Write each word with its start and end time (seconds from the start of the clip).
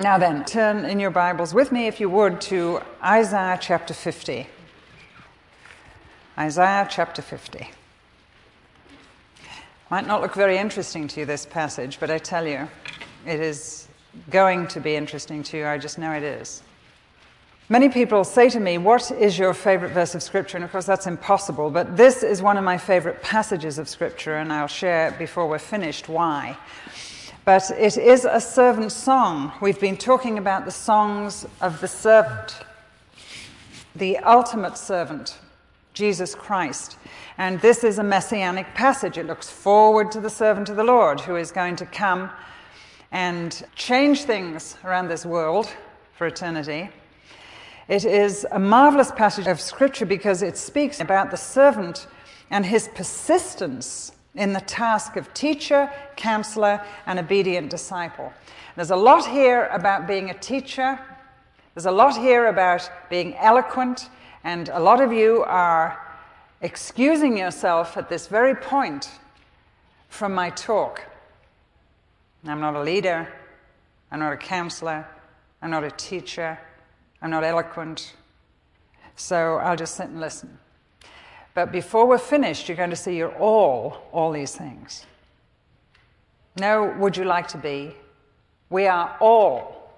Now 0.00 0.18
then, 0.18 0.44
turn 0.44 0.84
in 0.86 0.98
your 0.98 1.12
Bibles 1.12 1.54
with 1.54 1.70
me, 1.70 1.86
if 1.86 2.00
you 2.00 2.10
would, 2.10 2.40
to 2.42 2.80
Isaiah 3.00 3.56
chapter 3.60 3.94
50. 3.94 4.48
Isaiah 6.36 6.88
chapter 6.90 7.22
50. 7.22 7.70
Might 9.92 10.04
not 10.08 10.20
look 10.20 10.34
very 10.34 10.58
interesting 10.58 11.06
to 11.06 11.20
you, 11.20 11.26
this 11.26 11.46
passage, 11.46 12.00
but 12.00 12.10
I 12.10 12.18
tell 12.18 12.44
you, 12.44 12.68
it 13.24 13.38
is 13.38 13.86
going 14.30 14.66
to 14.66 14.80
be 14.80 14.96
interesting 14.96 15.44
to 15.44 15.58
you. 15.58 15.66
I 15.68 15.78
just 15.78 15.96
know 15.96 16.10
it 16.10 16.24
is. 16.24 16.64
Many 17.68 17.88
people 17.88 18.24
say 18.24 18.50
to 18.50 18.58
me, 18.58 18.78
What 18.78 19.12
is 19.12 19.38
your 19.38 19.54
favorite 19.54 19.92
verse 19.92 20.16
of 20.16 20.24
Scripture? 20.24 20.56
And 20.56 20.64
of 20.64 20.72
course, 20.72 20.86
that's 20.86 21.06
impossible, 21.06 21.70
but 21.70 21.96
this 21.96 22.24
is 22.24 22.42
one 22.42 22.56
of 22.56 22.64
my 22.64 22.78
favorite 22.78 23.22
passages 23.22 23.78
of 23.78 23.88
Scripture, 23.88 24.38
and 24.38 24.52
I'll 24.52 24.66
share 24.66 25.12
before 25.12 25.48
we're 25.48 25.60
finished 25.60 26.08
why. 26.08 26.56
But 27.44 27.70
it 27.72 27.98
is 27.98 28.24
a 28.24 28.40
servant 28.40 28.90
song. 28.90 29.52
We've 29.60 29.78
been 29.78 29.98
talking 29.98 30.38
about 30.38 30.64
the 30.64 30.70
songs 30.70 31.46
of 31.60 31.78
the 31.82 31.88
servant, 31.88 32.56
the 33.94 34.16
ultimate 34.18 34.78
servant, 34.78 35.38
Jesus 35.92 36.34
Christ. 36.34 36.96
And 37.36 37.60
this 37.60 37.84
is 37.84 37.98
a 37.98 38.02
messianic 38.02 38.74
passage. 38.74 39.18
It 39.18 39.26
looks 39.26 39.50
forward 39.50 40.10
to 40.12 40.20
the 40.20 40.30
servant 40.30 40.70
of 40.70 40.76
the 40.76 40.84
Lord 40.84 41.20
who 41.20 41.36
is 41.36 41.52
going 41.52 41.76
to 41.76 41.84
come 41.84 42.30
and 43.12 43.62
change 43.76 44.22
things 44.22 44.78
around 44.82 45.08
this 45.08 45.26
world 45.26 45.70
for 46.16 46.26
eternity. 46.26 46.88
It 47.88 48.06
is 48.06 48.46
a 48.52 48.58
marvelous 48.58 49.12
passage 49.12 49.48
of 49.48 49.60
scripture 49.60 50.06
because 50.06 50.40
it 50.40 50.56
speaks 50.56 50.98
about 50.98 51.30
the 51.30 51.36
servant 51.36 52.06
and 52.50 52.64
his 52.64 52.88
persistence 52.94 54.12
in 54.34 54.52
the 54.52 54.60
task 54.60 55.16
of 55.16 55.32
teacher, 55.34 55.90
counselor, 56.16 56.84
and 57.06 57.18
obedient 57.18 57.70
disciple. 57.70 58.32
There's 58.76 58.90
a 58.90 58.96
lot 58.96 59.26
here 59.26 59.66
about 59.66 60.06
being 60.06 60.30
a 60.30 60.34
teacher. 60.34 60.98
There's 61.74 61.86
a 61.86 61.92
lot 61.92 62.16
here 62.16 62.46
about 62.48 62.88
being 63.10 63.36
eloquent, 63.36 64.10
and 64.42 64.68
a 64.70 64.80
lot 64.80 65.00
of 65.00 65.12
you 65.12 65.44
are 65.44 66.00
excusing 66.60 67.36
yourself 67.36 67.96
at 67.96 68.08
this 68.08 68.26
very 68.26 68.54
point 68.54 69.10
from 70.08 70.34
my 70.34 70.50
talk. 70.50 71.04
I'm 72.46 72.60
not 72.60 72.74
a 72.74 72.82
leader, 72.82 73.32
I'm 74.10 74.20
not 74.20 74.32
a 74.32 74.36
counselor, 74.36 75.06
I'm 75.62 75.70
not 75.70 75.84
a 75.84 75.90
teacher, 75.90 76.58
I'm 77.22 77.30
not 77.30 77.44
eloquent. 77.44 78.14
So 79.16 79.56
I'll 79.56 79.76
just 79.76 79.94
sit 79.96 80.08
and 80.08 80.20
listen. 80.20 80.58
But 81.54 81.70
before 81.70 82.06
we're 82.06 82.18
finished, 82.18 82.68
you're 82.68 82.76
going 82.76 82.90
to 82.90 82.96
see 82.96 83.16
you're 83.16 83.34
all, 83.36 84.08
all 84.12 84.32
these 84.32 84.54
things. 84.54 85.06
No, 86.58 86.94
would 86.98 87.16
you 87.16 87.24
like 87.24 87.48
to 87.48 87.58
be? 87.58 87.94
We 88.70 88.86
are 88.86 89.16
all, 89.20 89.92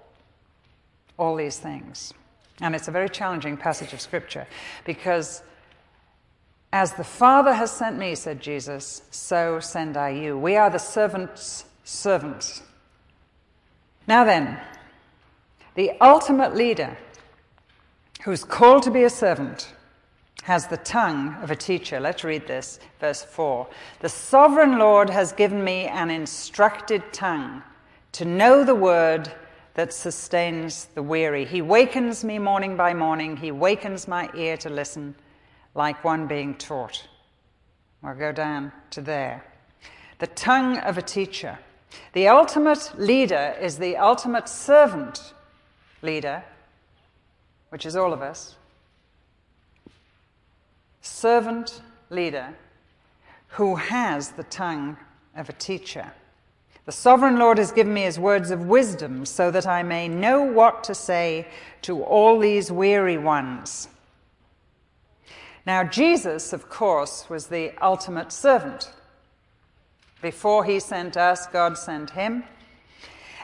all 1.17 1.35
these 1.35 1.57
things. 1.57 2.13
And 2.61 2.75
it's 2.75 2.87
a 2.87 2.91
very 2.91 3.09
challenging 3.09 3.57
passage 3.57 3.93
of 3.93 4.01
Scripture 4.01 4.47
because 4.85 5.41
as 6.73 6.93
the 6.93 7.03
Father 7.03 7.53
has 7.53 7.71
sent 7.71 7.97
me, 7.97 8.13
said 8.15 8.39
Jesus, 8.39 9.03
so 9.09 9.59
send 9.59 9.97
I 9.97 10.09
you. 10.09 10.37
We 10.37 10.57
are 10.57 10.69
the 10.69 10.79
servant's 10.79 11.65
servants. 11.83 12.61
Now 14.05 14.23
then, 14.23 14.59
the 15.75 15.91
ultimate 16.01 16.55
leader 16.55 16.97
who's 18.23 18.43
called 18.43 18.83
to 18.83 18.91
be 18.91 19.03
a 19.03 19.09
servant 19.09 19.73
has 20.43 20.67
the 20.67 20.77
tongue 20.77 21.35
of 21.41 21.51
a 21.51 21.55
teacher. 21.55 21.99
Let's 21.99 22.23
read 22.23 22.47
this, 22.47 22.79
verse 22.99 23.23
4. 23.23 23.67
The 23.99 24.09
sovereign 24.09 24.77
Lord 24.77 25.09
has 25.09 25.33
given 25.33 25.63
me 25.63 25.87
an 25.87 26.09
instructed 26.09 27.03
tongue 27.11 27.63
to 28.13 28.25
know 28.25 28.63
the 28.63 28.75
word 28.75 29.31
that 29.73 29.93
sustains 29.93 30.85
the 30.95 31.03
weary. 31.03 31.45
He 31.45 31.61
wakens 31.61 32.23
me 32.23 32.39
morning 32.39 32.77
by 32.77 32.93
morning, 32.93 33.37
he 33.37 33.51
wakens 33.51 34.07
my 34.07 34.29
ear 34.35 34.57
to 34.57 34.69
listen 34.69 35.15
like 35.75 36.03
one 36.03 36.27
being 36.27 36.55
taught. 36.55 37.07
We'll 38.01 38.15
go 38.15 38.31
down 38.31 38.71
to 38.91 39.01
there. 39.01 39.43
The 40.19 40.27
tongue 40.27 40.77
of 40.79 40.97
a 40.97 41.01
teacher. 41.01 41.59
The 42.13 42.27
ultimate 42.27 42.93
leader 42.97 43.55
is 43.61 43.77
the 43.77 43.97
ultimate 43.97 44.49
servant 44.49 45.33
leader, 46.01 46.43
which 47.69 47.85
is 47.85 47.95
all 47.95 48.13
of 48.13 48.21
us 48.21 48.55
servant 51.07 51.81
leader 52.09 52.53
who 53.49 53.75
has 53.75 54.31
the 54.31 54.43
tongue 54.43 54.97
of 55.35 55.49
a 55.49 55.53
teacher. 55.53 56.11
The 56.85 56.91
sovereign 56.91 57.37
Lord 57.37 57.57
has 57.57 57.71
given 57.71 57.93
me 57.93 58.03
his 58.03 58.19
words 58.19 58.51
of 58.51 58.67
wisdom 58.67 59.25
so 59.25 59.51
that 59.51 59.67
I 59.67 59.83
may 59.83 60.07
know 60.07 60.41
what 60.41 60.83
to 60.85 60.95
say 60.95 61.47
to 61.81 62.03
all 62.03 62.39
these 62.39 62.71
weary 62.71 63.17
ones. 63.17 63.89
Now, 65.65 65.83
Jesus, 65.83 66.53
of 66.53 66.69
course, 66.69 67.29
was 67.29 67.47
the 67.47 67.73
ultimate 67.81 68.31
servant. 68.31 68.93
Before 70.21 70.63
he 70.63 70.79
sent 70.79 71.17
us, 71.17 71.45
God 71.47 71.77
sent 71.77 72.11
him. 72.11 72.45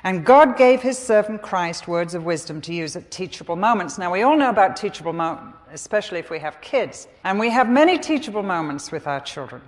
And 0.03 0.25
God 0.25 0.57
gave 0.57 0.81
his 0.81 0.97
servant 0.97 1.41
Christ 1.41 1.87
words 1.87 2.13
of 2.13 2.25
wisdom 2.25 2.59
to 2.61 2.73
use 2.73 2.95
at 2.97 3.09
teachable 3.09 3.55
moments. 3.55 3.97
Now, 3.97 4.11
we 4.11 4.21
all 4.21 4.35
know 4.35 4.49
about 4.49 4.75
teachable 4.75 5.13
moments, 5.13 5.57
especially 5.71 6.19
if 6.19 6.29
we 6.29 6.39
have 6.39 6.59
kids. 6.59 7.07
And 7.23 7.39
we 7.39 7.49
have 7.49 7.69
many 7.69 7.97
teachable 7.97 8.43
moments 8.43 8.91
with 8.91 9.07
our 9.07 9.21
children. 9.21 9.61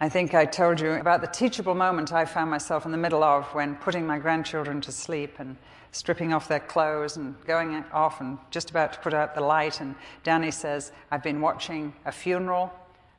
I 0.00 0.08
think 0.08 0.34
I 0.34 0.46
told 0.46 0.80
you 0.80 0.92
about 0.92 1.20
the 1.20 1.26
teachable 1.26 1.74
moment 1.74 2.12
I 2.12 2.24
found 2.24 2.50
myself 2.50 2.86
in 2.86 2.92
the 2.92 2.98
middle 2.98 3.22
of 3.22 3.44
when 3.54 3.76
putting 3.76 4.06
my 4.06 4.18
grandchildren 4.18 4.80
to 4.82 4.92
sleep 4.92 5.34
and 5.38 5.56
stripping 5.92 6.32
off 6.32 6.48
their 6.48 6.60
clothes 6.60 7.16
and 7.16 7.34
going 7.44 7.84
off 7.92 8.20
and 8.20 8.38
just 8.50 8.70
about 8.70 8.94
to 8.94 8.98
put 9.00 9.14
out 9.14 9.34
the 9.34 9.40
light. 9.40 9.80
And 9.80 9.94
Danny 10.24 10.50
says, 10.50 10.90
I've 11.10 11.22
been 11.22 11.40
watching 11.40 11.92
a 12.06 12.12
funeral 12.12 12.72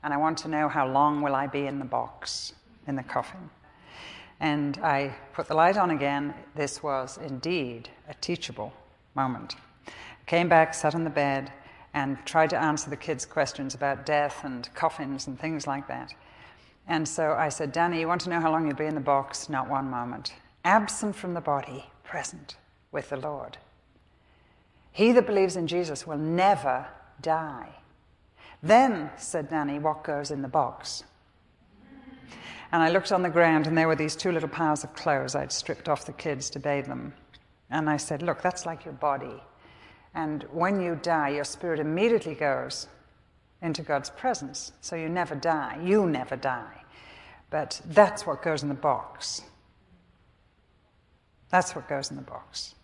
and 0.03 0.13
I 0.13 0.17
want 0.17 0.39
to 0.39 0.47
know 0.47 0.67
how 0.67 0.87
long 0.87 1.21
will 1.21 1.35
I 1.35 1.47
be 1.47 1.65
in 1.65 1.79
the 1.79 1.85
box, 1.85 2.53
in 2.87 2.95
the 2.95 3.03
coffin. 3.03 3.49
And 4.39 4.77
I 4.79 5.15
put 5.33 5.47
the 5.47 5.55
light 5.55 5.77
on 5.77 5.91
again. 5.91 6.33
This 6.55 6.83
was 6.83 7.17
indeed 7.17 7.89
a 8.09 8.13
teachable 8.15 8.73
moment. 9.15 9.55
Came 10.25 10.49
back, 10.49 10.73
sat 10.73 10.95
on 10.95 11.03
the 11.03 11.09
bed, 11.09 11.51
and 11.93 12.17
tried 12.25 12.49
to 12.49 12.57
answer 12.57 12.89
the 12.89 12.97
kids' 12.97 13.25
questions 13.25 13.73
about 13.73 14.05
death 14.05 14.43
and 14.43 14.69
coffins 14.75 15.27
and 15.27 15.39
things 15.39 15.65
like 15.65 15.87
that. 15.87 16.13
And 16.87 17.07
so 17.07 17.33
I 17.33 17.49
said, 17.49 17.71
Danny, 17.71 18.01
you 18.01 18.07
want 18.07 18.21
to 18.21 18.29
know 18.29 18.39
how 18.39 18.51
long 18.51 18.65
you'll 18.67 18.75
be 18.75 18.85
in 18.85 18.95
the 18.95 19.01
box? 19.01 19.49
Not 19.49 19.69
one 19.69 19.89
moment. 19.89 20.33
Absent 20.63 21.15
from 21.15 21.33
the 21.33 21.41
body, 21.41 21.85
present 22.03 22.57
with 22.91 23.09
the 23.09 23.17
Lord. 23.17 23.57
He 24.91 25.11
that 25.11 25.25
believes 25.25 25.55
in 25.55 25.67
Jesus 25.67 26.05
will 26.05 26.17
never 26.17 26.87
die. 27.21 27.69
Then, 28.61 29.11
said 29.17 29.49
Danny, 29.49 29.79
what 29.79 30.03
goes 30.03 30.31
in 30.31 30.41
the 30.41 30.47
box? 30.47 31.03
And 32.71 32.81
I 32.81 32.89
looked 32.89 33.11
on 33.11 33.21
the 33.21 33.29
ground, 33.29 33.67
and 33.67 33.77
there 33.77 33.87
were 33.87 33.95
these 33.95 34.15
two 34.15 34.31
little 34.31 34.49
piles 34.49 34.83
of 34.83 34.93
clothes 34.95 35.35
I'd 35.35 35.51
stripped 35.51 35.87
off 35.87 36.05
the 36.05 36.13
kids 36.13 36.49
to 36.51 36.59
bathe 36.59 36.87
them. 36.87 37.13
And 37.69 37.89
I 37.89 37.97
said, 37.97 38.21
Look, 38.21 38.41
that's 38.41 38.65
like 38.65 38.85
your 38.85 38.93
body. 38.93 39.41
And 40.13 40.43
when 40.51 40.79
you 40.79 40.97
die, 41.01 41.29
your 41.29 41.43
spirit 41.43 41.79
immediately 41.79 42.35
goes 42.35 42.87
into 43.61 43.81
God's 43.81 44.09
presence. 44.09 44.71
So 44.81 44.95
you 44.95 45.09
never 45.09 45.35
die. 45.35 45.79
You 45.83 46.05
never 46.07 46.35
die. 46.35 46.83
But 47.49 47.81
that's 47.85 48.25
what 48.25 48.41
goes 48.41 48.63
in 48.63 48.69
the 48.69 48.75
box. 48.75 49.41
That's 51.49 51.75
what 51.75 51.87
goes 51.87 52.09
in 52.09 52.15
the 52.15 52.21
box. 52.21 52.75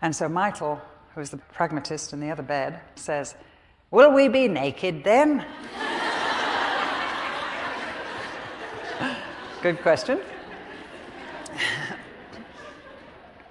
And 0.00 0.14
so 0.14 0.28
Michael, 0.28 0.80
who's 1.14 1.30
the 1.30 1.36
pragmatist 1.36 2.12
in 2.12 2.20
the 2.20 2.30
other 2.30 2.42
bed, 2.42 2.80
says, 2.94 3.34
Will 3.90 4.12
we 4.12 4.28
be 4.28 4.48
naked 4.48 5.04
then? 5.04 5.44
Good 9.60 9.82
question. 9.82 10.20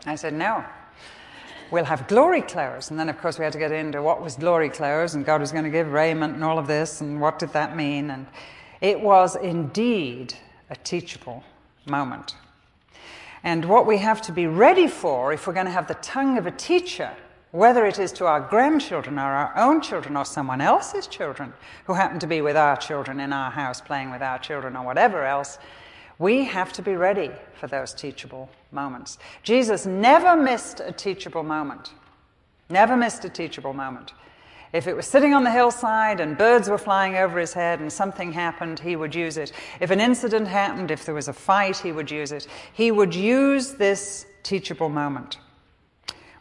I 0.05 0.15
said, 0.15 0.33
no. 0.33 0.63
We'll 1.69 1.83
have 1.83 2.07
glory 2.07 2.41
clothes. 2.41 2.91
And 2.91 2.99
then, 2.99 3.09
of 3.09 3.17
course, 3.17 3.37
we 3.37 3.43
had 3.43 3.51
to 3.51 3.59
get 3.59 3.73
into 3.73 4.01
what 4.01 4.21
was 4.21 4.37
glory 4.37 4.69
clothes, 4.69 5.15
and 5.15 5.25
God 5.25 5.41
was 5.41 5.51
going 5.51 5.65
to 5.65 5.69
give 5.69 5.91
raiment 5.91 6.35
and 6.35 6.45
all 6.45 6.57
of 6.57 6.65
this, 6.65 7.01
and 7.01 7.19
what 7.19 7.39
did 7.39 7.51
that 7.51 7.75
mean? 7.75 8.09
And 8.09 8.25
it 8.79 9.01
was 9.01 9.35
indeed 9.35 10.33
a 10.69 10.77
teachable 10.77 11.43
moment. 11.85 12.35
And 13.43 13.65
what 13.65 13.85
we 13.85 13.97
have 13.97 14.21
to 14.23 14.31
be 14.31 14.47
ready 14.47 14.87
for, 14.87 15.33
if 15.33 15.45
we're 15.45 15.53
going 15.53 15.65
to 15.65 15.71
have 15.73 15.89
the 15.89 15.95
tongue 15.95 16.37
of 16.37 16.47
a 16.47 16.51
teacher, 16.51 17.11
whether 17.51 17.85
it 17.85 17.99
is 17.99 18.13
to 18.13 18.27
our 18.27 18.39
grandchildren 18.39 19.19
or 19.19 19.23
our 19.23 19.57
own 19.57 19.81
children 19.81 20.15
or 20.15 20.23
someone 20.23 20.61
else's 20.61 21.05
children 21.05 21.51
who 21.85 21.93
happen 21.93 22.19
to 22.19 22.27
be 22.27 22.39
with 22.39 22.55
our 22.55 22.77
children 22.77 23.19
in 23.19 23.33
our 23.33 23.51
house, 23.51 23.81
playing 23.81 24.09
with 24.09 24.21
our 24.21 24.39
children 24.39 24.77
or 24.77 24.85
whatever 24.85 25.25
else, 25.25 25.59
we 26.19 26.45
have 26.45 26.73
to 26.73 26.81
be 26.81 26.95
ready 26.95 27.31
for 27.53 27.67
those 27.67 27.93
teachable 27.93 28.49
moments. 28.71 29.17
Jesus 29.43 29.85
never 29.85 30.35
missed 30.35 30.79
a 30.79 30.91
teachable 30.91 31.43
moment. 31.43 31.91
Never 32.69 32.97
missed 32.97 33.23
a 33.25 33.29
teachable 33.29 33.73
moment. 33.73 34.13
If 34.73 34.87
it 34.87 34.95
was 34.95 35.07
sitting 35.07 35.33
on 35.33 35.43
the 35.43 35.51
hillside 35.51 36.19
and 36.19 36.37
birds 36.37 36.69
were 36.69 36.77
flying 36.77 37.15
over 37.15 37.39
his 37.39 37.53
head 37.53 37.79
and 37.79 37.91
something 37.91 38.33
happened, 38.33 38.79
he 38.79 38.95
would 38.95 39.15
use 39.15 39.37
it. 39.37 39.53
If 39.79 39.91
an 39.91 40.01
incident 40.01 40.47
happened, 40.47 40.91
if 40.91 41.05
there 41.05 41.15
was 41.15 41.29
a 41.29 41.33
fight, 41.33 41.77
he 41.77 41.91
would 41.91 42.11
use 42.11 42.31
it. 42.31 42.47
He 42.73 42.91
would 42.91 43.15
use 43.15 43.73
this 43.73 44.25
teachable 44.43 44.89
moment. 44.89 45.37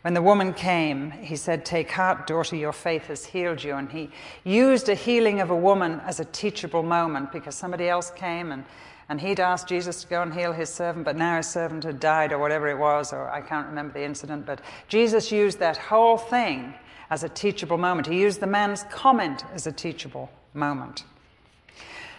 When 0.03 0.15
the 0.15 0.23
woman 0.23 0.55
came, 0.55 1.11
he 1.11 1.37
said, 1.37 1.65
Take 1.65 1.91
heart, 1.91 2.27
daughter, 2.27 2.57
your 2.57 2.73
faith 2.73 3.07
has 3.07 3.25
healed 3.25 3.63
you. 3.63 3.75
And 3.75 3.91
he 3.91 4.11
used 4.45 4.89
a 4.89 4.95
healing 4.95 5.41
of 5.41 5.51
a 5.51 5.57
woman 5.57 6.01
as 6.05 6.21
a 6.21 6.25
teachable 6.25 6.83
moment 6.83 7.33
because 7.33 7.55
somebody 7.55 7.89
else 7.89 8.11
came 8.11 8.53
and, 8.53 8.65
and 9.09 9.21
he'd 9.21 9.41
asked 9.41 9.69
Jesus 9.69 10.03
to 10.03 10.09
go 10.09 10.23
and 10.23 10.35
heal 10.35 10.53
his 10.53 10.69
servant, 10.69 11.05
but 11.05 11.17
now 11.17 11.37
his 11.37 11.49
servant 11.49 11.85
had 11.85 12.01
died 12.01 12.33
or 12.33 12.39
whatever 12.39 12.69
it 12.69 12.79
was, 12.79 13.13
or 13.13 13.31
I 13.31 13.41
can't 13.41 13.69
remember 13.69 13.95
the 13.95 14.05
incident. 14.05 14.47
But 14.47 14.61
Jesus 14.89 15.31
used 15.31 15.59
that 15.61 15.77
whole 15.77 16.19
thing 16.19 16.75
as 17.11 17.23
a 17.23 17.29
teachable 17.29 17.79
moment. 17.79 18.09
He 18.09 18.21
used 18.21 18.41
the 18.41 18.47
man's 18.47 18.85
comment 18.85 19.45
as 19.53 19.67
a 19.67 19.73
teachable 19.73 20.31
moment. 20.55 21.05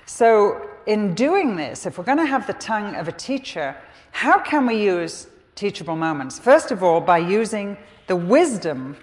So, 0.06 0.70
in 0.86 1.14
doing 1.16 1.58
this, 1.58 1.86
if 1.86 1.98
we're 1.98 2.06
going 2.06 2.18
to 2.18 2.26
have 2.26 2.48
the 2.48 2.54
tongue 2.54 2.96
of 2.96 3.10
a 3.10 3.12
teacher, 3.12 3.76
how 4.12 4.40
can 4.40 4.66
we 4.66 4.82
use 4.82 5.28
teachable 5.58 5.96
moments. 5.96 6.40
First 6.40 6.72
of 6.72 6.82
all, 6.84 7.02
by 7.02 7.18
using 7.18 7.76
the 8.06 8.16
wisdom 8.16 8.96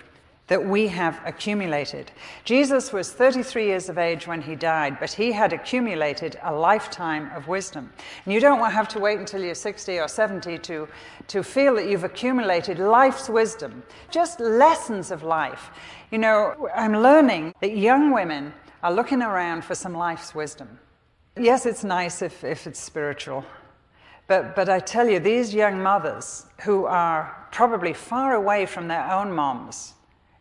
that 0.47 0.63
we 0.63 0.89
have 0.89 1.19
accumulated. 1.25 2.11
Jesus 2.45 2.93
was 2.93 3.11
33 3.11 3.67
years 3.67 3.89
of 3.89 3.97
age 3.97 4.27
when 4.27 4.43
he 4.43 4.55
died, 4.55 4.99
but 5.01 5.11
he 5.11 5.33
had 5.33 5.55
accumulated 5.55 6.39
a 6.43 6.53
lifetime 6.53 7.31
of 7.35 7.49
wisdom. 7.49 7.91
And 8.25 8.35
you 8.35 8.41
don't 8.41 8.61
have 8.71 8.89
to 8.89 8.99
wait 8.99 9.19
until 9.19 9.43
you're 9.43 9.55
60 9.55 9.99
or 9.99 10.09
70 10.09 10.59
to, 10.59 10.89
to 11.29 11.43
feel 11.43 11.75
that 11.77 11.89
you've 11.89 12.05
accumulated 12.05 12.79
life's 12.79 13.31
wisdom, 13.31 13.83
just 14.11 14.39
lessons 14.39 15.11
of 15.11 15.23
life. 15.23 15.71
You 16.11 16.19
know, 16.19 16.69
I'm 16.75 16.93
learning 16.93 17.55
that 17.61 17.77
young 17.77 18.13
women 18.13 18.53
are 18.83 18.93
looking 18.93 19.23
around 19.23 19.65
for 19.65 19.75
some 19.75 19.95
life's 19.95 20.35
wisdom. 20.35 20.79
Yes, 21.41 21.65
it's 21.65 21.85
nice 21.85 22.21
if, 22.21 22.45
if 22.45 22.67
it's 22.67 22.79
spiritual, 22.79 23.47
but, 24.27 24.55
but 24.55 24.69
I 24.69 24.79
tell 24.79 25.09
you, 25.09 25.21
these 25.21 25.55
young 25.55 25.83
mothers 25.83 26.47
who 26.63 26.85
are 26.85 27.49
probably 27.51 27.95
far 27.95 28.35
away 28.35 28.67
from 28.67 28.89
their 28.89 29.11
own 29.11 29.33
moms 29.33 29.95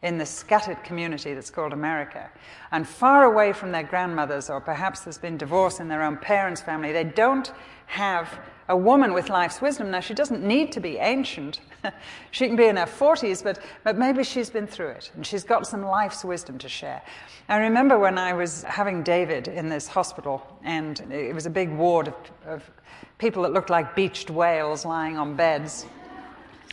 in 0.04 0.18
the 0.18 0.26
scattered 0.26 0.84
community 0.84 1.34
that's 1.34 1.50
called 1.50 1.74
America, 1.74 2.30
and 2.72 2.88
far 2.88 3.24
away 3.24 3.54
from 3.54 3.72
their 3.72 3.84
grandmothers, 3.84 4.50
or 4.50 4.62
perhaps 4.62 5.02
there's 5.02 5.18
been 5.18 5.38
divorce 5.38 5.80
in 5.80 5.88
their 5.88 6.04
own 6.04 6.18
parents' 6.18 6.62
family, 6.62 6.92
they 6.92 7.06
don't 7.06 7.52
have 7.88 8.40
a 8.70 8.78
woman 8.78 9.14
with 9.14 9.30
life's 9.30 9.62
wisdom. 9.62 9.92
Now, 9.92 10.00
she 10.00 10.14
doesn't 10.14 10.44
need 10.44 10.72
to 10.74 10.80
be 10.80 10.98
ancient. 10.98 11.60
she 12.32 12.48
can 12.48 12.56
be 12.56 12.66
in 12.66 12.78
her 12.78 12.86
40s, 12.86 13.44
but, 13.44 13.60
but 13.84 13.98
maybe 13.98 14.24
she's 14.24 14.50
been 14.50 14.68
through 14.68 14.90
it 14.90 15.12
and 15.16 15.26
she's 15.26 15.44
got 15.44 15.68
some 15.68 15.84
life's 15.84 16.24
wisdom 16.24 16.58
to 16.60 16.70
share. 16.70 17.02
I 17.50 17.58
remember 17.58 18.00
when 18.00 18.18
I 18.18 18.34
was 18.34 18.64
having 18.64 19.04
David 19.04 19.50
in 19.50 19.68
this 19.68 19.88
hospital, 19.88 20.42
and 20.64 21.00
it 21.12 21.36
was 21.36 21.46
a 21.46 21.50
big 21.50 21.72
ward 21.72 22.08
of, 22.08 22.16
of 22.46 22.72
people 23.18 23.44
that 23.44 23.52
looked 23.52 23.70
like 23.70 23.96
beached 23.96 24.30
whales 24.30 24.86
lying 24.86 25.18
on 25.18 25.36
beds 25.36 25.86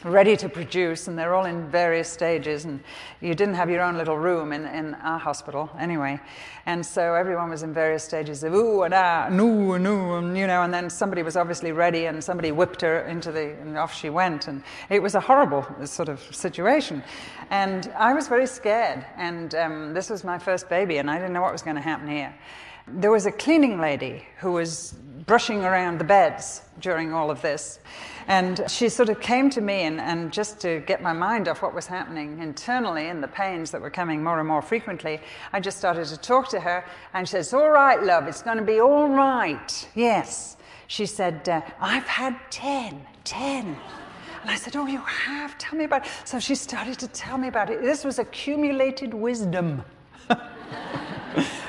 ready 0.05 0.37
to 0.37 0.49
produce, 0.49 1.09
and 1.09 1.19
they're 1.19 1.35
all 1.35 1.45
in 1.45 1.69
various 1.71 2.11
stages. 2.11 2.65
And 2.65 2.81
you 3.21 3.35
didn't 3.35 3.55
have 3.55 3.71
your 3.71 3.83
own 3.83 3.97
little 3.97 4.17
room 4.17 4.53
in, 4.53 4.65
in 4.67 4.95
our 4.95 5.19
hospital 5.19 5.71
anyway. 5.79 6.21
And 6.67 6.85
so 6.85 7.15
everyone 7.15 7.51
was 7.51 7.63
in 7.63 7.73
various 7.73 8.05
stages 8.05 8.45
of 8.45 8.55
ooh 8.55 8.83
and 8.83 8.95
ah, 8.95 9.29
no, 9.31 9.77
no, 9.77 10.17
and, 10.19 10.37
you 10.37 10.47
know, 10.47 10.63
and 10.63 10.73
then 10.73 10.91
somebody 10.91 11.23
was 11.23 11.37
obviously 11.37 11.73
ready, 11.73 12.07
and 12.07 12.23
somebody 12.23 12.53
whipped 12.53 12.81
her 12.81 13.01
into 13.03 13.33
the, 13.33 13.53
and 13.61 13.77
off 13.77 13.95
she 13.95 14.11
went. 14.11 14.49
And 14.49 14.63
it 14.89 15.03
was 15.03 15.15
a 15.15 15.21
horrible 15.21 15.67
sort 15.85 16.09
of 16.09 16.21
situation. 16.35 17.03
And 17.51 17.93
I 17.97 18.15
was 18.15 18.29
very 18.29 18.47
scared, 18.47 19.05
and 19.17 19.55
um, 19.55 19.95
this 19.95 20.11
was 20.11 20.25
my 20.25 20.39
first 20.39 20.69
baby, 20.69 20.99
and 20.99 21.11
I 21.11 21.17
didn't 21.17 21.33
know 21.33 21.43
what 21.43 21.53
was 21.53 21.63
going 21.63 21.77
to 21.77 21.83
happen 21.83 22.09
here. 22.09 22.35
There 22.87 23.11
was 23.11 23.27
a 23.27 23.33
cleaning 23.33 23.81
lady 23.81 24.25
who 24.39 24.53
was 24.53 24.95
brushing 25.27 25.65
around 25.65 25.99
the 25.99 26.05
beds 26.05 26.63
during 26.81 27.13
all 27.13 27.31
of 27.31 27.41
this. 27.43 27.79
And 28.27 28.65
she 28.69 28.89
sort 28.89 29.09
of 29.09 29.21
came 29.21 29.51
to 29.51 29.61
me, 29.61 29.83
and, 29.83 30.01
and, 30.01 30.33
just 30.33 30.61
to 30.61 30.81
get 30.81 31.03
my 31.03 31.13
mind 31.13 31.49
off 31.49 31.63
what 31.63 31.75
was 31.75 31.87
happening 31.87 32.41
internally 32.41 33.09
and 33.09 33.23
the 33.23 33.29
pains 33.29 33.71
that 33.71 33.81
were 33.81 33.91
coming 33.91 34.23
more 34.23 34.39
and 34.39 34.49
more 34.49 34.63
frequently, 34.63 35.21
I 35.53 35.61
just 35.61 35.79
started 35.79 36.07
to 36.07 36.17
talk 36.17 36.49
to 36.51 36.61
her. 36.61 36.85
And 37.15 37.27
she 37.27 37.33
says, 37.33 37.53
All 37.53 37.71
right, 37.71 38.03
love, 38.03 38.29
it's 38.29 38.43
going 38.43 38.59
to 38.59 38.65
be 38.65 38.81
all 38.81 39.09
right. 39.09 39.89
Yes. 39.95 40.57
She 40.87 41.07
said, 41.07 41.49
uh, 41.49 41.61
I've 41.81 42.07
had 42.07 42.39
10, 42.51 43.01
10. 43.25 43.67
And 44.43 44.51
I 44.51 44.57
said, 44.57 44.77
Oh, 44.77 44.87
you 44.87 44.99
have? 44.99 45.57
Tell 45.59 45.79
me 45.79 45.85
about 45.85 46.07
it. 46.07 46.13
So 46.25 46.39
she 46.39 46.55
started 46.55 46.99
to 46.99 47.09
tell 47.09 47.39
me 47.39 47.49
about 47.49 47.71
it. 47.71 47.83
This 47.83 48.05
was 48.05 48.19
accumulated 48.19 49.15
wisdom. 49.15 49.85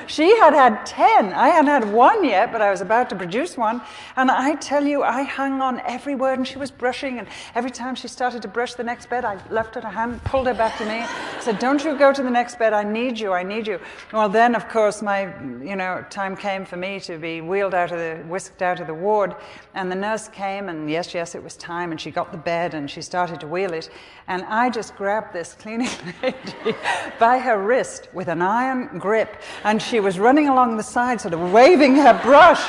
She 0.06 0.36
had 0.36 0.52
had 0.52 0.84
10. 0.86 1.32
I 1.32 1.48
hadn't 1.48 1.68
had 1.68 1.92
one 1.92 2.24
yet, 2.24 2.52
but 2.52 2.60
I 2.60 2.70
was 2.70 2.80
about 2.80 3.08
to 3.10 3.16
produce 3.16 3.56
one. 3.56 3.80
And 4.16 4.30
I 4.30 4.54
tell 4.56 4.84
you, 4.84 5.02
I 5.02 5.22
hung 5.22 5.60
on 5.60 5.80
every 5.86 6.14
word, 6.14 6.38
and 6.38 6.46
she 6.46 6.58
was 6.58 6.70
brushing. 6.70 7.18
And 7.18 7.28
every 7.54 7.70
time 7.70 7.94
she 7.94 8.08
started 8.08 8.42
to 8.42 8.48
brush 8.48 8.74
the 8.74 8.84
next 8.84 9.08
bed, 9.08 9.24
I 9.24 9.38
lifted 9.50 9.84
her 9.84 9.90
hand, 9.90 10.22
pulled 10.24 10.46
her 10.46 10.54
back 10.54 10.78
to 10.78 10.86
me, 10.86 11.04
said, 11.40 11.58
Don't 11.58 11.84
you 11.84 11.96
go 11.96 12.12
to 12.12 12.22
the 12.22 12.30
next 12.30 12.58
bed. 12.58 12.72
I 12.72 12.82
need 12.82 13.18
you. 13.18 13.32
I 13.32 13.42
need 13.42 13.66
you. 13.66 13.80
Well, 14.12 14.28
then, 14.28 14.54
of 14.54 14.68
course, 14.68 15.02
my, 15.02 15.34
you 15.62 15.76
know, 15.76 16.04
time 16.10 16.36
came 16.36 16.64
for 16.64 16.76
me 16.76 17.00
to 17.00 17.18
be 17.18 17.40
wheeled 17.40 17.74
out 17.74 17.92
of 17.92 17.98
the, 17.98 18.22
whisked 18.28 18.62
out 18.62 18.80
of 18.80 18.86
the 18.86 18.94
ward. 18.94 19.34
And 19.74 19.90
the 19.90 19.96
nurse 19.96 20.28
came, 20.28 20.68
and 20.68 20.90
yes, 20.90 21.14
yes, 21.14 21.34
it 21.34 21.42
was 21.42 21.56
time. 21.56 21.90
And 21.90 22.00
she 22.00 22.10
got 22.10 22.32
the 22.32 22.38
bed, 22.38 22.74
and 22.74 22.90
she 22.90 23.02
started 23.02 23.40
to 23.40 23.46
wheel 23.46 23.72
it. 23.72 23.90
And 24.28 24.44
I 24.44 24.70
just 24.70 24.96
grabbed 24.96 25.32
this 25.32 25.54
cleaning 25.54 25.90
lady 26.22 26.76
by 27.18 27.38
her 27.38 27.58
wrist 27.58 28.08
with 28.12 28.28
an 28.28 28.42
iron 28.42 28.98
grip. 28.98 29.36
And 29.64 29.80
she 29.80 29.91
was 30.00 30.18
running 30.18 30.48
along 30.48 30.76
the 30.76 30.82
side, 30.82 31.20
sort 31.20 31.34
of 31.34 31.52
waving 31.52 31.96
her 31.96 32.20
brush 32.22 32.68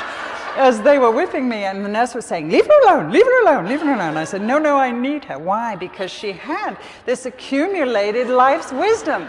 as 0.56 0.80
they 0.82 0.98
were 0.98 1.10
whipping 1.10 1.48
me. 1.48 1.64
And 1.64 1.84
the 1.84 1.88
nurse 1.88 2.14
was 2.14 2.24
saying, 2.24 2.50
Leave 2.50 2.66
her 2.66 2.82
alone, 2.82 3.10
leave 3.10 3.24
her 3.24 3.42
alone, 3.42 3.68
leave 3.68 3.80
her 3.80 3.92
alone. 3.92 4.16
I 4.16 4.24
said, 4.24 4.42
No, 4.42 4.58
no, 4.58 4.76
I 4.76 4.90
need 4.90 5.24
her. 5.24 5.38
Why? 5.38 5.76
Because 5.76 6.10
she 6.10 6.32
had 6.32 6.76
this 7.06 7.26
accumulated 7.26 8.28
life's 8.28 8.72
wisdom. 8.72 9.28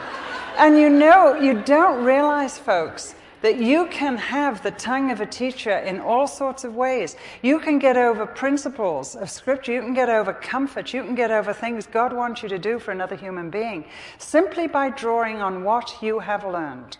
And 0.57 0.77
you 0.77 0.89
know, 0.89 1.35
you 1.35 1.61
don't 1.63 2.03
realize, 2.05 2.57
folks, 2.57 3.15
that 3.41 3.59
you 3.59 3.85
can 3.87 4.17
have 4.17 4.63
the 4.63 4.71
tongue 4.71 5.11
of 5.11 5.21
a 5.21 5.25
teacher 5.25 5.77
in 5.77 5.99
all 5.99 6.25
sorts 6.25 6.63
of 6.63 6.75
ways. 6.75 7.15
You 7.43 7.59
can 7.59 7.77
get 7.77 7.95
over 7.95 8.25
principles 8.25 9.15
of 9.15 9.29
Scripture, 9.29 9.73
you 9.73 9.81
can 9.81 9.93
get 9.93 10.09
over 10.09 10.33
comfort, 10.33 10.93
you 10.93 11.03
can 11.03 11.13
get 11.13 11.29
over 11.29 11.53
things 11.53 11.85
God 11.85 12.11
wants 12.11 12.41
you 12.41 12.49
to 12.49 12.57
do 12.57 12.79
for 12.79 12.91
another 12.91 13.15
human 13.15 13.49
being 13.49 13.85
simply 14.17 14.65
by 14.65 14.89
drawing 14.89 15.41
on 15.41 15.63
what 15.63 16.01
you 16.01 16.19
have 16.19 16.43
learned. 16.43 16.97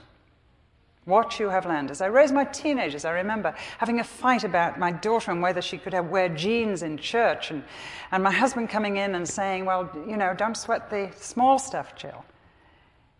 What 1.05 1.39
you 1.39 1.49
have. 1.49 1.67
As 1.67 2.01
I 2.01 2.07
raised 2.07 2.33
my 2.33 2.45
teenagers, 2.45 3.05
I 3.05 3.11
remember 3.11 3.53
having 3.77 3.99
a 3.99 4.03
fight 4.03 4.43
about 4.43 4.79
my 4.79 4.91
daughter 4.91 5.31
and 5.31 5.41
whether 5.41 5.61
she 5.61 5.77
could 5.77 5.93
have, 5.93 6.09
wear 6.09 6.29
jeans 6.29 6.81
in 6.81 6.97
church, 6.97 7.51
and, 7.51 7.63
and 8.11 8.23
my 8.23 8.31
husband 8.31 8.69
coming 8.69 8.97
in 8.97 9.13
and 9.13 9.27
saying, 9.27 9.65
Well, 9.65 9.89
you 10.07 10.17
know, 10.17 10.33
don't 10.33 10.57
sweat 10.57 10.89
the 10.89 11.11
small 11.15 11.59
stuff, 11.59 11.95
Jill. 11.95 12.25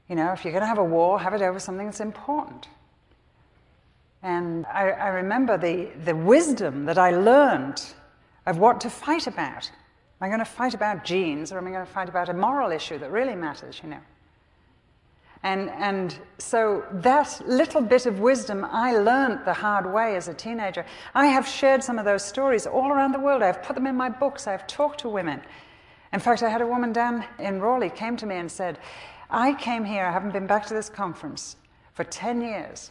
You 0.10 0.16
know, 0.16 0.32
if 0.32 0.44
you're 0.44 0.52
going 0.52 0.62
to 0.62 0.68
have 0.68 0.80
a 0.80 0.84
war, 0.84 1.20
have 1.20 1.34
it 1.34 1.42
over 1.44 1.60
something 1.60 1.86
that's 1.86 2.00
important. 2.00 2.68
And 4.24 4.66
I, 4.66 4.90
I 4.90 5.08
remember 5.10 5.56
the, 5.58 5.90
the 6.04 6.16
wisdom 6.16 6.86
that 6.86 6.98
I 6.98 7.12
learned 7.12 7.84
of 8.48 8.58
what 8.58 8.82
to 8.82 8.90
fight 8.90 9.28
about. 9.28 9.70
Am 10.20 10.26
I 10.26 10.28
going 10.28 10.40
to 10.40 10.46
fight 10.46 10.74
about 10.74 11.04
jeans 11.04 11.52
or 11.52 11.60
am 11.60 11.68
I 11.68 11.72
going 11.72 11.86
to 11.86 11.92
fight 11.92 12.10
about 12.10 12.30
a 12.30 12.34
moral 12.34 12.72
issue 12.72 12.98
that 12.98 13.12
really 13.12 13.36
matters, 13.36 13.80
you 13.84 13.90
know? 13.90 14.00
And, 15.46 15.70
and 15.70 16.18
so 16.40 16.84
that 16.92 17.40
little 17.46 17.80
bit 17.80 18.08
of 18.08 18.20
wisdom 18.20 18.66
I 18.66 18.98
learned 18.98 19.46
the 19.46 19.54
hard 19.54 19.86
way 19.86 20.16
as 20.16 20.28
a 20.28 20.34
teenager. 20.34 20.84
I 21.14 21.28
have 21.28 21.48
shared 21.48 21.84
some 21.84 22.00
of 22.00 22.06
those 22.06 22.26
stories 22.26 22.66
all 22.66 22.92
around 22.92 23.12
the 23.12 23.20
world. 23.20 23.44
I've 23.44 23.62
put 23.62 23.76
them 23.76 23.86
in 23.86 23.96
my 23.96 24.10
books. 24.10 24.48
I've 24.48 24.66
talked 24.66 25.02
to 25.02 25.10
women. 25.10 25.40
In 26.12 26.20
fact, 26.20 26.42
I 26.42 26.50
had 26.50 26.62
a 26.62 26.68
woman 26.68 26.94
down 26.94 27.24
in 27.38 27.62
Raleigh 27.62 27.92
came 27.92 28.18
to 28.18 28.26
me 28.26 28.38
and 28.38 28.52
said, 28.52 28.80
I 29.30 29.54
came 29.54 29.86
here, 29.86 30.08
I 30.08 30.12
haven't 30.12 30.34
been 30.34 30.48
back 30.48 30.66
to 30.66 30.74
this 30.74 30.90
conference 30.90 31.58
for 31.94 32.04
10 32.04 32.42
years. 32.42 32.90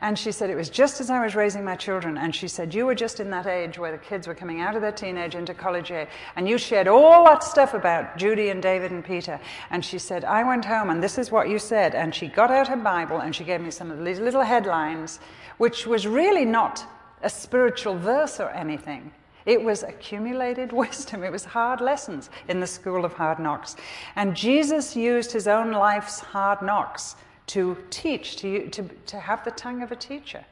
And 0.00 0.18
she 0.18 0.32
said, 0.32 0.50
It 0.50 0.56
was 0.56 0.68
just 0.68 1.00
as 1.00 1.08
I 1.08 1.24
was 1.24 1.34
raising 1.34 1.64
my 1.64 1.76
children. 1.76 2.18
And 2.18 2.34
she 2.34 2.48
said, 2.48 2.74
You 2.74 2.86
were 2.86 2.94
just 2.94 3.20
in 3.20 3.30
that 3.30 3.46
age 3.46 3.78
where 3.78 3.92
the 3.92 3.98
kids 3.98 4.26
were 4.26 4.34
coming 4.34 4.60
out 4.60 4.74
of 4.74 4.82
their 4.82 4.92
teenage 4.92 5.34
into 5.34 5.54
college 5.54 5.90
age. 5.90 6.08
And 6.36 6.48
you 6.48 6.58
shared 6.58 6.88
all 6.88 7.24
that 7.26 7.44
stuff 7.44 7.74
about 7.74 8.16
Judy 8.16 8.48
and 8.50 8.62
David 8.62 8.90
and 8.90 9.04
Peter. 9.04 9.40
And 9.70 9.84
she 9.84 9.98
said, 9.98 10.24
I 10.24 10.42
went 10.42 10.64
home 10.64 10.90
and 10.90 11.02
this 11.02 11.16
is 11.16 11.30
what 11.30 11.48
you 11.48 11.58
said. 11.58 11.94
And 11.94 12.14
she 12.14 12.26
got 12.26 12.50
out 12.50 12.68
her 12.68 12.76
Bible 12.76 13.20
and 13.20 13.34
she 13.34 13.44
gave 13.44 13.60
me 13.60 13.70
some 13.70 13.90
of 13.90 14.04
these 14.04 14.20
little 14.20 14.42
headlines, 14.42 15.20
which 15.58 15.86
was 15.86 16.06
really 16.06 16.44
not 16.44 16.84
a 17.22 17.30
spiritual 17.30 17.96
verse 17.96 18.40
or 18.40 18.50
anything. 18.50 19.12
It 19.46 19.62
was 19.62 19.82
accumulated 19.82 20.72
wisdom. 20.84 21.22
It 21.22 21.32
was 21.32 21.44
hard 21.44 21.80
lessons 21.80 22.30
in 22.48 22.60
the 22.60 22.66
school 22.66 23.04
of 23.04 23.12
hard 23.14 23.38
knocks. 23.38 23.76
And 24.16 24.36
Jesus 24.36 24.96
used 24.96 25.32
his 25.32 25.46
own 25.46 25.70
life's 25.70 26.18
hard 26.18 26.62
knocks 26.62 27.16
to 27.48 27.76
teach, 27.90 28.36
to, 28.36 28.68
to, 28.70 28.88
to 29.06 29.20
have 29.20 29.44
the 29.44 29.50
tongue 29.50 29.82
of 29.82 29.92
a 29.92 29.96
teacher. 29.96 30.44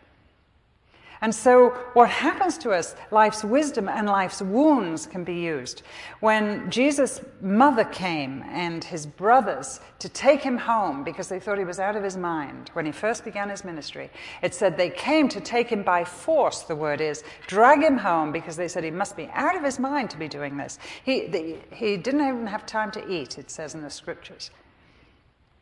And 1.23 1.33
so, 1.33 1.71
what 1.93 2.11
happens 2.11 2.59
to 2.59 2.73
us, 2.73 2.97
life's 3.13 3.45
wisdom 3.45 3.89
and 3.89 4.09
life's 4.09 4.43
wounds 4.43 5.07
can 5.07 5.23
be 5.23 5.37
used. 5.37 5.83
When 6.19 6.69
Jesus' 6.69 7.21
mother 7.41 7.85
came 7.85 8.43
and 8.49 8.83
his 8.83 9.07
brothers 9.07 9.79
to 10.01 10.09
take 10.09 10.43
him 10.43 10.59
home 10.59 11.05
because 11.05 11.29
they 11.29 11.39
thought 11.39 11.59
he 11.59 11.65
was 11.65 11.79
out 11.79 11.95
of 11.95 12.03
his 12.03 12.17
mind 12.17 12.71
when 12.73 12.87
he 12.87 12.91
first 12.91 13.25
began 13.25 13.49
his 13.49 13.65
ministry, 13.65 14.11
it 14.43 14.53
said 14.53 14.77
they 14.77 14.91
came 14.91 15.29
to 15.29 15.41
take 15.41 15.69
him 15.69 15.85
by 15.85 16.03
force, 16.03 16.63
the 16.63 16.75
word 16.75 17.01
is, 17.01 17.23
drag 17.47 17.85
him 17.85 17.99
home 17.99 18.33
because 18.33 18.57
they 18.57 18.67
said 18.67 18.83
he 18.83 18.91
must 18.91 19.17
be 19.17 19.31
out 19.33 19.55
of 19.55 19.63
his 19.63 19.79
mind 19.79 20.11
to 20.11 20.17
be 20.17 20.27
doing 20.27 20.57
this. 20.57 20.81
He, 21.05 21.29
the, 21.29 21.57
he 21.71 21.97
didn't 21.97 22.27
even 22.27 22.49
have 22.49 22.67
time 22.67 22.91
to 22.91 23.09
eat, 23.09 23.39
it 23.39 23.49
says 23.49 23.77
in 23.77 23.83
the 23.83 23.91
scriptures. 23.91 24.51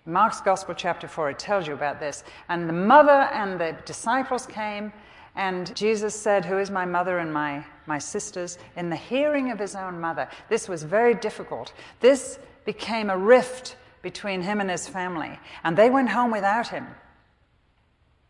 Mark's 0.07 0.40
Gospel, 0.40 0.75
chapter 0.75 1.07
4, 1.07 1.30
it 1.30 1.38
tells 1.38 1.66
you 1.66 1.75
about 1.75 2.00
this. 2.00 2.25
And 2.49 2.69
the 2.69 2.73
mother 2.73 3.28
and 3.33 3.61
the 3.61 3.76
disciples 3.85 4.47
came 4.47 4.92
and 5.37 5.75
Jesus 5.76 6.14
said, 6.14 6.45
Who 6.45 6.59
is 6.59 6.71
my 6.71 6.85
mother 6.85 7.19
and 7.19 7.33
my, 7.33 7.64
my 7.87 7.99
sisters? 7.99 8.59
in 8.76 8.90
the 8.90 8.97
hearing 8.97 9.50
of 9.50 9.59
his 9.59 9.75
own 9.75 10.00
mother. 10.00 10.28
This 10.49 10.69
was 10.69 10.83
very 10.83 11.14
difficult. 11.14 11.73
This 12.00 12.38
became 12.64 13.11
a 13.11 13.16
rift 13.16 13.76
between 14.02 14.42
him 14.42 14.61
and 14.61 14.71
his 14.71 14.88
family. 14.88 15.38
And 15.62 15.76
they 15.76 15.90
went 15.90 16.11
home 16.11 16.30
without 16.30 16.69
him. 16.69 16.87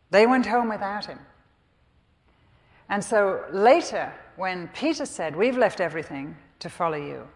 They 0.09 0.27
went 0.27 0.45
home 0.45 0.69
without 0.69 1.05
him. 1.05 1.19
And 2.89 3.03
so 3.03 3.45
later, 3.51 4.13
when 4.35 4.67
Peter 4.69 5.05
said, 5.05 5.35
We've 5.35 5.57
left 5.57 5.79
everything 5.79 6.35
to 6.59 6.69
follow 6.69 6.97
you, 6.97 7.27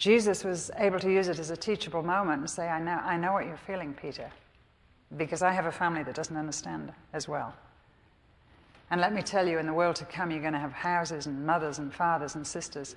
Jesus 0.00 0.44
was 0.44 0.70
able 0.78 0.98
to 0.98 1.12
use 1.12 1.28
it 1.28 1.38
as 1.38 1.50
a 1.50 1.56
teachable 1.56 2.02
moment 2.02 2.40
and 2.40 2.48
say, 2.48 2.68
I 2.68 2.80
know, 2.80 2.98
I 3.04 3.18
know 3.18 3.34
what 3.34 3.44
you're 3.44 3.58
feeling, 3.58 3.92
Peter, 3.92 4.30
because 5.18 5.42
I 5.42 5.52
have 5.52 5.66
a 5.66 5.72
family 5.72 6.02
that 6.04 6.14
doesn't 6.14 6.36
understand 6.36 6.90
as 7.12 7.28
well. 7.28 7.54
And 8.90 8.98
let 8.98 9.12
me 9.12 9.20
tell 9.20 9.46
you, 9.46 9.58
in 9.58 9.66
the 9.66 9.74
world 9.74 9.96
to 9.96 10.06
come, 10.06 10.30
you're 10.30 10.40
going 10.40 10.54
to 10.54 10.58
have 10.58 10.72
houses 10.72 11.26
and 11.26 11.46
mothers 11.46 11.78
and 11.78 11.92
fathers 11.92 12.34
and 12.34 12.46
sisters. 12.46 12.96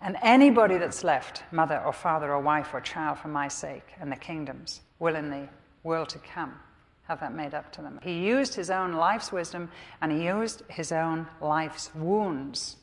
And 0.00 0.16
anybody 0.22 0.78
that's 0.78 1.04
left, 1.04 1.42
mother 1.52 1.78
or 1.84 1.92
father 1.92 2.32
or 2.32 2.40
wife 2.40 2.72
or 2.72 2.80
child 2.80 3.18
for 3.18 3.28
my 3.28 3.46
sake 3.46 3.92
and 4.00 4.10
the 4.10 4.16
kingdoms, 4.16 4.80
will 4.98 5.16
in 5.16 5.28
the 5.28 5.46
world 5.82 6.08
to 6.08 6.18
come 6.20 6.58
have 7.06 7.20
that 7.20 7.34
made 7.34 7.52
up 7.52 7.70
to 7.72 7.82
them. 7.82 8.00
He 8.02 8.26
used 8.26 8.54
his 8.54 8.70
own 8.70 8.94
life's 8.94 9.30
wisdom 9.30 9.68
and 10.00 10.10
he 10.10 10.24
used 10.24 10.62
his 10.68 10.90
own 10.90 11.26
life's 11.42 11.94
wounds 11.94 12.76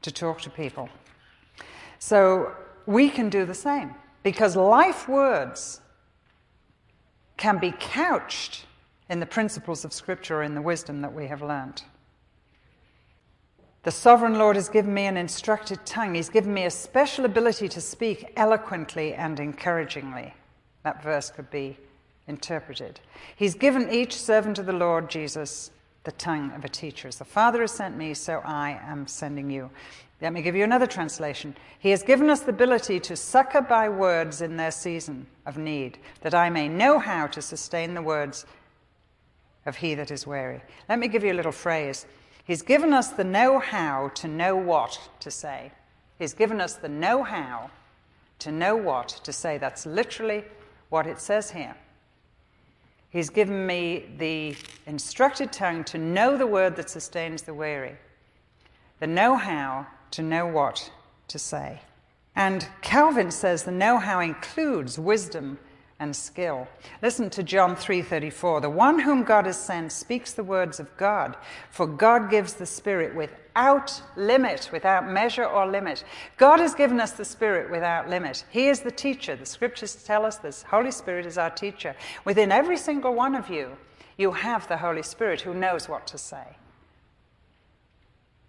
to 0.00 0.10
talk 0.10 0.40
to 0.40 0.50
people. 0.50 0.88
So 1.98 2.52
we 2.86 3.08
can 3.08 3.28
do 3.28 3.44
the 3.44 3.54
same 3.54 3.94
because 4.22 4.56
life 4.56 5.08
words 5.08 5.80
can 7.36 7.58
be 7.58 7.72
couched 7.78 8.66
in 9.08 9.20
the 9.20 9.26
principles 9.26 9.84
of 9.84 9.92
Scripture 9.92 10.42
in 10.42 10.54
the 10.54 10.62
wisdom 10.62 11.02
that 11.02 11.12
we 11.12 11.26
have 11.26 11.42
learned. 11.42 11.82
The 13.82 13.90
sovereign 13.90 14.38
Lord 14.38 14.54
has 14.54 14.68
given 14.68 14.94
me 14.94 15.06
an 15.06 15.16
instructed 15.16 15.84
tongue. 15.84 16.14
He's 16.14 16.28
given 16.28 16.54
me 16.54 16.66
a 16.66 16.70
special 16.70 17.24
ability 17.24 17.68
to 17.70 17.80
speak 17.80 18.32
eloquently 18.36 19.12
and 19.14 19.40
encouragingly. 19.40 20.34
That 20.84 21.02
verse 21.02 21.30
could 21.30 21.50
be 21.50 21.76
interpreted. 22.28 23.00
He's 23.34 23.54
given 23.54 23.90
each 23.90 24.14
servant 24.14 24.60
of 24.60 24.66
the 24.66 24.72
Lord 24.72 25.10
Jesus 25.10 25.72
the 26.04 26.12
tongue 26.12 26.52
of 26.52 26.64
a 26.64 26.68
teacher. 26.68 27.08
As 27.08 27.18
the 27.18 27.24
Father 27.24 27.60
has 27.60 27.72
sent 27.72 27.96
me, 27.96 28.14
so 28.14 28.40
I 28.44 28.80
am 28.84 29.06
sending 29.06 29.50
you. 29.50 29.70
Let 30.22 30.32
me 30.32 30.40
give 30.40 30.54
you 30.54 30.62
another 30.62 30.86
translation. 30.86 31.56
He 31.80 31.90
has 31.90 32.04
given 32.04 32.30
us 32.30 32.42
the 32.42 32.50
ability 32.50 33.00
to 33.00 33.16
succor 33.16 33.60
by 33.60 33.88
words 33.88 34.40
in 34.40 34.56
their 34.56 34.70
season 34.70 35.26
of 35.46 35.58
need, 35.58 35.98
that 36.20 36.32
I 36.32 36.48
may 36.48 36.68
know 36.68 37.00
how 37.00 37.26
to 37.26 37.42
sustain 37.42 37.94
the 37.94 38.02
words 38.02 38.46
of 39.66 39.76
he 39.76 39.96
that 39.96 40.12
is 40.12 40.24
weary. 40.24 40.62
Let 40.88 41.00
me 41.00 41.08
give 41.08 41.24
you 41.24 41.32
a 41.32 41.34
little 41.34 41.50
phrase. 41.50 42.06
He's 42.44 42.62
given 42.62 42.92
us 42.92 43.08
the 43.08 43.24
know 43.24 43.58
how 43.58 44.12
to 44.14 44.28
know 44.28 44.54
what 44.54 44.96
to 45.18 45.30
say. 45.30 45.72
He's 46.20 46.34
given 46.34 46.60
us 46.60 46.74
the 46.74 46.88
know 46.88 47.24
how 47.24 47.70
to 48.38 48.52
know 48.52 48.76
what 48.76 49.08
to 49.24 49.32
say. 49.32 49.58
That's 49.58 49.86
literally 49.86 50.44
what 50.88 51.08
it 51.08 51.20
says 51.20 51.50
here. 51.50 51.74
He's 53.10 53.28
given 53.28 53.66
me 53.66 54.06
the 54.18 54.56
instructed 54.86 55.52
tongue 55.52 55.82
to 55.84 55.98
know 55.98 56.36
the 56.36 56.46
word 56.46 56.76
that 56.76 56.90
sustains 56.90 57.42
the 57.42 57.54
weary, 57.54 57.96
the 59.00 59.08
know 59.08 59.36
how 59.36 59.88
to 60.12 60.22
know 60.22 60.46
what 60.46 60.90
to 61.28 61.38
say. 61.38 61.80
And 62.34 62.66
Calvin 62.80 63.30
says 63.30 63.64
the 63.64 63.70
know 63.70 63.98
how 63.98 64.20
includes 64.20 64.98
wisdom 64.98 65.58
and 66.02 66.16
skill. 66.16 66.66
Listen 67.00 67.30
to 67.30 67.42
John 67.42 67.76
3:34. 67.76 68.60
The 68.60 68.70
one 68.70 68.98
whom 69.00 69.22
God 69.22 69.46
has 69.46 69.56
sent 69.56 69.92
speaks 69.92 70.32
the 70.32 70.42
words 70.42 70.80
of 70.80 70.96
God, 70.96 71.36
for 71.70 71.86
God 71.86 72.28
gives 72.28 72.54
the 72.54 72.66
Spirit 72.66 73.14
without 73.14 74.02
limit, 74.16 74.70
without 74.72 75.06
measure 75.06 75.44
or 75.44 75.66
limit. 75.66 76.02
God 76.38 76.58
has 76.58 76.74
given 76.74 76.98
us 77.00 77.12
the 77.12 77.24
Spirit 77.24 77.70
without 77.70 78.08
limit. 78.08 78.44
He 78.50 78.68
is 78.68 78.80
the 78.80 78.90
teacher. 78.90 79.36
The 79.36 79.46
scriptures 79.46 79.94
tell 79.94 80.26
us 80.26 80.38
this 80.38 80.64
Holy 80.64 80.90
Spirit 80.90 81.24
is 81.24 81.38
our 81.38 81.50
teacher. 81.50 81.94
Within 82.24 82.50
every 82.50 82.78
single 82.78 83.14
one 83.14 83.36
of 83.36 83.48
you, 83.48 83.76
you 84.16 84.32
have 84.32 84.66
the 84.66 84.78
Holy 84.78 85.02
Spirit 85.02 85.42
who 85.42 85.54
knows 85.54 85.88
what 85.88 86.06
to 86.08 86.18
say. 86.18 86.56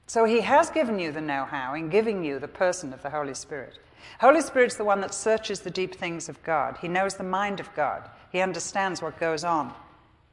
So 0.08 0.26
he 0.26 0.42
has 0.42 0.70
given 0.70 1.00
you 1.00 1.12
the 1.12 1.22
know 1.22 1.46
how 1.46 1.74
in 1.74 1.90
giving 1.90 2.24
you 2.24 2.40
the 2.40 2.48
person 2.48 2.94
of 2.94 3.02
the 3.02 3.10
Holy 3.10 3.34
Spirit. 3.34 3.80
Holy 4.20 4.42
Spirit's 4.42 4.76
the 4.76 4.84
one 4.84 5.02
that 5.02 5.14
searches 5.14 5.62
the 5.62 5.70
deep 5.70 5.96
things 5.96 6.30
of 6.30 6.42
God. 6.44 6.78
He 6.82 6.88
knows 6.88 7.16
the 7.16 7.24
mind 7.24 7.60
of 7.60 7.74
God. 7.74 8.10
He 8.32 8.42
understands 8.42 9.02
what 9.02 9.20
goes 9.20 9.44
on, 9.44 9.74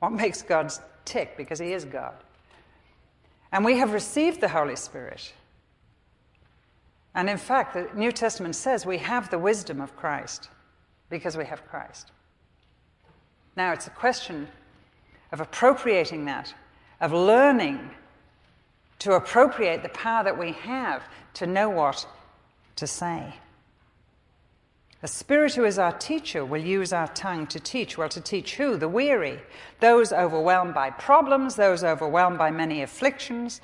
what 0.01 0.13
makes 0.13 0.43
God 0.43 0.73
tick, 1.05 1.37
because 1.37 1.59
He 1.59 1.73
is 1.73 1.85
God. 1.85 2.15
And 3.53 3.65
we 3.65 3.79
have 3.79 3.93
received 3.93 4.41
the 4.41 4.49
Holy 4.49 4.77
Spirit. 4.77 5.33
And 7.15 7.29
in 7.29 7.39
fact, 7.39 7.75
the 7.75 7.89
New 7.95 8.13
Testament 8.13 8.55
says 8.55 8.87
we 8.87 8.99
have 8.99 9.31
the 9.31 9.39
wisdom 9.39 9.81
of 9.81 9.97
Christ 9.97 10.49
because 11.09 11.37
we 11.37 11.45
have 11.45 11.67
Christ. 11.69 12.13
Now, 13.57 13.73
it's 13.73 13.89
a 13.89 13.91
question 13.91 14.49
of 15.33 15.41
appropriating 15.41 16.25
that, 16.27 16.55
of 17.01 17.13
learning 17.13 17.91
to 19.01 19.15
appropriate 19.15 19.83
the 19.83 19.89
power 19.91 20.25
that 20.25 20.39
we 20.39 20.53
have 20.53 21.03
to 21.35 21.47
know 21.47 21.69
what 21.69 22.07
to 22.77 22.87
say. 22.87 23.35
The 25.01 25.09
Spirit 25.09 25.55
who 25.55 25.65
is 25.65 25.79
our 25.79 25.93
teacher 25.93 26.45
will 26.45 26.61
use 26.61 26.93
our 26.93 27.09
tongue 27.09 27.47
to 27.49 27.59
teach. 27.59 27.97
Well, 27.97 28.11
to 28.11 28.21
teach 28.21 28.57
who? 28.57 28.77
The 28.77 28.89
weary, 28.89 29.41
those 29.81 30.13
overwhelmed 30.13 30.75
by 30.75 30.91
problems, 30.91 31.57
those 31.57 31.83
overwhelmed 31.83 32.37
by 32.37 32.51
many 32.51 32.83
afflictions. 32.83 33.63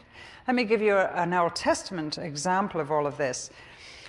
Let 0.49 0.55
me 0.55 0.65
give 0.65 0.81
you 0.81 0.97
an 0.97 1.35
Old 1.35 1.55
Testament 1.55 2.17
example 2.17 2.81
of 2.81 2.91
all 2.91 3.07
of 3.07 3.19
this. 3.19 3.51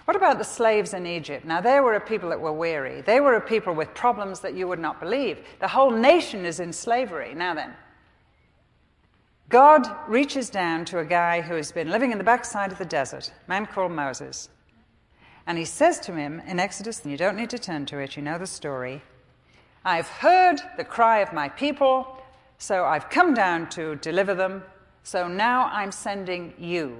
What 0.05 0.15
about 0.15 0.38
the 0.38 0.46
slaves 0.46 0.93
in 0.93 1.05
Egypt? 1.05 1.43
Now, 1.43 1.60
they 1.60 1.81
were 1.81 1.96
a 1.96 2.00
people 2.00 2.29
that 2.29 2.39
were 2.39 2.53
weary. 2.53 3.01
They 3.01 3.19
were 3.19 3.36
a 3.36 3.41
people 3.41 3.74
with 3.74 3.93
problems 3.93 4.39
that 4.39 4.53
you 4.53 4.65
would 4.65 4.79
not 4.79 5.01
believe. 5.01 5.39
The 5.60 5.67
whole 5.67 5.91
nation 5.91 6.46
is 6.46 6.62
in 6.62 6.72
slavery. 6.72 7.34
Now 7.34 7.55
then, 7.55 7.74
God 9.49 9.87
reaches 10.09 10.49
down 10.49 10.83
to 10.85 10.99
a 10.99 11.05
guy 11.05 11.39
who 11.39 11.55
has 11.55 11.71
been 11.71 11.89
living 11.89 12.11
in 12.11 12.17
the 12.17 12.23
backside 12.23 12.71
of 12.71 12.77
the 12.77 12.85
desert, 12.85 13.31
a 13.45 13.49
man 13.49 13.65
called 13.65 13.93
Moses. 13.93 14.49
And 15.45 15.57
he 15.57 15.63
says 15.63 16.01
to 16.01 16.13
him 16.13 16.41
in 16.45 16.59
Exodus, 16.59 17.01
and 17.03 17.11
you 17.11 17.17
don't 17.17 17.37
need 17.37 17.49
to 17.51 17.57
turn 17.57 17.85
to 17.85 17.99
it, 17.99 18.17
you 18.17 18.23
know 18.23 18.37
the 18.37 18.47
story 18.47 19.01
I've 19.85 20.09
heard 20.09 20.59
the 20.75 20.83
cry 20.83 21.19
of 21.19 21.31
my 21.31 21.47
people, 21.47 22.21
so 22.57 22.83
I've 22.83 23.09
come 23.09 23.33
down 23.33 23.69
to 23.69 23.95
deliver 23.95 24.35
them. 24.35 24.63
So 25.03 25.29
now 25.29 25.67
I'm 25.71 25.93
sending 25.93 26.53
you 26.57 26.97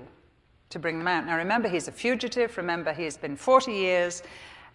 to 0.70 0.80
bring 0.80 0.98
them 0.98 1.08
out. 1.10 1.26
Now 1.26 1.36
remember, 1.36 1.68
he's 1.68 1.90
a 1.90 1.92
fugitive. 1.92 2.56
Remember, 2.56 2.94
he's 2.94 3.18
been 3.18 3.36
40 3.36 3.74
years 3.74 4.24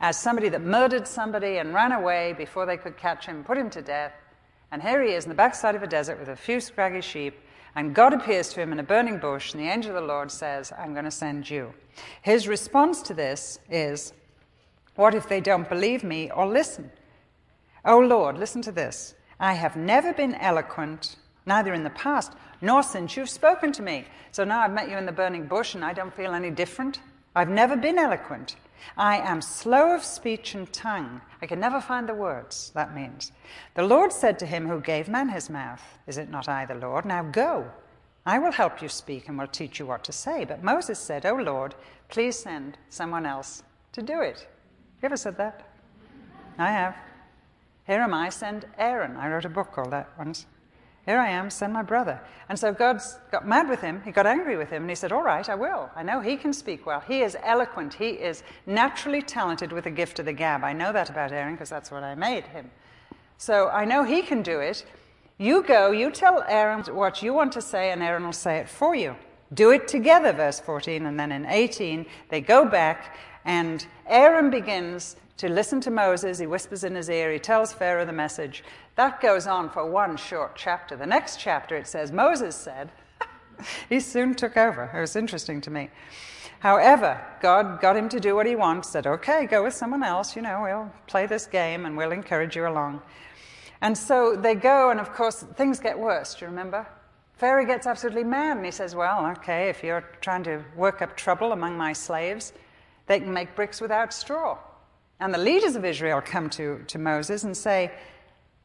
as 0.02 0.18
somebody 0.18 0.50
that 0.50 0.60
murdered 0.60 1.08
somebody 1.08 1.56
and 1.56 1.72
ran 1.72 1.92
away 1.92 2.34
before 2.36 2.66
they 2.66 2.76
could 2.76 2.98
catch 2.98 3.24
him, 3.24 3.44
put 3.44 3.56
him 3.56 3.70
to 3.70 3.80
death. 3.80 4.12
And 4.72 4.82
here 4.82 5.02
he 5.02 5.14
is 5.14 5.24
in 5.24 5.30
the 5.30 5.34
backside 5.34 5.74
of 5.74 5.82
a 5.82 5.86
desert 5.86 6.18
with 6.18 6.28
a 6.28 6.36
few 6.36 6.60
scraggy 6.60 7.00
sheep 7.00 7.34
and 7.74 7.94
God 7.94 8.12
appears 8.12 8.50
to 8.50 8.60
him 8.60 8.72
in 8.72 8.78
a 8.78 8.84
burning 8.84 9.18
bush, 9.18 9.52
and 9.52 9.62
the 9.62 9.68
angel 9.68 9.96
of 9.96 10.02
the 10.02 10.06
Lord 10.06 10.30
says, 10.30 10.72
I'm 10.78 10.92
going 10.92 11.04
to 11.04 11.10
send 11.10 11.48
you. 11.48 11.72
His 12.20 12.46
response 12.48 13.02
to 13.02 13.14
this 13.14 13.58
is, 13.70 14.12
What 14.94 15.14
if 15.14 15.28
they 15.28 15.40
don't 15.40 15.68
believe 15.68 16.04
me 16.04 16.30
or 16.30 16.46
listen? 16.46 16.90
Oh 17.84 17.98
Lord, 17.98 18.38
listen 18.38 18.62
to 18.62 18.72
this. 18.72 19.14
I 19.40 19.54
have 19.54 19.76
never 19.76 20.12
been 20.12 20.34
eloquent, 20.36 21.16
neither 21.46 21.74
in 21.74 21.82
the 21.82 21.90
past 21.90 22.32
nor 22.60 22.82
since 22.82 23.16
you've 23.16 23.28
spoken 23.28 23.72
to 23.72 23.82
me. 23.82 24.04
So 24.30 24.44
now 24.44 24.60
I've 24.60 24.72
met 24.72 24.88
you 24.88 24.96
in 24.96 25.04
the 25.04 25.12
burning 25.12 25.46
bush 25.46 25.74
and 25.74 25.84
I 25.84 25.92
don't 25.92 26.14
feel 26.14 26.32
any 26.32 26.50
different. 26.50 27.00
I've 27.34 27.48
never 27.48 27.76
been 27.76 27.98
eloquent. 27.98 28.56
I 28.96 29.18
am 29.18 29.40
slow 29.40 29.94
of 29.94 30.04
speech 30.04 30.54
and 30.54 30.70
tongue. 30.72 31.20
I 31.40 31.46
can 31.46 31.60
never 31.60 31.80
find 31.80 32.08
the 32.08 32.14
words, 32.14 32.72
that 32.74 32.94
means. 32.94 33.32
The 33.74 33.84
Lord 33.84 34.12
said 34.12 34.38
to 34.40 34.46
him 34.46 34.68
who 34.68 34.80
gave 34.80 35.08
man 35.08 35.28
his 35.28 35.48
mouth, 35.48 35.82
Is 36.06 36.18
it 36.18 36.30
not 36.30 36.48
I, 36.48 36.66
the 36.66 36.74
Lord? 36.74 37.04
Now 37.04 37.22
go. 37.22 37.70
I 38.26 38.38
will 38.38 38.52
help 38.52 38.82
you 38.82 38.88
speak 38.88 39.28
and 39.28 39.38
will 39.38 39.46
teach 39.46 39.78
you 39.78 39.86
what 39.86 40.04
to 40.04 40.12
say. 40.12 40.44
But 40.44 40.62
Moses 40.62 40.98
said, 40.98 41.24
Oh 41.24 41.36
Lord, 41.36 41.74
please 42.08 42.38
send 42.38 42.76
someone 42.88 43.26
else 43.26 43.62
to 43.92 44.02
do 44.02 44.20
it. 44.20 44.46
You 45.00 45.06
ever 45.06 45.16
said 45.16 45.36
that? 45.38 45.66
I 46.58 46.70
have. 46.70 46.96
Here 47.86 48.00
am 48.00 48.14
I, 48.14 48.28
send 48.28 48.66
Aaron. 48.78 49.16
I 49.16 49.28
wrote 49.28 49.44
a 49.44 49.48
book 49.48 49.72
called 49.72 49.90
that 49.92 50.10
once. 50.18 50.46
Here 51.04 51.18
I 51.18 51.30
am, 51.30 51.50
send 51.50 51.72
my 51.72 51.82
brother. 51.82 52.20
And 52.48 52.56
so 52.56 52.72
God 52.72 53.00
got 53.32 53.46
mad 53.46 53.68
with 53.68 53.80
him. 53.80 54.00
He 54.04 54.12
got 54.12 54.26
angry 54.26 54.56
with 54.56 54.70
him. 54.70 54.82
And 54.82 54.90
he 54.90 54.94
said, 54.94 55.10
All 55.10 55.22
right, 55.22 55.48
I 55.48 55.54
will. 55.54 55.90
I 55.96 56.02
know 56.02 56.20
he 56.20 56.36
can 56.36 56.52
speak 56.52 56.86
well. 56.86 57.00
He 57.00 57.22
is 57.22 57.36
eloquent. 57.42 57.94
He 57.94 58.10
is 58.10 58.44
naturally 58.66 59.20
talented 59.20 59.72
with 59.72 59.84
the 59.84 59.90
gift 59.90 60.20
of 60.20 60.26
the 60.26 60.32
gab. 60.32 60.62
I 60.62 60.72
know 60.72 60.92
that 60.92 61.10
about 61.10 61.32
Aaron 61.32 61.54
because 61.54 61.70
that's 61.70 61.90
what 61.90 62.04
I 62.04 62.14
made 62.14 62.46
him. 62.46 62.70
So 63.36 63.68
I 63.68 63.84
know 63.84 64.04
he 64.04 64.22
can 64.22 64.42
do 64.42 64.60
it. 64.60 64.84
You 65.38 65.64
go, 65.64 65.90
you 65.90 66.12
tell 66.12 66.44
Aaron 66.46 66.82
what 66.94 67.20
you 67.20 67.34
want 67.34 67.52
to 67.54 67.62
say, 67.62 67.90
and 67.90 68.00
Aaron 68.00 68.24
will 68.24 68.32
say 68.32 68.58
it 68.58 68.68
for 68.68 68.94
you. 68.94 69.16
Do 69.54 69.70
it 69.70 69.88
together, 69.88 70.32
verse 70.32 70.60
14. 70.60 71.06
And 71.06 71.18
then 71.18 71.32
in 71.32 71.46
18, 71.46 72.06
they 72.28 72.40
go 72.40 72.64
back, 72.64 73.16
and 73.44 73.84
Aaron 74.06 74.50
begins 74.50 75.16
to 75.38 75.48
listen 75.48 75.80
to 75.80 75.90
Moses. 75.90 76.38
He 76.38 76.46
whispers 76.46 76.84
in 76.84 76.94
his 76.94 77.10
ear. 77.10 77.32
He 77.32 77.40
tells 77.40 77.72
Pharaoh 77.72 78.04
the 78.04 78.12
message. 78.12 78.62
That 78.96 79.20
goes 79.20 79.46
on 79.46 79.70
for 79.70 79.86
one 79.86 80.16
short 80.16 80.54
chapter. 80.54 80.96
The 80.96 81.06
next 81.06 81.40
chapter, 81.40 81.76
it 81.76 81.86
says, 81.86 82.12
Moses 82.12 82.54
said, 82.54 82.92
he 83.88 84.00
soon 84.00 84.34
took 84.34 84.56
over. 84.56 84.90
It 84.94 85.00
was 85.00 85.16
interesting 85.16 85.60
to 85.62 85.70
me. 85.70 85.88
However, 86.60 87.20
God 87.40 87.80
got 87.80 87.96
him 87.96 88.08
to 88.10 88.20
do 88.20 88.36
what 88.36 88.46
he 88.46 88.54
wants, 88.54 88.90
said, 88.90 89.06
okay, 89.06 89.46
go 89.46 89.64
with 89.64 89.74
someone 89.74 90.02
else, 90.04 90.36
you 90.36 90.42
know, 90.42 90.62
we'll 90.62 90.92
play 91.08 91.26
this 91.26 91.46
game 91.46 91.86
and 91.86 91.96
we'll 91.96 92.12
encourage 92.12 92.54
you 92.54 92.68
along. 92.68 93.02
And 93.80 93.98
so 93.98 94.36
they 94.36 94.54
go, 94.54 94.90
and 94.90 95.00
of 95.00 95.12
course, 95.12 95.42
things 95.56 95.80
get 95.80 95.98
worse. 95.98 96.34
Do 96.34 96.44
you 96.44 96.50
remember? 96.50 96.86
Pharaoh 97.34 97.66
gets 97.66 97.88
absolutely 97.88 98.22
mad 98.22 98.58
and 98.58 98.64
he 98.64 98.70
says, 98.70 98.94
Well, 98.94 99.26
okay, 99.38 99.68
if 99.68 99.82
you're 99.82 100.08
trying 100.20 100.44
to 100.44 100.62
work 100.76 101.02
up 101.02 101.16
trouble 101.16 101.50
among 101.50 101.76
my 101.76 101.92
slaves, 101.92 102.52
they 103.06 103.18
can 103.18 103.32
make 103.32 103.56
bricks 103.56 103.80
without 103.80 104.12
straw. 104.12 104.56
And 105.18 105.34
the 105.34 105.38
leaders 105.38 105.74
of 105.74 105.84
Israel 105.84 106.20
come 106.20 106.48
to, 106.50 106.84
to 106.86 106.98
Moses 106.98 107.42
and 107.42 107.56
say, 107.56 107.90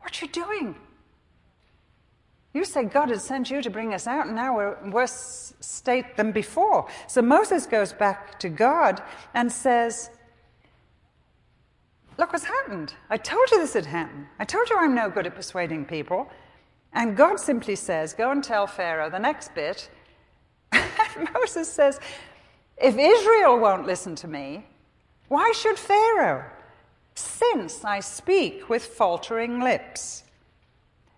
What 0.07 0.21
are 0.21 0.25
you 0.25 0.31
doing? 0.31 0.75
You 2.53 2.63
say 2.63 2.85
God 2.85 3.09
has 3.09 3.25
sent 3.25 3.51
you 3.51 3.61
to 3.61 3.69
bring 3.69 3.93
us 3.93 4.07
out, 4.07 4.27
and 4.27 4.37
now 4.37 4.55
we're 4.55 4.81
in 4.81 4.91
worse 4.91 5.53
state 5.59 6.15
than 6.15 6.31
before. 6.31 6.87
So 7.07 7.21
Moses 7.21 7.65
goes 7.65 7.91
back 7.91 8.39
to 8.39 8.47
God 8.47 9.03
and 9.33 9.51
says, 9.51 10.09
Look 12.17 12.31
what's 12.31 12.45
happened. 12.45 12.93
I 13.09 13.17
told 13.17 13.51
you 13.51 13.59
this 13.59 13.73
had 13.73 13.85
happened. 13.85 14.27
I 14.39 14.45
told 14.45 14.69
you 14.69 14.77
I'm 14.79 14.95
no 14.95 15.09
good 15.09 15.27
at 15.27 15.35
persuading 15.35 15.83
people. 15.83 16.29
And 16.93 17.17
God 17.17 17.37
simply 17.37 17.75
says, 17.75 18.13
Go 18.13 18.31
and 18.31 18.41
tell 18.41 18.65
Pharaoh 18.65 19.09
the 19.09 19.19
next 19.19 19.53
bit. 19.55 19.89
and 20.71 21.29
Moses 21.33 21.69
says, 21.69 21.99
If 22.77 22.97
Israel 22.97 23.59
won't 23.59 23.85
listen 23.85 24.15
to 24.15 24.27
me, 24.29 24.67
why 25.27 25.51
should 25.51 25.77
Pharaoh? 25.77 26.49
Since 27.17 27.83
I 27.83 27.99
speak 27.99 28.69
with 28.69 28.85
faltering 28.85 29.59
lips. 29.59 30.23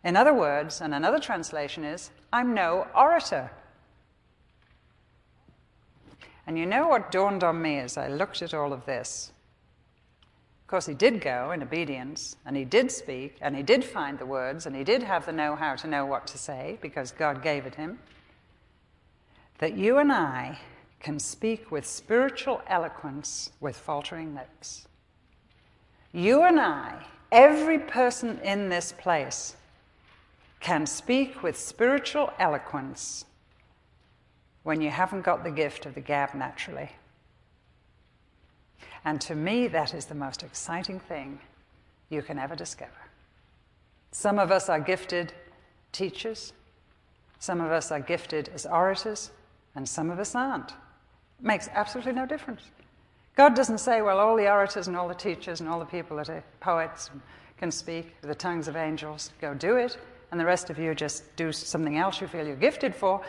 In 0.01 0.15
other 0.15 0.34
words, 0.34 0.79
and 0.79 0.96
another 0.96 1.20
translation 1.20 1.84
is, 1.84 2.10
I'm 2.32 2.53
no 2.53 2.88
orator. 2.96 3.51
And 6.48 6.58
you 6.58 6.65
know 6.65 6.88
what 6.88 7.12
dawned 7.12 7.44
on 7.44 7.62
me 7.62 7.79
as 7.79 7.98
I 7.98 8.08
looked 8.08 8.41
at 8.41 8.53
all 8.53 8.72
of 8.72 8.86
this? 8.86 9.34
Of 10.62 10.68
course, 10.68 10.86
he 10.86 10.94
did 10.94 11.20
go 11.20 11.51
in 11.51 11.62
obedience, 11.62 12.38
and 12.46 12.56
he 12.56 12.63
did 12.63 12.91
speak, 12.91 13.36
and 13.41 13.53
he 13.53 13.62
did 13.62 13.84
find 13.84 14.18
the 14.18 14.25
words, 14.25 14.65
and 14.65 14.77
he 14.77 14.86
did 14.86 15.03
have 15.03 15.25
the 15.25 15.34
know 15.34 15.58
how 15.58 15.75
to 15.75 15.88
know 15.88 16.06
what 16.06 16.27
to 16.27 16.38
say 16.38 16.77
because 16.82 17.12
God 17.12 17.44
gave 17.44 17.65
it 17.65 17.75
him. 17.75 18.00
That 19.58 19.75
you 19.75 19.98
and 19.98 20.13
I 20.13 20.60
can 21.01 21.20
speak 21.20 21.72
with 21.72 21.86
spiritual 21.86 22.62
eloquence 22.68 23.51
with 23.60 23.75
faltering 23.75 24.34
lips. 24.34 24.86
You 26.12 26.44
and 26.44 26.60
I, 26.60 27.06
every 27.32 27.80
person 27.80 28.39
in 28.44 28.70
this 28.70 28.92
place, 28.92 29.56
can 30.60 30.86
speak 30.86 31.44
with 31.44 31.58
spiritual 31.58 32.34
eloquence 32.39 33.25
when 34.63 34.82
you 34.82 34.89
haven't 34.89 35.22
got 35.22 35.44
the 35.44 35.51
gift 35.51 35.86
of 35.86 35.96
the 35.96 36.01
gab 36.01 36.34
naturally. 36.34 36.89
And 39.06 39.22
to 39.22 39.36
me, 39.36 39.68
that 39.68 39.94
is 39.94 40.06
the 40.06 40.16
most 40.16 40.44
exciting 40.44 41.00
thing 41.00 41.39
you 42.10 42.22
can 42.22 42.38
ever 42.38 42.56
discover. 42.56 42.92
Some 44.12 44.39
of 44.39 44.51
us 44.51 44.68
are 44.70 44.80
gifted 44.80 45.34
teachers, 45.92 46.54
some 47.39 47.62
of 47.62 47.72
us 47.72 47.92
are 47.92 48.00
gifted 48.00 48.50
as 48.54 48.66
orators, 48.66 49.32
and 49.75 49.88
some 49.88 50.10
of 50.10 50.20
us 50.20 50.36
aren't 50.36 50.72
It 50.72 50.75
makes 51.46 51.70
absolutely 51.72 52.13
no 52.13 52.25
difference. 52.25 52.63
God 53.39 53.55
doesn't 53.55 53.77
say, 53.77 54.01
well, 54.01 54.19
all 54.19 54.36
the 54.36 54.51
orators 54.51 54.89
and 54.89 54.98
all 54.98 55.08
the 55.08 55.15
teachers 55.15 55.62
and 55.62 55.69
all 55.69 55.79
the 55.79 55.86
people 55.86 56.17
that 56.17 56.27
are 56.27 56.43
poets 56.60 57.10
can 57.58 57.72
speak 57.72 58.13
with 58.19 58.28
the 58.28 58.36
tongues 58.36 58.67
of 58.67 58.75
angels, 58.75 59.32
go 59.39 59.54
do 59.54 59.78
it, 59.78 59.97
and 60.30 60.38
the 60.38 60.43
rest 60.43 60.69
of 60.69 60.78
you 60.78 60.93
just 60.93 61.23
do 61.38 61.54
something 61.54 61.97
else 61.97 62.19
you 62.19 62.28
feel 62.28 62.45
you're 62.45 62.58
gifted 62.58 62.93
for. 62.93 63.21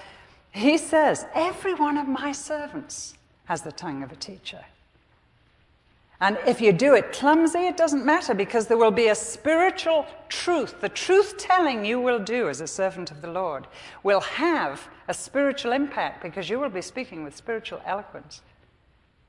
He 0.50 0.78
says, 0.78 1.26
every 1.32 1.74
one 1.74 1.96
of 1.96 2.08
my 2.08 2.32
servants 2.32 3.14
has 3.44 3.62
the 3.62 3.70
tongue 3.70 4.02
of 4.02 4.10
a 4.10 4.16
teacher. 4.16 4.64
And 6.20 6.38
if 6.44 6.60
you 6.60 6.72
do 6.72 6.94
it 6.94 7.12
clumsy, 7.12 7.60
it 7.60 7.76
doesn't 7.76 8.04
matter 8.04 8.34
because 8.34 8.66
there 8.66 8.76
will 8.76 8.90
be 8.90 9.06
a 9.06 9.14
spiritual 9.14 10.06
truth. 10.28 10.80
The 10.80 10.88
truth 10.88 11.38
telling 11.38 11.84
you 11.84 12.00
will 12.00 12.18
do 12.18 12.48
as 12.48 12.60
a 12.60 12.66
servant 12.66 13.12
of 13.12 13.22
the 13.22 13.30
Lord 13.30 13.68
will 14.02 14.22
have 14.22 14.88
a 15.06 15.14
spiritual 15.14 15.70
impact 15.70 16.20
because 16.20 16.50
you 16.50 16.58
will 16.58 16.68
be 16.68 16.82
speaking 16.82 17.22
with 17.22 17.36
spiritual 17.36 17.80
eloquence, 17.86 18.42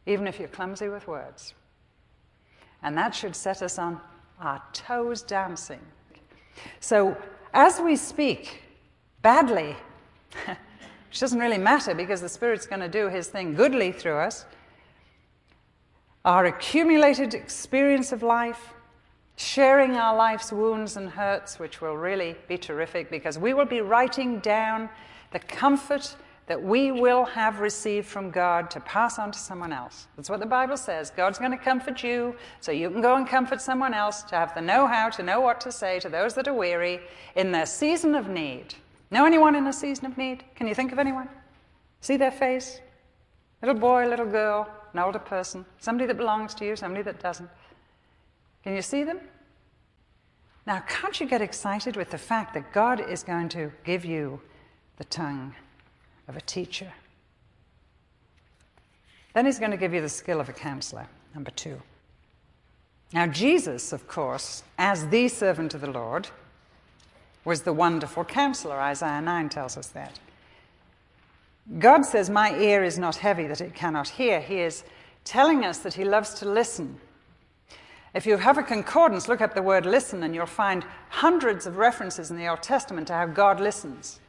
even 0.05 0.27
if 0.27 0.39
you're 0.39 0.47
clumsy 0.47 0.89
with 0.89 1.07
words. 1.07 1.53
And 2.83 2.97
that 2.97 3.13
should 3.13 3.35
set 3.35 3.61
us 3.61 3.77
on 3.77 3.99
our 4.39 4.61
toes 4.73 5.21
dancing. 5.21 5.81
So, 6.79 7.15
as 7.53 7.79
we 7.79 7.95
speak 7.95 8.63
badly, 9.21 9.75
which 10.45 11.19
doesn't 11.19 11.39
really 11.39 11.57
matter 11.57 11.93
because 11.93 12.21
the 12.21 12.29
Spirit's 12.29 12.65
going 12.65 12.81
to 12.81 12.89
do 12.89 13.09
his 13.09 13.27
thing 13.27 13.53
goodly 13.53 13.91
through 13.91 14.17
us 14.17 14.45
our 16.23 16.45
accumulated 16.45 17.33
experience 17.33 18.11
of 18.11 18.21
life, 18.21 18.73
sharing 19.37 19.95
our 19.95 20.15
life's 20.15 20.51
wounds 20.51 20.95
and 20.95 21.09
hurts, 21.09 21.57
which 21.57 21.81
will 21.81 21.97
really 21.97 22.35
be 22.47 22.57
terrific 22.57 23.09
because 23.09 23.39
we 23.39 23.55
will 23.55 23.65
be 23.65 23.81
writing 23.81 24.39
down 24.39 24.87
the 25.31 25.39
comfort 25.39 26.15
that 26.47 26.61
we 26.61 26.91
will 26.91 27.23
have 27.23 27.59
received 27.59 28.07
from 28.07 28.31
God 28.31 28.69
to 28.71 28.79
pass 28.81 29.19
on 29.19 29.31
to 29.31 29.39
someone 29.39 29.71
else. 29.71 30.07
That's 30.15 30.29
what 30.29 30.39
the 30.39 30.45
Bible 30.45 30.77
says. 30.77 31.09
God's 31.09 31.39
going 31.39 31.51
to 31.51 31.57
comfort 31.57 32.03
you 32.03 32.35
so 32.59 32.71
you 32.71 32.89
can 32.89 33.01
go 33.01 33.15
and 33.15 33.27
comfort 33.27 33.61
someone 33.61 33.93
else, 33.93 34.23
to 34.23 34.35
have 34.35 34.53
the 34.53 34.61
know 34.61 34.87
how, 34.87 35.09
to 35.09 35.23
know 35.23 35.39
what 35.39 35.61
to 35.61 35.71
say 35.71 35.99
to 35.99 36.09
those 36.09 36.33
that 36.33 36.47
are 36.47 36.53
weary 36.53 36.99
in 37.35 37.51
their 37.51 37.65
season 37.65 38.15
of 38.15 38.27
need. 38.27 38.75
Know 39.11 39.25
anyone 39.25 39.55
in 39.55 39.67
a 39.67 39.73
season 39.73 40.05
of 40.05 40.17
need? 40.17 40.43
Can 40.55 40.67
you 40.67 40.75
think 40.75 40.91
of 40.91 40.99
anyone? 40.99 41.29
See 42.01 42.17
their 42.17 42.31
face? 42.31 42.79
Little 43.61 43.79
boy, 43.79 44.07
little 44.07 44.25
girl, 44.25 44.67
an 44.93 44.99
older 44.99 45.19
person, 45.19 45.65
somebody 45.79 46.07
that 46.07 46.17
belongs 46.17 46.55
to 46.55 46.65
you, 46.65 46.75
somebody 46.75 47.03
that 47.03 47.21
doesn't. 47.21 47.49
Can 48.63 48.75
you 48.75 48.81
see 48.81 49.03
them? 49.03 49.19
Now, 50.65 50.83
can't 50.87 51.19
you 51.19 51.27
get 51.27 51.41
excited 51.41 51.95
with 51.95 52.11
the 52.11 52.17
fact 52.17 52.53
that 52.53 52.71
God 52.73 52.99
is 52.99 53.23
going 53.23 53.49
to 53.49 53.71
give 53.83 54.05
you 54.05 54.41
the 54.97 55.03
tongue 55.05 55.55
of 56.31 56.37
a 56.37 56.41
teacher? 56.41 56.91
Then 59.33 59.45
he's 59.45 59.59
going 59.59 59.71
to 59.71 59.77
give 59.77 59.93
you 59.93 60.01
the 60.01 60.09
skill 60.09 60.39
of 60.39 60.49
a 60.49 60.53
counselor, 60.53 61.07
number 61.35 61.51
two. 61.51 61.81
Now, 63.13 63.27
Jesus, 63.27 63.91
of 63.91 64.07
course, 64.07 64.63
as 64.77 65.07
the 65.09 65.27
servant 65.27 65.73
of 65.73 65.81
the 65.81 65.91
Lord, 65.91 66.29
was 67.43 67.63
the 67.63 67.73
wonderful 67.73 68.23
counselor. 68.23 68.79
Isaiah 68.79 69.21
9 69.21 69.49
tells 69.49 69.77
us 69.77 69.87
that. 69.87 70.19
God 71.79 72.05
says, 72.05 72.29
My 72.29 72.57
ear 72.57 72.83
is 72.83 72.97
not 72.97 73.17
heavy 73.17 73.47
that 73.47 73.61
it 73.61 73.75
cannot 73.75 74.07
hear. 74.07 74.39
He 74.39 74.59
is 74.59 74.83
telling 75.25 75.65
us 75.65 75.79
that 75.79 75.95
He 75.95 76.05
loves 76.05 76.33
to 76.35 76.49
listen. 76.49 76.99
If 78.13 78.25
you 78.25 78.37
have 78.37 78.57
a 78.57 78.63
concordance, 78.63 79.27
look 79.27 79.41
up 79.41 79.53
the 79.53 79.61
word 79.61 79.85
listen, 79.85 80.23
and 80.23 80.33
you'll 80.33 80.45
find 80.45 80.85
hundreds 81.09 81.65
of 81.65 81.77
references 81.77 82.31
in 82.31 82.37
the 82.37 82.47
Old 82.47 82.63
Testament 82.63 83.07
to 83.07 83.13
how 83.13 83.25
God 83.25 83.59
listens 83.59 84.19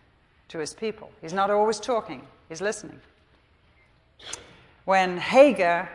to 0.48 0.58
His 0.58 0.74
people. 0.74 1.10
He's 1.20 1.32
not 1.32 1.50
always 1.50 1.80
talking, 1.80 2.26
He's 2.48 2.60
listening. 2.60 3.00
When 4.84 5.16
Hagar 5.16 5.88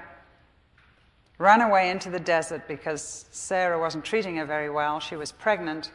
ran 1.37 1.61
away 1.61 1.89
into 1.89 2.09
the 2.09 2.19
desert 2.19 2.67
because 2.67 3.25
Sarah 3.31 3.79
wasn't 3.79 4.05
treating 4.05 4.37
her 4.37 4.45
very 4.45 4.69
well, 4.69 4.99
she 4.99 5.15
was 5.15 5.31
pregnant, 5.31 5.91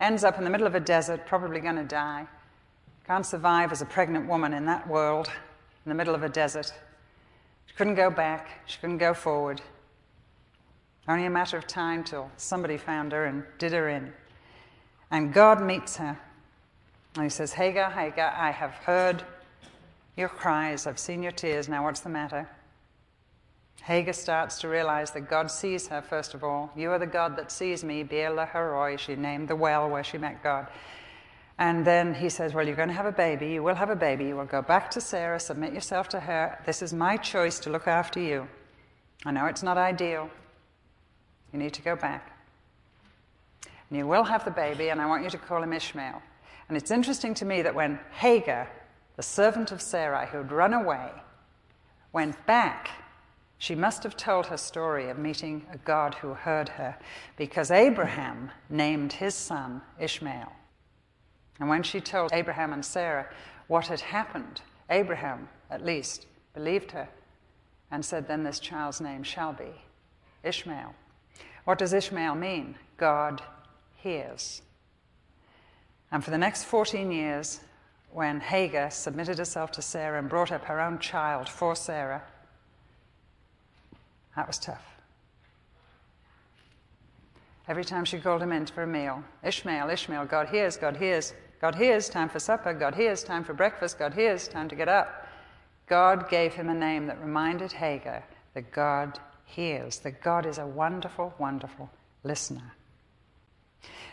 ends 0.00 0.24
up 0.24 0.38
in 0.38 0.44
the 0.44 0.50
middle 0.50 0.66
of 0.66 0.74
a 0.74 0.80
desert, 0.80 1.26
probably 1.26 1.60
going 1.60 1.76
to 1.76 1.84
die. 1.84 2.26
Can't 3.06 3.26
survive 3.26 3.72
as 3.72 3.82
a 3.82 3.86
pregnant 3.86 4.28
woman 4.28 4.52
in 4.52 4.66
that 4.66 4.86
world, 4.88 5.28
in 5.84 5.88
the 5.88 5.94
middle 5.94 6.14
of 6.14 6.22
a 6.22 6.28
desert. 6.28 6.72
She 7.66 7.74
couldn't 7.74 7.94
go 7.94 8.10
back, 8.10 8.62
she 8.66 8.78
couldn't 8.78 8.98
go 8.98 9.14
forward. 9.14 9.62
Only 11.08 11.26
a 11.26 11.30
matter 11.30 11.56
of 11.56 11.66
time 11.66 12.04
till 12.04 12.30
somebody 12.36 12.76
found 12.76 13.12
her 13.12 13.24
and 13.24 13.44
did 13.58 13.72
her 13.72 13.88
in. 13.88 14.12
And 15.10 15.32
God 15.32 15.62
meets 15.62 15.96
her. 15.96 16.18
And 17.14 17.24
he 17.24 17.30
says, 17.30 17.52
Hagar, 17.52 17.90
Hagar, 17.90 18.32
I 18.36 18.50
have 18.50 18.72
heard 18.72 19.22
your 20.16 20.28
cries, 20.28 20.86
I've 20.86 20.98
seen 20.98 21.22
your 21.22 21.32
tears, 21.32 21.68
now 21.68 21.84
what's 21.84 22.00
the 22.00 22.08
matter? 22.08 22.48
Hagar 23.82 24.12
starts 24.12 24.60
to 24.60 24.68
realize 24.68 25.10
that 25.10 25.28
God 25.28 25.50
sees 25.50 25.88
her, 25.88 26.00
first 26.00 26.34
of 26.34 26.44
all. 26.44 26.70
You 26.76 26.92
are 26.92 26.98
the 26.98 27.06
God 27.06 27.36
that 27.36 27.50
sees 27.50 27.82
me, 27.82 28.04
Beer 28.04 28.30
Lahai 28.30 28.70
Roi. 28.70 28.96
She 28.96 29.16
named 29.16 29.48
the 29.48 29.56
well 29.56 29.90
where 29.90 30.04
she 30.04 30.18
met 30.18 30.42
God. 30.42 30.68
And 31.58 31.84
then 31.84 32.14
he 32.14 32.28
says, 32.28 32.54
Well, 32.54 32.64
you're 32.64 32.76
going 32.76 32.88
to 32.88 32.94
have 32.94 33.06
a 33.06 33.12
baby. 33.12 33.50
You 33.50 33.62
will 33.62 33.74
have 33.74 33.90
a 33.90 33.96
baby. 33.96 34.26
You 34.26 34.36
will 34.36 34.44
go 34.44 34.62
back 34.62 34.90
to 34.92 35.00
Sarah, 35.00 35.40
submit 35.40 35.72
yourself 35.72 36.08
to 36.10 36.20
her. 36.20 36.58
This 36.64 36.80
is 36.80 36.92
my 36.92 37.16
choice 37.16 37.58
to 37.60 37.70
look 37.70 37.88
after 37.88 38.20
you. 38.20 38.46
I 39.24 39.32
know 39.32 39.46
it's 39.46 39.62
not 39.62 39.78
ideal. 39.78 40.30
You 41.52 41.58
need 41.58 41.74
to 41.74 41.82
go 41.82 41.96
back. 41.96 42.38
And 43.90 43.98
you 43.98 44.06
will 44.06 44.24
have 44.24 44.44
the 44.44 44.50
baby, 44.50 44.88
and 44.88 45.00
I 45.00 45.06
want 45.06 45.24
you 45.24 45.30
to 45.30 45.38
call 45.38 45.62
him 45.62 45.72
Ishmael. 45.72 46.22
And 46.68 46.76
it's 46.76 46.90
interesting 46.90 47.34
to 47.34 47.44
me 47.44 47.62
that 47.62 47.74
when 47.74 47.98
Hagar, 48.12 48.70
the 49.16 49.22
servant 49.22 49.72
of 49.72 49.82
Sarai, 49.82 50.26
who 50.26 50.38
had 50.38 50.52
run 50.52 50.72
away, 50.72 51.10
went 52.12 52.46
back, 52.46 52.90
she 53.58 53.74
must 53.74 54.02
have 54.02 54.16
told 54.16 54.46
her 54.46 54.56
story 54.56 55.08
of 55.08 55.18
meeting 55.18 55.66
a 55.72 55.78
God 55.78 56.14
who 56.14 56.34
heard 56.34 56.68
her, 56.70 56.96
because 57.36 57.70
Abraham 57.70 58.50
named 58.68 59.12
his 59.12 59.34
son 59.34 59.82
Ishmael. 60.00 60.52
And 61.60 61.68
when 61.68 61.84
she 61.84 62.00
told 62.00 62.32
Abraham 62.32 62.72
and 62.72 62.84
Sarah 62.84 63.28
what 63.68 63.86
had 63.86 64.00
happened, 64.00 64.62
Abraham, 64.90 65.48
at 65.70 65.84
least, 65.84 66.26
believed 66.54 66.90
her 66.90 67.08
and 67.90 68.04
said, 68.04 68.26
Then 68.26 68.42
this 68.42 68.58
child's 68.58 69.00
name 69.00 69.22
shall 69.22 69.52
be 69.52 69.70
Ishmael. 70.42 70.94
What 71.64 71.78
does 71.78 71.92
Ishmael 71.92 72.34
mean? 72.34 72.74
God 72.96 73.42
hears. 73.94 74.62
And 76.12 76.22
for 76.22 76.30
the 76.30 76.38
next 76.38 76.64
14 76.64 77.10
years, 77.10 77.60
when 78.12 78.40
Hagar 78.40 78.90
submitted 78.90 79.38
herself 79.38 79.72
to 79.72 79.82
Sarah 79.82 80.18
and 80.18 80.28
brought 80.28 80.52
up 80.52 80.66
her 80.66 80.78
own 80.80 80.98
child 80.98 81.48
for 81.48 81.74
Sarah, 81.74 82.22
that 84.36 84.46
was 84.46 84.58
tough. 84.58 84.84
Every 87.66 87.84
time 87.84 88.04
she 88.04 88.18
called 88.18 88.42
him 88.42 88.52
in 88.52 88.66
for 88.66 88.82
a 88.82 88.86
meal, 88.86 89.24
Ishmael, 89.42 89.88
Ishmael, 89.88 90.26
God 90.26 90.48
hears, 90.48 90.76
God 90.76 90.96
hears, 90.96 91.32
God 91.60 91.74
hears, 91.74 92.08
time 92.08 92.28
for 92.28 92.38
supper, 92.38 92.74
God 92.74 92.94
hears, 92.94 93.24
time 93.24 93.44
for 93.44 93.54
breakfast, 93.54 93.98
God 93.98 94.12
hears, 94.12 94.48
time 94.48 94.68
to 94.68 94.74
get 94.74 94.88
up. 94.88 95.26
God 95.86 96.28
gave 96.28 96.52
him 96.52 96.68
a 96.68 96.74
name 96.74 97.06
that 97.06 97.22
reminded 97.22 97.72
Hagar 97.72 98.24
that 98.54 98.72
God 98.72 99.18
hears, 99.44 99.98
that 100.00 100.22
God 100.22 100.44
is 100.44 100.58
a 100.58 100.66
wonderful, 100.66 101.32
wonderful 101.38 101.88
listener. 102.24 102.74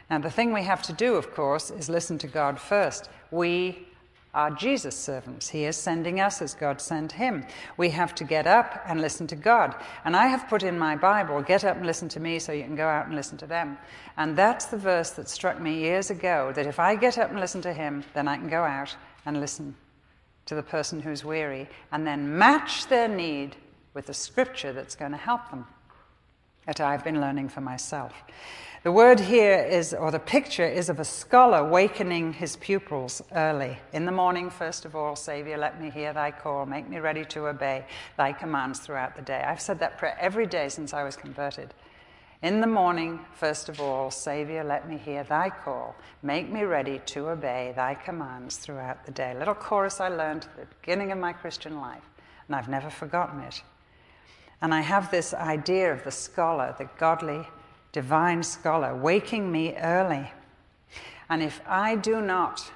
Now, 0.09 0.19
the 0.19 0.31
thing 0.31 0.53
we 0.53 0.63
have 0.63 0.81
to 0.83 0.93
do, 0.93 1.15
of 1.15 1.33
course, 1.33 1.69
is 1.69 1.89
listen 1.89 2.17
to 2.19 2.27
God 2.27 2.59
first. 2.59 3.09
We 3.31 3.87
are 4.33 4.51
Jesus' 4.51 4.95
servants. 4.95 5.49
He 5.49 5.65
is 5.65 5.75
sending 5.75 6.19
us 6.19 6.41
as 6.41 6.53
God 6.53 6.81
sent 6.81 7.13
him. 7.13 7.45
We 7.77 7.89
have 7.89 8.13
to 8.15 8.23
get 8.23 8.45
up 8.45 8.81
and 8.85 9.01
listen 9.01 9.27
to 9.27 9.35
God. 9.35 9.75
And 10.05 10.15
I 10.15 10.27
have 10.27 10.47
put 10.47 10.63
in 10.63 10.77
my 10.77 10.95
Bible, 10.95 11.41
get 11.41 11.63
up 11.63 11.77
and 11.77 11.85
listen 11.85 12.09
to 12.09 12.19
me 12.19 12.37
so 12.39 12.51
you 12.51 12.63
can 12.63 12.75
go 12.75 12.87
out 12.87 13.07
and 13.07 13.15
listen 13.15 13.37
to 13.39 13.47
them. 13.47 13.77
And 14.17 14.35
that's 14.35 14.65
the 14.65 14.77
verse 14.77 15.11
that 15.11 15.29
struck 15.29 15.59
me 15.59 15.79
years 15.79 16.11
ago 16.11 16.51
that 16.55 16.67
if 16.67 16.79
I 16.79 16.95
get 16.95 17.17
up 17.17 17.31
and 17.31 17.39
listen 17.39 17.61
to 17.63 17.73
him, 17.73 18.03
then 18.13 18.27
I 18.27 18.37
can 18.37 18.49
go 18.49 18.63
out 18.63 18.95
and 19.25 19.39
listen 19.39 19.75
to 20.45 20.55
the 20.55 20.63
person 20.63 21.01
who's 21.01 21.25
weary 21.25 21.67
and 21.91 22.05
then 22.05 22.37
match 22.37 22.87
their 22.87 23.07
need 23.07 23.55
with 23.93 24.05
the 24.05 24.13
scripture 24.13 24.73
that's 24.73 24.95
going 24.95 25.11
to 25.11 25.17
help 25.17 25.49
them 25.49 25.65
that 26.67 26.79
I've 26.79 27.03
been 27.03 27.19
learning 27.19 27.49
for 27.49 27.61
myself. 27.61 28.13
The 28.81 28.93
word 28.93 29.19
here 29.19 29.57
is, 29.57 29.93
or 29.93 30.09
the 30.09 30.19
picture 30.19 30.65
is 30.65 30.87
of 30.87 31.01
a 31.01 31.05
scholar 31.05 31.67
wakening 31.67 32.31
his 32.31 32.55
pupils 32.55 33.21
early. 33.33 33.77
In 33.91 34.05
the 34.05 34.11
morning, 34.13 34.49
first 34.49 34.85
of 34.85 34.95
all, 34.95 35.17
Savior, 35.17 35.57
let 35.57 35.81
me 35.81 35.89
hear 35.89 36.13
thy 36.13 36.31
call. 36.31 36.65
Make 36.65 36.87
me 36.87 36.99
ready 36.99 37.25
to 37.25 37.47
obey 37.47 37.85
thy 38.15 38.31
commands 38.31 38.79
throughout 38.79 39.17
the 39.17 39.21
day. 39.21 39.43
I've 39.45 39.59
said 39.59 39.79
that 39.79 39.97
prayer 39.97 40.15
every 40.17 40.45
day 40.45 40.69
since 40.69 40.93
I 40.93 41.03
was 41.03 41.17
converted. 41.17 41.73
In 42.41 42.61
the 42.61 42.67
morning, 42.67 43.19
first 43.33 43.67
of 43.67 43.81
all, 43.81 44.11
Savior, 44.11 44.63
let 44.63 44.87
me 44.87 44.97
hear 44.97 45.25
thy 45.25 45.49
call. 45.49 45.93
Make 46.23 46.49
me 46.49 46.63
ready 46.63 47.01
to 47.07 47.31
obey 47.31 47.73
thy 47.75 47.95
commands 47.95 48.55
throughout 48.55 49.05
the 49.05 49.11
day. 49.11 49.33
A 49.35 49.39
little 49.39 49.55
chorus 49.55 49.99
I 49.99 50.07
learned 50.07 50.45
at 50.45 50.55
the 50.69 50.75
beginning 50.79 51.11
of 51.11 51.17
my 51.17 51.33
Christian 51.33 51.81
life, 51.81 52.05
and 52.47 52.55
I've 52.55 52.69
never 52.69 52.89
forgotten 52.89 53.41
it. 53.41 53.61
And 54.61 54.73
I 54.73 54.79
have 54.79 55.11
this 55.11 55.33
idea 55.33 55.91
of 55.91 56.05
the 56.05 56.11
scholar, 56.11 56.73
the 56.77 56.89
godly 56.97 57.45
divine 57.91 58.43
scholar, 58.43 58.95
waking 58.95 59.51
me 59.51 59.75
early. 59.77 60.31
And 61.29 61.41
if 61.41 61.61
I 61.67 61.95
do 61.95 62.21
not, 62.21 62.71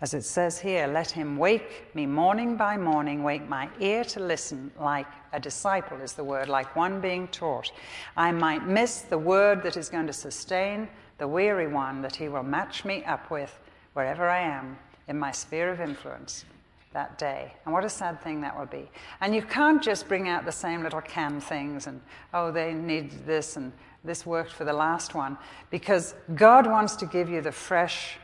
as 0.00 0.14
it 0.14 0.22
says 0.22 0.58
here, 0.58 0.86
let 0.86 1.10
him 1.10 1.36
wake 1.36 1.94
me 1.94 2.06
morning 2.06 2.56
by 2.56 2.76
morning, 2.76 3.22
wake 3.22 3.48
my 3.48 3.68
ear 3.80 4.04
to 4.04 4.20
listen 4.20 4.70
like 4.78 5.06
a 5.32 5.40
disciple 5.40 6.00
is 6.00 6.12
the 6.12 6.24
word, 6.24 6.48
like 6.48 6.74
one 6.76 7.00
being 7.00 7.28
taught. 7.28 7.72
I 8.16 8.32
might 8.32 8.66
miss 8.66 9.02
the 9.02 9.18
word 9.18 9.62
that 9.62 9.76
is 9.76 9.88
going 9.88 10.06
to 10.06 10.12
sustain 10.12 10.88
the 11.18 11.28
weary 11.28 11.66
one 11.66 12.00
that 12.02 12.16
he 12.16 12.28
will 12.28 12.44
match 12.44 12.84
me 12.84 13.04
up 13.04 13.30
with 13.30 13.58
wherever 13.92 14.28
I 14.28 14.40
am 14.40 14.78
in 15.08 15.18
my 15.18 15.32
sphere 15.32 15.70
of 15.70 15.80
influence 15.80 16.44
that 16.92 17.18
day. 17.18 17.52
And 17.64 17.74
what 17.74 17.84
a 17.84 17.88
sad 17.88 18.20
thing 18.22 18.40
that 18.40 18.58
will 18.58 18.66
be. 18.66 18.90
And 19.20 19.34
you 19.34 19.42
can't 19.42 19.82
just 19.82 20.08
bring 20.08 20.28
out 20.28 20.44
the 20.44 20.52
same 20.52 20.82
little 20.82 21.00
canned 21.00 21.42
things 21.42 21.86
and, 21.86 22.00
oh, 22.32 22.50
they 22.50 22.72
need 22.72 23.26
this 23.26 23.56
and 23.56 23.72
this 24.04 24.24
worked 24.24 24.52
for 24.52 24.64
the 24.64 24.72
last 24.72 25.14
one, 25.14 25.36
because 25.70 26.14
God 26.34 26.66
wants 26.66 26.96
to 26.96 27.06
give 27.06 27.28
you 27.28 27.40
the 27.40 27.52
fresh 27.52 28.16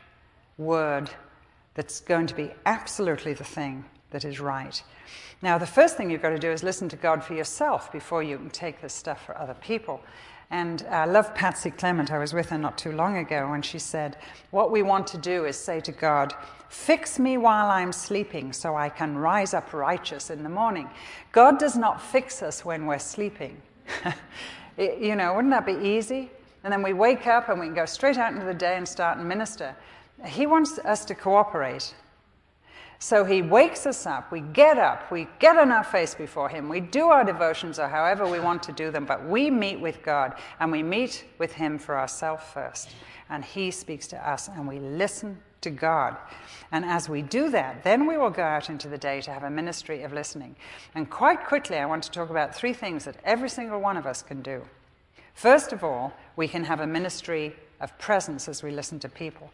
word 0.57 1.09
that's 1.73 1.99
going 1.99 2.27
to 2.27 2.35
be 2.35 2.51
absolutely 2.65 3.33
the 3.33 3.43
thing 3.43 3.85
that 4.11 4.25
is 4.25 4.39
right. 4.39 4.81
Now, 5.41 5.57
the 5.57 5.67
first 5.67 5.97
thing 5.97 6.09
you've 6.09 6.21
got 6.21 6.29
to 6.29 6.39
do 6.39 6.51
is 6.51 6.63
listen 6.63 6.89
to 6.89 6.95
God 6.95 7.23
for 7.23 7.33
yourself 7.33 7.91
before 7.91 8.23
you 8.23 8.37
can 8.37 8.49
take 8.49 8.81
this 8.81 8.93
stuff 8.93 9.25
for 9.25 9.37
other 9.37 9.53
people. 9.55 10.01
And 10.51 10.85
I 10.89 11.05
love 11.05 11.35
Patsy 11.35 11.71
Clairmont. 11.71 12.11
I 12.11 12.17
was 12.17 12.33
with 12.33 12.49
her 12.49 12.57
not 12.57 12.77
too 12.77 12.91
long 12.91 13.17
ago 13.17 13.49
when 13.49 13.61
she 13.61 13.79
said, 13.79 14.17
What 14.51 14.71
we 14.71 14.83
want 14.83 15.07
to 15.07 15.17
do 15.17 15.45
is 15.45 15.57
say 15.57 15.79
to 15.81 15.91
God, 15.91 16.33
Fix 16.69 17.19
me 17.19 17.37
while 17.37 17.69
I'm 17.69 17.91
sleeping 17.91 18.53
so 18.53 18.75
I 18.75 18.89
can 18.89 19.17
rise 19.17 19.53
up 19.53 19.73
righteous 19.73 20.29
in 20.29 20.43
the 20.43 20.49
morning. 20.49 20.89
God 21.31 21.59
does 21.59 21.75
not 21.75 22.01
fix 22.01 22.41
us 22.41 22.65
when 22.65 22.85
we're 22.85 22.99
sleeping. 22.99 23.61
you 24.77 25.15
know, 25.15 25.33
wouldn't 25.33 25.51
that 25.51 25.65
be 25.65 25.87
easy? 25.87 26.31
And 26.63 26.73
then 26.73 26.81
we 26.81 26.93
wake 26.93 27.27
up 27.27 27.49
and 27.49 27.59
we 27.59 27.67
can 27.67 27.75
go 27.75 27.85
straight 27.85 28.17
out 28.17 28.33
into 28.33 28.45
the 28.45 28.53
day 28.53 28.75
and 28.75 28.87
start 28.87 29.17
and 29.17 29.29
minister. 29.29 29.75
He 30.25 30.47
wants 30.47 30.79
us 30.79 31.05
to 31.05 31.15
cooperate. 31.15 31.93
So 32.97 33.23
he 33.23 33.41
wakes 33.41 33.85
us 33.85 34.05
up, 34.05 34.31
we 34.31 34.39
get 34.39 34.77
up, 34.77 35.11
we 35.11 35.27
get 35.39 35.57
on 35.57 35.71
our 35.71 35.83
face 35.83 36.15
before 36.15 36.49
him, 36.49 36.69
we 36.69 36.79
do 36.79 37.07
our 37.07 37.23
devotions 37.23 37.77
or 37.77 37.87
however 37.87 38.27
we 38.27 38.39
want 38.39 38.63
to 38.63 38.71
do 38.71 38.89
them, 38.89 39.05
but 39.05 39.23
we 39.27 39.51
meet 39.51 39.79
with 39.79 40.01
God 40.01 40.33
and 40.59 40.71
we 40.71 40.81
meet 40.81 41.25
with 41.37 41.51
him 41.51 41.77
for 41.77 41.99
ourselves 41.99 42.43
first. 42.53 42.95
And 43.29 43.43
he 43.43 43.69
speaks 43.69 44.07
to 44.07 44.29
us 44.29 44.47
and 44.47 44.67
we 44.67 44.79
listen 44.79 45.37
to 45.65 45.69
God. 45.71 46.15
And 46.71 46.85
as 46.85 47.09
we 47.09 47.21
do 47.21 47.49
that, 47.49 47.83
then 47.83 48.07
we 48.07 48.17
will 48.17 48.29
go 48.29 48.43
out 48.43 48.69
into 48.69 48.87
the 48.87 48.97
day 48.97 49.19
to 49.21 49.31
have 49.31 49.43
a 49.43 49.49
ministry 49.49 50.03
of 50.03 50.13
listening. 50.13 50.55
And 50.93 51.09
quite 51.09 51.45
quickly, 51.45 51.77
I 51.77 51.85
want 51.85 52.03
to 52.03 52.11
talk 52.11 52.29
about 52.29 52.55
three 52.55 52.73
things 52.73 53.05
that 53.05 53.17
every 53.25 53.49
single 53.49 53.81
one 53.81 53.97
of 53.97 54.05
us 54.05 54.21
can 54.21 54.41
do. 54.41 54.61
First 55.33 55.73
of 55.73 55.83
all, 55.83 56.13
we 56.35 56.47
can 56.47 56.63
have 56.63 56.79
a 56.79 56.87
ministry 56.87 57.55
of 57.81 57.97
presence 57.97 58.47
as 58.47 58.63
we 58.63 58.71
listen 58.71 58.99
to 58.99 59.09
people. 59.09 59.51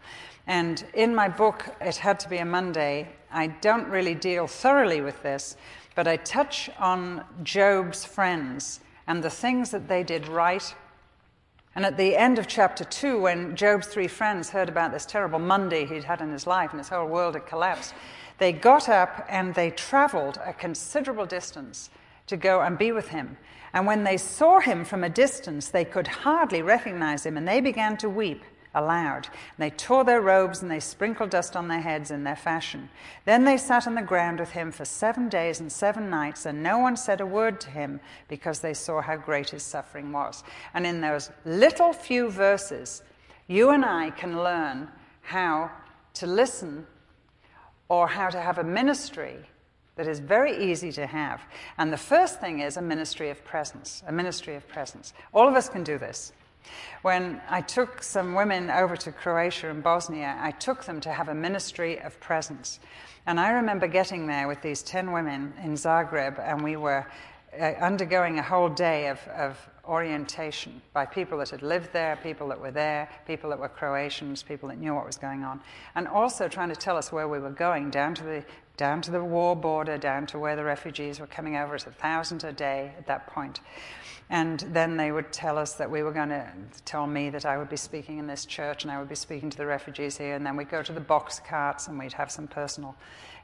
And 0.47 0.85
in 0.93 1.15
my 1.15 1.27
book, 1.27 1.75
It 1.81 1.95
Had 1.95 2.19
to 2.21 2.29
Be 2.29 2.37
a 2.37 2.45
Monday, 2.45 3.09
I 3.31 3.47
don't 3.47 3.87
really 3.87 4.15
deal 4.15 4.47
thoroughly 4.47 5.01
with 5.01 5.21
this, 5.23 5.57
but 5.95 6.07
I 6.07 6.17
touch 6.17 6.69
on 6.77 7.23
Job's 7.43 8.05
friends 8.05 8.81
and 9.07 9.23
the 9.23 9.29
things 9.29 9.71
that 9.71 9.87
they 9.87 10.03
did 10.03 10.27
right. 10.27 10.75
And 11.75 11.85
at 11.85 11.97
the 11.97 12.15
end 12.15 12.37
of 12.37 12.47
chapter 12.47 12.83
2, 12.83 13.21
when 13.21 13.55
Job's 13.55 13.87
three 13.87 14.07
friends 14.07 14.49
heard 14.49 14.67
about 14.67 14.91
this 14.91 15.05
terrible 15.05 15.39
Monday 15.39 15.85
he'd 15.85 16.03
had 16.03 16.21
in 16.21 16.31
his 16.31 16.45
life 16.45 16.71
and 16.71 16.79
his 16.79 16.89
whole 16.89 17.07
world 17.07 17.35
had 17.35 17.45
collapsed, 17.45 17.93
they 18.39 18.51
got 18.51 18.89
up 18.89 19.25
and 19.29 19.55
they 19.55 19.69
traveled 19.71 20.37
a 20.45 20.51
considerable 20.51 21.25
distance 21.25 21.89
to 22.27 22.35
go 22.35 22.61
and 22.61 22.77
be 22.77 22.91
with 22.91 23.09
him. 23.09 23.37
And 23.73 23.87
when 23.87 24.03
they 24.03 24.17
saw 24.17 24.59
him 24.59 24.83
from 24.83 25.03
a 25.03 25.09
distance, 25.09 25.69
they 25.69 25.85
could 25.85 26.07
hardly 26.07 26.61
recognize 26.61 27.25
him, 27.25 27.37
and 27.37 27.47
they 27.47 27.61
began 27.61 27.95
to 27.97 28.09
weep 28.09 28.43
aloud. 28.73 29.27
And 29.27 29.57
they 29.59 29.69
tore 29.69 30.03
their 30.03 30.21
robes 30.21 30.61
and 30.61 30.71
they 30.71 30.79
sprinkled 30.79 31.29
dust 31.29 31.55
on 31.55 31.67
their 31.67 31.81
heads 31.81 32.11
in 32.11 32.23
their 32.23 32.35
fashion. 32.35 32.89
Then 33.25 33.43
they 33.43 33.57
sat 33.57 33.87
on 33.87 33.95
the 33.95 34.01
ground 34.01 34.39
with 34.39 34.51
him 34.51 34.71
for 34.71 34.85
seven 34.85 35.29
days 35.29 35.59
and 35.59 35.71
seven 35.71 36.09
nights, 36.09 36.45
and 36.45 36.63
no 36.63 36.77
one 36.77 36.95
said 36.95 37.21
a 37.21 37.25
word 37.25 37.59
to 37.61 37.69
him 37.69 37.99
because 38.27 38.59
they 38.59 38.73
saw 38.73 39.01
how 39.01 39.17
great 39.17 39.49
his 39.49 39.63
suffering 39.63 40.11
was. 40.11 40.43
And 40.73 40.85
in 40.85 41.01
those 41.01 41.31
little 41.45 41.93
few 41.93 42.29
verses, 42.29 43.03
you 43.47 43.69
and 43.69 43.83
I 43.83 44.11
can 44.11 44.43
learn 44.43 44.87
how 45.21 45.71
to 46.15 46.27
listen 46.27 46.87
or 47.89 48.07
how 48.07 48.29
to 48.29 48.39
have 48.39 48.57
a 48.57 48.63
ministry 48.63 49.37
that 49.95 50.07
is 50.07 50.19
very 50.19 50.71
easy 50.71 50.91
to 50.93 51.05
have. 51.05 51.41
And 51.77 51.91
the 51.91 51.97
first 51.97 52.39
thing 52.39 52.59
is 52.59 52.77
a 52.77 52.81
ministry 52.81 53.29
of 53.29 53.43
presence, 53.43 54.01
a 54.07 54.11
ministry 54.11 54.55
of 54.55 54.67
presence. 54.67 55.13
All 55.33 55.47
of 55.47 55.55
us 55.55 55.67
can 55.67 55.83
do 55.83 55.97
this. 55.97 56.31
When 57.01 57.41
I 57.49 57.61
took 57.61 58.03
some 58.03 58.33
women 58.35 58.69
over 58.69 58.95
to 58.97 59.11
Croatia 59.11 59.69
and 59.69 59.83
Bosnia, 59.83 60.37
I 60.39 60.51
took 60.51 60.85
them 60.85 61.01
to 61.01 61.11
have 61.11 61.29
a 61.29 61.33
ministry 61.33 61.99
of 61.99 62.19
presence. 62.19 62.79
And 63.25 63.39
I 63.39 63.51
remember 63.51 63.87
getting 63.87 64.27
there 64.27 64.47
with 64.47 64.61
these 64.61 64.81
10 64.83 65.11
women 65.11 65.53
in 65.63 65.73
Zagreb, 65.73 66.39
and 66.39 66.63
we 66.63 66.75
were 66.75 67.05
uh, 67.59 67.63
undergoing 67.81 68.39
a 68.39 68.43
whole 68.43 68.69
day 68.69 69.07
of, 69.07 69.19
of 69.29 69.57
orientation 69.85 70.81
by 70.93 71.05
people 71.05 71.37
that 71.39 71.49
had 71.49 71.61
lived 71.61 71.91
there, 71.91 72.17
people 72.23 72.47
that 72.47 72.59
were 72.59 72.71
there, 72.71 73.09
people 73.27 73.49
that 73.49 73.59
were 73.59 73.67
Croatians, 73.67 74.43
people 74.43 74.69
that 74.69 74.77
knew 74.77 74.93
what 74.93 75.05
was 75.05 75.17
going 75.17 75.43
on, 75.43 75.59
and 75.95 76.07
also 76.07 76.47
trying 76.47 76.69
to 76.69 76.75
tell 76.75 76.97
us 76.97 77.11
where 77.11 77.27
we 77.27 77.39
were 77.39 77.51
going 77.51 77.89
down 77.89 78.15
to 78.15 78.23
the 78.23 78.45
down 78.77 79.01
to 79.01 79.11
the 79.11 79.23
war 79.23 79.55
border, 79.55 79.97
down 79.97 80.25
to 80.25 80.39
where 80.39 80.55
the 80.55 80.63
refugees 80.63 81.19
were 81.19 81.27
coming 81.27 81.55
over. 81.55 81.75
It's 81.75 81.85
a 81.85 81.91
thousand 81.91 82.43
a 82.43 82.51
day 82.51 82.93
at 82.97 83.05
that 83.05 83.27
point. 83.27 83.59
And 84.31 84.61
then 84.71 84.95
they 84.95 85.11
would 85.11 85.33
tell 85.33 85.57
us 85.57 85.73
that 85.73 85.91
we 85.91 86.03
were 86.03 86.13
going 86.13 86.29
to 86.29 86.47
tell 86.85 87.05
me 87.05 87.29
that 87.31 87.45
I 87.45 87.57
would 87.57 87.67
be 87.67 87.75
speaking 87.75 88.17
in 88.17 88.27
this 88.27 88.45
church 88.45 88.83
and 88.83 88.91
I 88.91 88.97
would 88.97 89.09
be 89.09 89.15
speaking 89.15 89.49
to 89.49 89.57
the 89.57 89.65
refugees 89.65 90.17
here. 90.17 90.35
And 90.35 90.45
then 90.45 90.55
we'd 90.55 90.69
go 90.69 90.81
to 90.81 90.93
the 90.93 91.01
box 91.01 91.41
carts 91.45 91.89
and 91.89 91.99
we'd 91.99 92.13
have 92.13 92.31
some 92.31 92.47
personal 92.47 92.95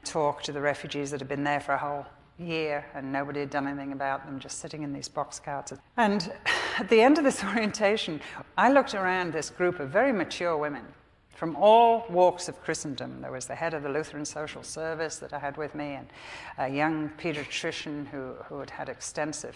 talk 0.02 0.42
to 0.44 0.52
the 0.52 0.62
refugees 0.62 1.10
that 1.10 1.20
had 1.20 1.28
been 1.28 1.44
there 1.44 1.60
for 1.60 1.72
a 1.72 1.78
whole 1.78 2.06
year 2.38 2.86
and 2.94 3.12
nobody 3.12 3.40
had 3.40 3.50
done 3.50 3.68
anything 3.68 3.92
about 3.92 4.24
them, 4.24 4.38
just 4.40 4.60
sitting 4.60 4.82
in 4.82 4.94
these 4.94 5.08
box 5.08 5.38
carts. 5.38 5.74
And 5.98 6.32
at 6.78 6.88
the 6.88 7.02
end 7.02 7.18
of 7.18 7.24
this 7.24 7.44
orientation, 7.44 8.22
I 8.56 8.72
looked 8.72 8.94
around 8.94 9.34
this 9.34 9.50
group 9.50 9.80
of 9.80 9.90
very 9.90 10.12
mature 10.12 10.56
women 10.56 10.86
from 11.34 11.54
all 11.56 12.06
walks 12.08 12.48
of 12.48 12.58
Christendom. 12.62 13.20
There 13.20 13.30
was 13.30 13.46
the 13.46 13.54
head 13.54 13.74
of 13.74 13.82
the 13.82 13.90
Lutheran 13.90 14.24
Social 14.24 14.62
Service 14.62 15.16
that 15.18 15.34
I 15.34 15.38
had 15.38 15.56
with 15.56 15.72
me, 15.74 15.94
and 15.94 16.08
a 16.56 16.68
young 16.68 17.10
pediatrician 17.10 18.08
who, 18.08 18.32
who 18.48 18.58
had 18.58 18.70
had 18.70 18.88
extensive 18.88 19.54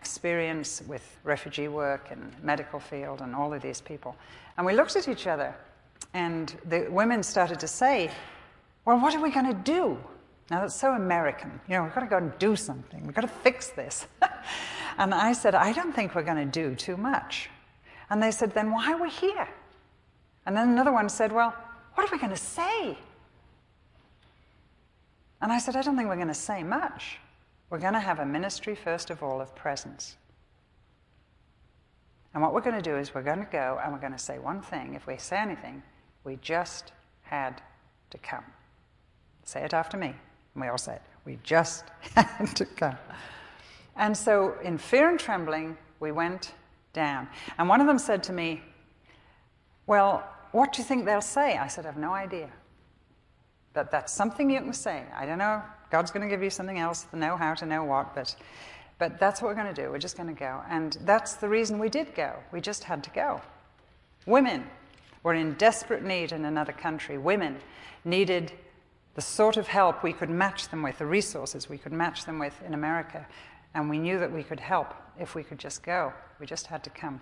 experience 0.00 0.82
with 0.88 1.18
refugee 1.24 1.68
work 1.68 2.08
and 2.10 2.32
medical 2.42 2.80
field 2.80 3.20
and 3.20 3.34
all 3.34 3.52
of 3.52 3.60
these 3.60 3.80
people. 3.80 4.16
And 4.56 4.66
we 4.66 4.72
looked 4.72 4.96
at 4.96 5.08
each 5.08 5.26
other, 5.26 5.54
and 6.14 6.56
the 6.64 6.88
women 6.90 7.22
started 7.22 7.60
to 7.60 7.68
say, 7.68 8.10
Well, 8.84 8.98
what 8.98 9.14
are 9.14 9.20
we 9.20 9.30
going 9.30 9.46
to 9.46 9.62
do? 9.72 9.98
Now, 10.50 10.62
that's 10.62 10.74
so 10.74 10.92
American. 10.94 11.60
You 11.68 11.76
know, 11.76 11.84
we've 11.84 11.94
got 11.94 12.00
to 12.00 12.06
go 12.06 12.16
and 12.16 12.36
do 12.38 12.56
something. 12.56 13.04
We've 13.04 13.14
got 13.14 13.20
to 13.20 13.28
fix 13.28 13.68
this. 13.68 14.06
and 14.98 15.14
I 15.14 15.32
said, 15.32 15.54
I 15.54 15.72
don't 15.72 15.92
think 15.92 16.14
we're 16.14 16.24
going 16.24 16.50
to 16.50 16.60
do 16.68 16.74
too 16.74 16.96
much. 16.96 17.50
And 18.08 18.22
they 18.22 18.30
said, 18.30 18.52
Then 18.54 18.72
why 18.72 18.92
are 18.92 19.00
we 19.00 19.10
here? 19.10 19.48
And 20.46 20.56
then 20.56 20.70
another 20.70 20.92
one 20.92 21.08
said, 21.08 21.30
Well, 21.30 21.54
what 21.94 22.08
are 22.08 22.12
we 22.12 22.18
going 22.18 22.32
to 22.32 22.36
say? 22.36 22.98
And 25.42 25.52
I 25.52 25.58
said, 25.58 25.76
I 25.76 25.82
don't 25.82 25.96
think 25.96 26.08
we're 26.08 26.16
going 26.16 26.28
to 26.28 26.34
say 26.34 26.62
much. 26.62 27.18
We're 27.70 27.78
going 27.78 27.94
to 27.94 28.00
have 28.00 28.18
a 28.18 28.26
ministry, 28.26 28.74
first 28.74 29.10
of 29.10 29.22
all, 29.22 29.40
of 29.40 29.54
presence. 29.54 30.16
And 32.34 32.42
what 32.42 32.52
we're 32.52 32.60
going 32.60 32.76
to 32.76 32.82
do 32.82 32.96
is 32.96 33.14
we're 33.14 33.22
going 33.22 33.38
to 33.38 33.50
go 33.50 33.80
and 33.82 33.92
we're 33.92 34.00
going 34.00 34.12
to 34.12 34.18
say 34.18 34.40
one 34.40 34.60
thing. 34.60 34.94
If 34.94 35.06
we 35.06 35.16
say 35.18 35.38
anything, 35.38 35.82
we 36.24 36.36
just 36.42 36.92
had 37.22 37.62
to 38.10 38.18
come. 38.18 38.44
Say 39.44 39.62
it 39.62 39.72
after 39.72 39.96
me. 39.96 40.08
And 40.54 40.62
we 40.62 40.68
all 40.68 40.78
said. 40.78 41.00
We 41.24 41.38
just 41.44 41.84
had 42.14 42.56
to 42.56 42.64
come. 42.64 42.98
And 43.96 44.16
so, 44.16 44.56
in 44.62 44.78
fear 44.78 45.08
and 45.08 45.18
trembling, 45.18 45.76
we 46.00 46.10
went 46.10 46.54
down. 46.92 47.28
And 47.58 47.68
one 47.68 47.80
of 47.80 47.86
them 47.86 47.98
said 47.98 48.22
to 48.24 48.32
me, 48.32 48.62
Well, 49.86 50.26
what 50.52 50.72
do 50.72 50.82
you 50.82 50.88
think 50.88 51.04
they'll 51.04 51.20
say? 51.20 51.56
I 51.56 51.68
said, 51.68 51.84
I 51.84 51.88
have 51.88 51.98
no 51.98 52.12
idea. 52.12 52.50
But 53.74 53.90
that's 53.90 54.12
something 54.12 54.50
you 54.50 54.60
can 54.60 54.72
say. 54.72 55.04
I 55.14 55.26
don't 55.26 55.38
know 55.38 55.62
God's 55.90 56.10
going 56.10 56.22
to 56.22 56.28
give 56.28 56.42
you 56.42 56.50
something 56.50 56.78
else 56.78 57.04
to 57.10 57.16
know 57.16 57.36
how 57.36 57.54
to 57.54 57.66
know 57.66 57.84
what, 57.84 58.14
but, 58.14 58.36
but 58.98 59.18
that's 59.18 59.42
what 59.42 59.48
we're 59.48 59.62
going 59.62 59.74
to 59.74 59.82
do. 59.82 59.90
We're 59.90 59.98
just 59.98 60.16
going 60.16 60.28
to 60.28 60.38
go. 60.38 60.62
And 60.68 60.96
that's 61.02 61.34
the 61.34 61.48
reason 61.48 61.78
we 61.78 61.88
did 61.88 62.14
go. 62.14 62.34
We 62.52 62.60
just 62.60 62.84
had 62.84 63.02
to 63.04 63.10
go. 63.10 63.40
Women 64.26 64.66
were 65.22 65.34
in 65.34 65.54
desperate 65.54 66.04
need 66.04 66.32
in 66.32 66.44
another 66.44 66.72
country. 66.72 67.18
Women 67.18 67.58
needed 68.04 68.52
the 69.14 69.20
sort 69.20 69.56
of 69.56 69.66
help 69.66 70.02
we 70.02 70.12
could 70.12 70.30
match 70.30 70.68
them 70.68 70.82
with, 70.82 70.98
the 70.98 71.06
resources 71.06 71.68
we 71.68 71.78
could 71.78 71.92
match 71.92 72.24
them 72.24 72.38
with 72.38 72.54
in 72.64 72.74
America. 72.74 73.26
And 73.74 73.90
we 73.90 73.98
knew 73.98 74.18
that 74.18 74.32
we 74.32 74.42
could 74.42 74.60
help 74.60 74.94
if 75.18 75.34
we 75.34 75.42
could 75.42 75.58
just 75.58 75.82
go. 75.82 76.12
We 76.38 76.46
just 76.46 76.66
had 76.66 76.84
to 76.84 76.90
come. 76.90 77.20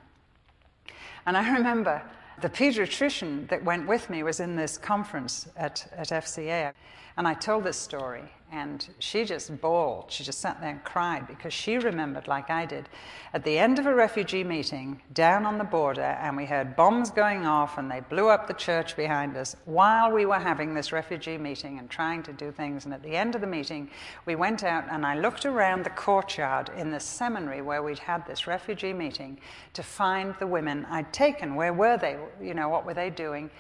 And 1.27 1.37
I 1.37 1.55
remember 1.55 2.03
the 2.41 2.49
pediatrician 2.49 3.49
that 3.49 3.65
went 3.65 3.87
with 3.87 4.09
me 4.11 4.23
was 4.23 4.41
in 4.41 4.55
this 4.55 4.79
conference 4.79 5.49
at, 5.57 5.91
at 5.97 6.09
FCA. 6.09 6.73
And 7.17 7.27
I 7.27 7.35
told 7.35 7.65
this 7.65 7.77
story, 7.77 8.23
and 8.51 8.89
she 8.99 9.25
just 9.25 9.61
bawled. 9.61 10.11
She 10.11 10.25
just 10.25 10.41
sat 10.41 10.61
there 10.61 10.71
and 10.71 10.83
cried 10.85 11.27
because 11.27 11.53
she 11.53 11.77
remembered, 11.77 12.29
like 12.29 12.49
I 12.49 12.65
did, 12.65 12.89
at 13.35 13.45
the 13.45 13.59
end 13.59 13.79
of 13.79 13.87
a 13.87 13.95
refugee 13.95 14.45
meeting 14.45 15.03
down 15.13 15.45
on 15.45 15.59
the 15.59 15.65
border, 15.65 16.01
and 16.21 16.37
we 16.37 16.47
heard 16.47 16.75
bombs 16.75 17.11
going 17.11 17.45
off, 17.47 17.77
and 17.77 17.91
they 17.91 18.01
blew 18.01 18.29
up 18.29 18.47
the 18.47 18.55
church 18.55 18.97
behind 18.97 19.37
us 19.37 19.55
while 19.67 20.11
we 20.11 20.25
were 20.25 20.39
having 20.39 20.73
this 20.73 20.93
refugee 20.93 21.37
meeting 21.37 21.79
and 21.79 21.91
trying 21.91 22.23
to 22.23 22.33
do 22.33 22.51
things. 22.51 22.85
And 22.85 22.95
at 22.95 23.03
the 23.03 23.17
end 23.17 23.35
of 23.35 23.41
the 23.41 23.47
meeting, 23.47 23.91
we 24.25 24.35
went 24.35 24.65
out, 24.65 24.85
and 24.91 25.05
I 25.05 25.19
looked 25.19 25.45
around 25.45 25.85
the 25.85 25.91
courtyard 25.91 26.71
in 26.77 26.91
the 26.91 27.01
seminary 27.01 27.61
where 27.61 27.83
we'd 27.83 27.99
had 27.99 28.27
this 28.27 28.47
refugee 28.47 28.95
meeting 28.95 29.39
to 29.75 29.83
find 29.83 30.35
the 30.39 30.47
women 30.47 30.87
I'd 30.91 31.13
taken. 31.13 31.55
Where 31.55 31.75
were 31.75 31.99
they? 31.99 32.17
You 32.41 32.55
know, 32.55 32.69
what 32.69 32.87
were 32.87 32.95
they 32.95 33.11
doing? 33.11 33.51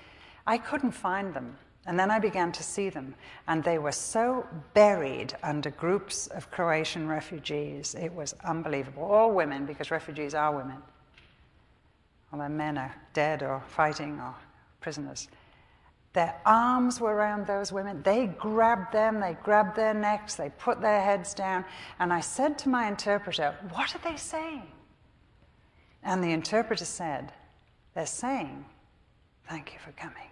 I 0.46 0.56
couldn't 0.56 0.92
find 0.92 1.34
them. 1.34 1.58
And 1.88 1.98
then 1.98 2.10
I 2.10 2.18
began 2.18 2.52
to 2.52 2.62
see 2.62 2.90
them, 2.90 3.14
and 3.48 3.64
they 3.64 3.78
were 3.78 3.92
so 3.92 4.46
buried 4.74 5.34
under 5.42 5.70
groups 5.70 6.26
of 6.26 6.50
Croatian 6.50 7.08
refugees. 7.08 7.94
It 7.94 8.12
was 8.12 8.34
unbelievable. 8.44 9.04
All 9.04 9.32
women, 9.32 9.64
because 9.64 9.90
refugees 9.90 10.34
are 10.34 10.54
women. 10.54 10.82
Their 12.30 12.50
men 12.50 12.76
are 12.76 12.94
dead 13.14 13.42
or 13.42 13.62
fighting 13.68 14.20
or 14.20 14.34
prisoners. 14.82 15.28
Their 16.12 16.38
arms 16.44 17.00
were 17.00 17.14
around 17.14 17.46
those 17.46 17.72
women. 17.72 18.02
They 18.02 18.26
grabbed 18.26 18.92
them, 18.92 19.18
they 19.18 19.38
grabbed 19.42 19.74
their 19.74 19.94
necks, 19.94 20.34
they 20.34 20.50
put 20.58 20.82
their 20.82 21.00
heads 21.00 21.32
down. 21.32 21.64
And 22.00 22.12
I 22.12 22.20
said 22.20 22.58
to 22.58 22.68
my 22.68 22.86
interpreter, 22.86 23.56
What 23.72 23.94
are 23.94 24.10
they 24.10 24.16
saying? 24.16 24.66
And 26.02 26.22
the 26.22 26.32
interpreter 26.32 26.84
said, 26.84 27.32
They're 27.94 28.04
saying, 28.04 28.66
Thank 29.48 29.72
you 29.72 29.78
for 29.78 29.92
coming. 29.92 30.28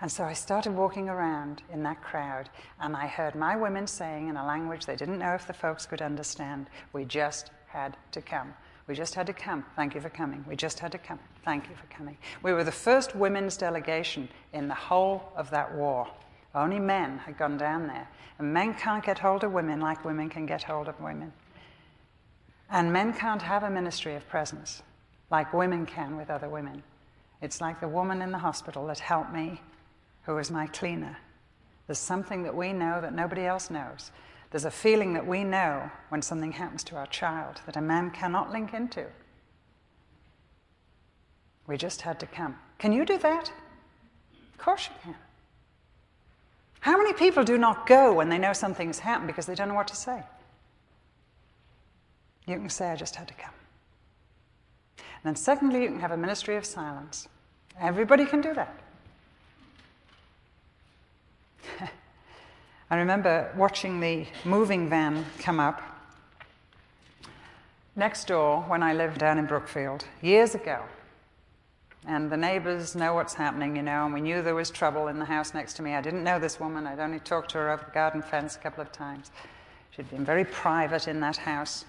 And 0.00 0.10
so 0.10 0.24
I 0.24 0.32
started 0.32 0.74
walking 0.74 1.08
around 1.08 1.62
in 1.72 1.82
that 1.84 2.02
crowd, 2.02 2.50
and 2.80 2.96
I 2.96 3.06
heard 3.06 3.34
my 3.34 3.56
women 3.56 3.86
saying 3.86 4.28
in 4.28 4.36
a 4.36 4.44
language 4.44 4.86
they 4.86 4.96
didn't 4.96 5.18
know 5.18 5.34
if 5.34 5.46
the 5.46 5.52
folks 5.52 5.86
could 5.86 6.02
understand, 6.02 6.66
We 6.92 7.04
just 7.04 7.50
had 7.68 7.96
to 8.12 8.20
come. 8.20 8.54
We 8.86 8.94
just 8.94 9.14
had 9.14 9.26
to 9.28 9.32
come. 9.32 9.64
Thank 9.76 9.94
you 9.94 10.00
for 10.00 10.10
coming. 10.10 10.44
We 10.46 10.56
just 10.56 10.78
had 10.78 10.92
to 10.92 10.98
come. 10.98 11.18
Thank 11.44 11.68
you 11.68 11.76
for 11.76 11.86
coming. 11.86 12.18
We 12.42 12.52
were 12.52 12.64
the 12.64 12.72
first 12.72 13.16
women's 13.16 13.56
delegation 13.56 14.28
in 14.52 14.68
the 14.68 14.74
whole 14.74 15.32
of 15.36 15.50
that 15.50 15.74
war. 15.74 16.06
Only 16.54 16.78
men 16.78 17.18
had 17.18 17.38
gone 17.38 17.56
down 17.56 17.86
there. 17.86 18.08
And 18.38 18.52
men 18.52 18.74
can't 18.74 19.04
get 19.04 19.18
hold 19.18 19.42
of 19.42 19.52
women 19.52 19.80
like 19.80 20.04
women 20.04 20.28
can 20.28 20.44
get 20.44 20.64
hold 20.64 20.88
of 20.88 21.00
women. 21.00 21.32
And 22.68 22.92
men 22.92 23.12
can't 23.12 23.42
have 23.42 23.62
a 23.62 23.70
ministry 23.70 24.16
of 24.16 24.28
presence 24.28 24.82
like 25.30 25.52
women 25.52 25.86
can 25.86 26.16
with 26.16 26.30
other 26.30 26.48
women. 26.48 26.82
It's 27.40 27.60
like 27.60 27.80
the 27.80 27.88
woman 27.88 28.22
in 28.22 28.30
the 28.30 28.38
hospital 28.38 28.86
that 28.86 28.98
helped 28.98 29.32
me 29.32 29.60
who 30.24 30.38
is 30.38 30.50
my 30.50 30.66
cleaner. 30.66 31.18
There's 31.86 31.98
something 31.98 32.42
that 32.44 32.54
we 32.54 32.72
know 32.72 33.00
that 33.00 33.14
nobody 33.14 33.44
else 33.44 33.70
knows. 33.70 34.10
There's 34.50 34.64
a 34.64 34.70
feeling 34.70 35.14
that 35.14 35.26
we 35.26 35.44
know 35.44 35.90
when 36.08 36.22
something 36.22 36.52
happens 36.52 36.84
to 36.84 36.96
our 36.96 37.06
child 37.06 37.60
that 37.66 37.76
a 37.76 37.80
man 37.80 38.10
cannot 38.10 38.52
link 38.52 38.72
into. 38.72 39.06
We 41.66 41.76
just 41.76 42.02
had 42.02 42.20
to 42.20 42.26
come. 42.26 42.56
Can 42.78 42.92
you 42.92 43.04
do 43.04 43.18
that? 43.18 43.50
Of 44.52 44.58
course 44.58 44.88
you 44.88 44.94
can. 45.02 45.16
How 46.80 46.96
many 46.98 47.14
people 47.14 47.44
do 47.44 47.56
not 47.56 47.86
go 47.86 48.12
when 48.12 48.28
they 48.28 48.38
know 48.38 48.52
something's 48.52 48.98
happened 48.98 49.26
because 49.26 49.46
they 49.46 49.54
don't 49.54 49.68
know 49.68 49.74
what 49.74 49.88
to 49.88 49.96
say? 49.96 50.22
You 52.46 52.56
can 52.56 52.68
say, 52.68 52.90
I 52.90 52.96
just 52.96 53.16
had 53.16 53.26
to 53.28 53.34
come. 53.34 53.54
And 54.98 55.06
then, 55.24 55.36
secondly, 55.36 55.82
you 55.82 55.88
can 55.88 56.00
have 56.00 56.12
a 56.12 56.16
ministry 56.16 56.56
of 56.56 56.66
silence. 56.66 57.26
Everybody 57.80 58.26
can 58.26 58.42
do 58.42 58.52
that. 58.54 58.83
I 62.90 62.96
remember 62.96 63.52
watching 63.56 64.00
the 64.00 64.26
moving 64.44 64.88
van 64.88 65.24
come 65.38 65.60
up 65.60 65.82
next 67.96 68.26
door 68.26 68.62
when 68.62 68.82
I 68.82 68.92
lived 68.92 69.18
down 69.18 69.38
in 69.38 69.46
Brookfield 69.46 70.04
years 70.22 70.54
ago. 70.54 70.82
And 72.06 72.30
the 72.30 72.36
neighbors 72.36 72.94
know 72.94 73.14
what's 73.14 73.34
happening, 73.34 73.76
you 73.76 73.82
know, 73.82 74.04
and 74.04 74.12
we 74.12 74.20
knew 74.20 74.42
there 74.42 74.54
was 74.54 74.70
trouble 74.70 75.08
in 75.08 75.18
the 75.18 75.24
house 75.24 75.54
next 75.54 75.74
to 75.74 75.82
me. 75.82 75.94
I 75.94 76.02
didn't 76.02 76.22
know 76.22 76.38
this 76.38 76.60
woman, 76.60 76.86
I'd 76.86 77.00
only 77.00 77.20
talked 77.20 77.52
to 77.52 77.58
her 77.58 77.70
over 77.70 77.84
the 77.84 77.92
garden 77.92 78.20
fence 78.20 78.56
a 78.56 78.58
couple 78.58 78.82
of 78.82 78.92
times. 78.92 79.30
She'd 79.90 80.10
been 80.10 80.24
very 80.24 80.44
private 80.44 81.08
in 81.08 81.20
that 81.20 81.38
house. 81.38 81.86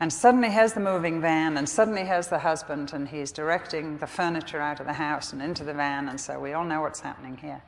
And 0.00 0.12
suddenly 0.12 0.48
here's 0.48 0.74
the 0.74 0.80
moving 0.80 1.20
van, 1.20 1.56
and 1.56 1.68
suddenly 1.68 2.04
here's 2.04 2.28
the 2.28 2.38
husband, 2.38 2.92
and 2.92 3.08
he's 3.08 3.32
directing 3.32 3.98
the 3.98 4.06
furniture 4.06 4.60
out 4.60 4.78
of 4.78 4.86
the 4.86 4.92
house 4.92 5.32
and 5.32 5.42
into 5.42 5.64
the 5.64 5.74
van, 5.74 6.08
and 6.08 6.20
so 6.20 6.38
we 6.38 6.52
all 6.52 6.64
know 6.64 6.82
what's 6.82 7.00
happening 7.00 7.36
here. 7.38 7.60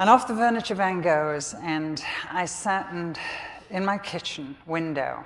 And 0.00 0.08
off 0.08 0.28
the 0.28 0.34
furniture 0.34 0.76
van 0.76 1.00
goes, 1.00 1.54
and 1.60 2.00
I 2.30 2.44
sat 2.44 2.92
and, 2.92 3.18
in 3.68 3.84
my 3.84 3.98
kitchen 3.98 4.56
window, 4.64 5.24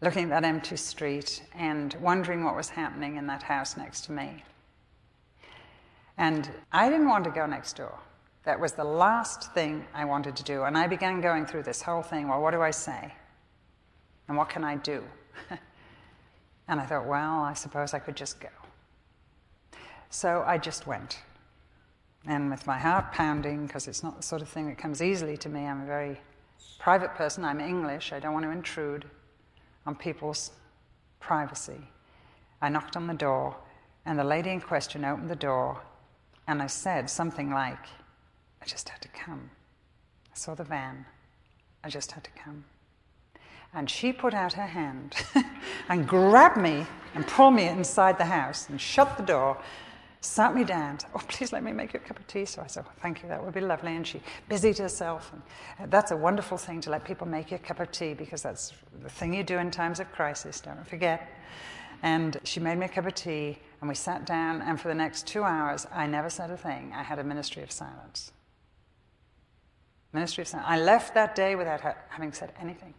looking 0.00 0.24
at 0.24 0.30
that 0.30 0.44
empty 0.44 0.76
street 0.76 1.42
and 1.54 1.94
wondering 2.00 2.42
what 2.42 2.56
was 2.56 2.70
happening 2.70 3.16
in 3.16 3.26
that 3.26 3.42
house 3.42 3.76
next 3.76 4.06
to 4.06 4.12
me. 4.12 4.42
And 6.16 6.50
I 6.72 6.88
didn't 6.88 7.08
want 7.08 7.24
to 7.24 7.30
go 7.30 7.44
next 7.44 7.76
door. 7.76 7.98
That 8.44 8.58
was 8.58 8.72
the 8.72 8.84
last 8.84 9.52
thing 9.52 9.84
I 9.92 10.06
wanted 10.06 10.36
to 10.36 10.42
do. 10.42 10.62
And 10.62 10.78
I 10.78 10.86
began 10.86 11.20
going 11.20 11.44
through 11.44 11.64
this 11.64 11.82
whole 11.82 12.02
thing 12.02 12.28
well, 12.28 12.40
what 12.40 12.52
do 12.52 12.62
I 12.62 12.70
say? 12.70 13.12
And 14.28 14.38
what 14.38 14.48
can 14.48 14.64
I 14.64 14.76
do? 14.76 15.04
and 16.68 16.80
I 16.80 16.86
thought, 16.86 17.06
well, 17.06 17.40
I 17.40 17.52
suppose 17.52 17.92
I 17.92 17.98
could 17.98 18.16
just 18.16 18.40
go. 18.40 18.48
So 20.08 20.42
I 20.46 20.56
just 20.56 20.86
went. 20.86 21.18
And 22.26 22.50
with 22.50 22.66
my 22.66 22.78
heart 22.78 23.12
pounding, 23.12 23.66
because 23.66 23.86
it's 23.86 24.02
not 24.02 24.16
the 24.16 24.22
sort 24.22 24.42
of 24.42 24.48
thing 24.48 24.66
that 24.66 24.78
comes 24.78 25.00
easily 25.00 25.36
to 25.38 25.48
me, 25.48 25.64
I'm 25.66 25.82
a 25.82 25.86
very 25.86 26.20
private 26.78 27.14
person, 27.14 27.44
I'm 27.44 27.60
English, 27.60 28.12
I 28.12 28.18
don't 28.18 28.32
want 28.32 28.44
to 28.44 28.50
intrude 28.50 29.04
on 29.86 29.94
people's 29.94 30.50
privacy. 31.20 31.88
I 32.60 32.68
knocked 32.68 32.96
on 32.96 33.06
the 33.06 33.14
door, 33.14 33.56
and 34.04 34.18
the 34.18 34.24
lady 34.24 34.50
in 34.50 34.60
question 34.60 35.04
opened 35.04 35.30
the 35.30 35.36
door, 35.36 35.80
and 36.48 36.60
I 36.60 36.66
said 36.66 37.08
something 37.08 37.50
like, 37.50 37.78
I 38.60 38.66
just 38.66 38.88
had 38.88 39.00
to 39.02 39.08
come. 39.08 39.50
I 40.32 40.36
saw 40.36 40.54
the 40.54 40.64
van, 40.64 41.06
I 41.84 41.88
just 41.88 42.12
had 42.12 42.24
to 42.24 42.30
come. 42.30 42.64
And 43.72 43.88
she 43.90 44.12
put 44.12 44.34
out 44.34 44.54
her 44.54 44.66
hand 44.66 45.14
and 45.88 46.08
grabbed 46.08 46.56
me 46.56 46.86
and 47.14 47.26
pulled 47.26 47.54
me 47.54 47.68
inside 47.68 48.18
the 48.18 48.24
house 48.24 48.68
and 48.68 48.80
shut 48.80 49.16
the 49.16 49.22
door 49.22 49.58
sat 50.20 50.54
me 50.54 50.64
down. 50.64 50.98
Said, 50.98 51.10
oh, 51.14 51.22
please 51.28 51.52
let 51.52 51.62
me 51.62 51.72
make 51.72 51.92
you 51.92 52.00
a 52.02 52.06
cup 52.06 52.18
of 52.18 52.26
tea. 52.26 52.44
So 52.44 52.62
I 52.62 52.66
said, 52.66 52.84
well, 52.84 52.94
thank 53.00 53.22
you, 53.22 53.28
that 53.28 53.42
would 53.44 53.54
be 53.54 53.60
lovely. 53.60 53.94
And 53.94 54.06
she 54.06 54.20
busied 54.48 54.78
herself. 54.78 55.32
And 55.32 55.42
uh, 55.80 55.86
that's 55.88 56.10
a 56.10 56.16
wonderful 56.16 56.58
thing 56.58 56.80
to 56.82 56.90
let 56.90 57.04
people 57.04 57.26
make 57.26 57.50
you 57.50 57.56
a 57.56 57.60
cup 57.60 57.80
of 57.80 57.90
tea 57.90 58.14
because 58.14 58.42
that's 58.42 58.72
the 59.02 59.08
thing 59.08 59.34
you 59.34 59.44
do 59.44 59.58
in 59.58 59.70
times 59.70 60.00
of 60.00 60.10
crisis, 60.12 60.60
don't 60.60 60.86
forget. 60.86 61.28
And 62.02 62.38
she 62.44 62.60
made 62.60 62.78
me 62.78 62.86
a 62.86 62.88
cup 62.88 63.06
of 63.06 63.14
tea, 63.14 63.58
and 63.80 63.88
we 63.88 63.94
sat 63.94 64.26
down. 64.26 64.60
And 64.62 64.80
for 64.80 64.88
the 64.88 64.94
next 64.94 65.26
two 65.26 65.42
hours, 65.42 65.86
I 65.92 66.06
never 66.06 66.28
said 66.28 66.50
a 66.50 66.56
thing. 66.56 66.92
I 66.94 67.02
had 67.02 67.18
a 67.18 67.24
ministry 67.24 67.62
of 67.62 67.70
silence. 67.70 68.32
Ministry 70.12 70.42
of 70.42 70.48
silence. 70.48 70.68
I 70.68 70.78
left 70.78 71.14
that 71.14 71.34
day 71.34 71.56
without 71.56 71.80
her 71.80 71.96
having 72.10 72.32
said 72.32 72.52
anything. 72.60 72.94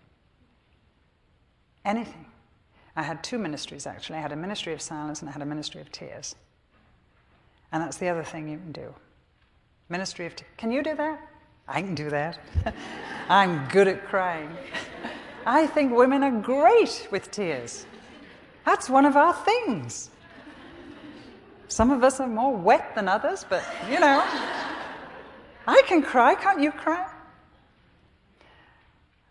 Anything. 1.85 2.25
I 2.95 3.03
had 3.03 3.23
two 3.23 3.37
ministries 3.37 3.85
actually. 3.85 4.17
I 4.17 4.21
had 4.21 4.31
a 4.31 4.35
ministry 4.35 4.73
of 4.73 4.81
silence 4.81 5.21
and 5.21 5.29
I 5.29 5.31
had 5.31 5.41
a 5.41 5.45
ministry 5.45 5.79
of 5.79 5.91
tears. 5.91 6.35
And 7.71 7.83
that's 7.83 7.97
the 7.97 8.09
other 8.09 8.23
thing 8.23 8.47
you 8.47 8.57
can 8.57 8.71
do. 8.71 8.93
Ministry 9.89 10.25
of 10.25 10.35
tears. 10.35 10.49
Can 10.57 10.71
you 10.71 10.83
do 10.83 10.95
that? 10.95 11.19
I 11.67 11.81
can 11.81 11.95
do 11.95 12.09
that. 12.09 12.39
I'm 13.29 13.67
good 13.67 13.87
at 13.87 14.07
crying. 14.07 14.49
I 15.45 15.67
think 15.67 15.95
women 15.95 16.23
are 16.23 16.41
great 16.41 17.07
with 17.11 17.31
tears. 17.31 17.85
That's 18.65 18.89
one 18.89 19.05
of 19.05 19.15
our 19.15 19.33
things. 19.33 20.09
Some 21.69 21.91
of 21.91 22.03
us 22.03 22.19
are 22.19 22.27
more 22.27 22.55
wet 22.55 22.95
than 22.95 23.07
others, 23.07 23.45
but 23.47 23.63
you 23.89 23.99
know, 23.99 24.23
I 25.67 25.81
can 25.85 26.01
cry. 26.01 26.35
Can't 26.35 26.61
you 26.61 26.71
cry? 26.71 27.09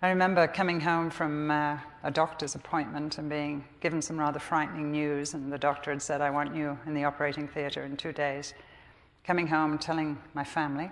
I 0.02 0.10
remember 0.10 0.46
coming 0.46 0.78
home 0.78 1.08
from 1.08 1.50
uh, 1.50 1.78
a 2.02 2.10
doctor's 2.10 2.54
appointment 2.54 3.16
and 3.16 3.30
being 3.30 3.64
given 3.80 4.02
some 4.02 4.18
rather 4.18 4.38
frightening 4.38 4.92
news, 4.92 5.32
and 5.32 5.50
the 5.50 5.56
doctor 5.56 5.90
had 5.90 6.02
said, 6.02 6.20
I 6.20 6.28
want 6.28 6.54
you 6.54 6.78
in 6.84 6.92
the 6.92 7.04
operating 7.04 7.48
theatre 7.48 7.82
in 7.82 7.96
two 7.96 8.12
days. 8.12 8.52
Coming 9.24 9.46
home, 9.46 9.78
telling 9.78 10.18
my 10.34 10.44
family. 10.44 10.90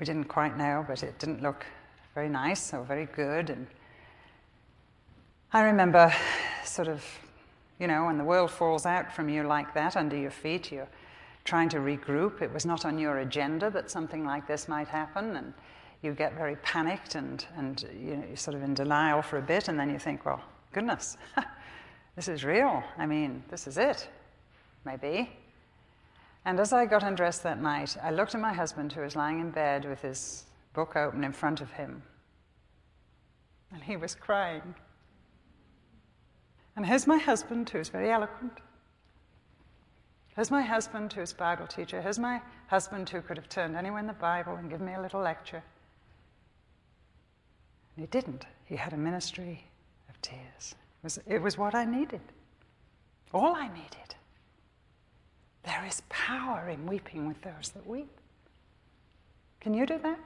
We 0.00 0.04
didn't 0.04 0.24
quite 0.24 0.58
know, 0.58 0.84
but 0.88 1.04
it 1.04 1.20
didn't 1.20 1.42
look 1.42 1.64
very 2.12 2.28
nice 2.28 2.74
or 2.74 2.82
very 2.82 3.06
good. 3.06 3.50
And 3.50 3.68
I 5.52 5.62
remember 5.62 6.12
sort 6.64 6.88
of, 6.88 7.04
you 7.78 7.86
know, 7.86 8.06
when 8.06 8.18
the 8.18 8.24
world 8.24 8.50
falls 8.50 8.84
out 8.84 9.14
from 9.14 9.28
you 9.28 9.44
like 9.44 9.74
that 9.74 9.96
under 9.96 10.16
your 10.16 10.32
feet, 10.32 10.72
you're 10.72 10.88
trying 11.44 11.68
to 11.68 11.76
regroup. 11.76 12.42
It 12.42 12.52
was 12.52 12.66
not 12.66 12.84
on 12.84 12.98
your 12.98 13.18
agenda 13.18 13.70
that 13.70 13.92
something 13.92 14.24
like 14.24 14.48
this 14.48 14.66
might 14.66 14.88
happen. 14.88 15.36
And 15.36 15.54
you 16.02 16.12
get 16.12 16.34
very 16.34 16.56
panicked 16.56 17.14
and, 17.14 17.46
and 17.56 17.84
you 17.98 18.16
know, 18.16 18.24
you're 18.26 18.36
sort 18.36 18.56
of 18.56 18.62
in 18.62 18.74
denial 18.74 19.22
for 19.22 19.38
a 19.38 19.42
bit, 19.42 19.68
and 19.68 19.78
then 19.78 19.88
you 19.88 19.98
think, 19.98 20.24
well, 20.24 20.42
goodness, 20.72 21.16
this 22.16 22.28
is 22.28 22.44
real. 22.44 22.82
I 22.98 23.06
mean, 23.06 23.42
this 23.48 23.66
is 23.66 23.78
it, 23.78 24.08
maybe. 24.84 25.30
And 26.44 26.58
as 26.58 26.72
I 26.72 26.86
got 26.86 27.04
undressed 27.04 27.44
that 27.44 27.62
night, 27.62 27.96
I 28.02 28.10
looked 28.10 28.34
at 28.34 28.40
my 28.40 28.52
husband, 28.52 28.92
who 28.92 29.02
was 29.02 29.14
lying 29.14 29.38
in 29.38 29.50
bed 29.50 29.84
with 29.84 30.02
his 30.02 30.44
book 30.74 30.96
open 30.96 31.22
in 31.22 31.32
front 31.32 31.60
of 31.60 31.70
him, 31.70 32.02
and 33.72 33.82
he 33.82 33.96
was 33.96 34.16
crying. 34.16 34.74
And 36.74 36.84
here's 36.84 37.06
my 37.06 37.18
husband, 37.18 37.70
who's 37.70 37.90
very 37.90 38.10
eloquent. 38.10 38.58
Here's 40.34 40.50
my 40.50 40.62
husband, 40.62 41.12
who's 41.12 41.32
Bible 41.32 41.66
teacher. 41.66 42.00
Here's 42.00 42.18
my 42.18 42.40
husband, 42.66 43.08
who 43.10 43.20
could 43.20 43.36
have 43.36 43.48
turned 43.48 43.76
anywhere 43.76 44.00
in 44.00 44.06
the 44.06 44.14
Bible 44.14 44.56
and 44.56 44.70
given 44.70 44.86
me 44.86 44.94
a 44.94 45.00
little 45.00 45.20
lecture. 45.20 45.62
And 47.96 48.04
he 48.04 48.06
didn't. 48.06 48.44
He 48.64 48.76
had 48.76 48.92
a 48.92 48.96
ministry 48.96 49.64
of 50.08 50.20
tears. 50.22 50.74
It 51.02 51.04
was, 51.04 51.18
it 51.26 51.42
was 51.42 51.58
what 51.58 51.74
I 51.74 51.84
needed. 51.84 52.20
All 53.32 53.54
I 53.54 53.68
needed. 53.68 54.14
There 55.64 55.84
is 55.86 56.02
power 56.08 56.68
in 56.68 56.86
weeping 56.86 57.28
with 57.28 57.40
those 57.42 57.70
that 57.74 57.86
weep. 57.86 58.10
Can 59.60 59.74
you 59.74 59.86
do 59.86 59.98
that? 59.98 60.18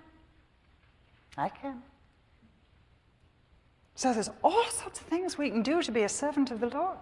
I 1.37 1.49
can. 1.49 1.83
So 3.95 4.13
there's 4.13 4.31
all 4.43 4.65
sorts 4.67 5.01
of 5.01 5.07
things 5.07 5.37
we 5.37 5.51
can 5.51 5.63
do 5.63 5.83
to 5.83 5.93
be 5.93 6.03
a 6.03 6.09
servant 6.09 6.51
of 6.51 6.61
the 6.61 6.69
Lord. 6.69 6.99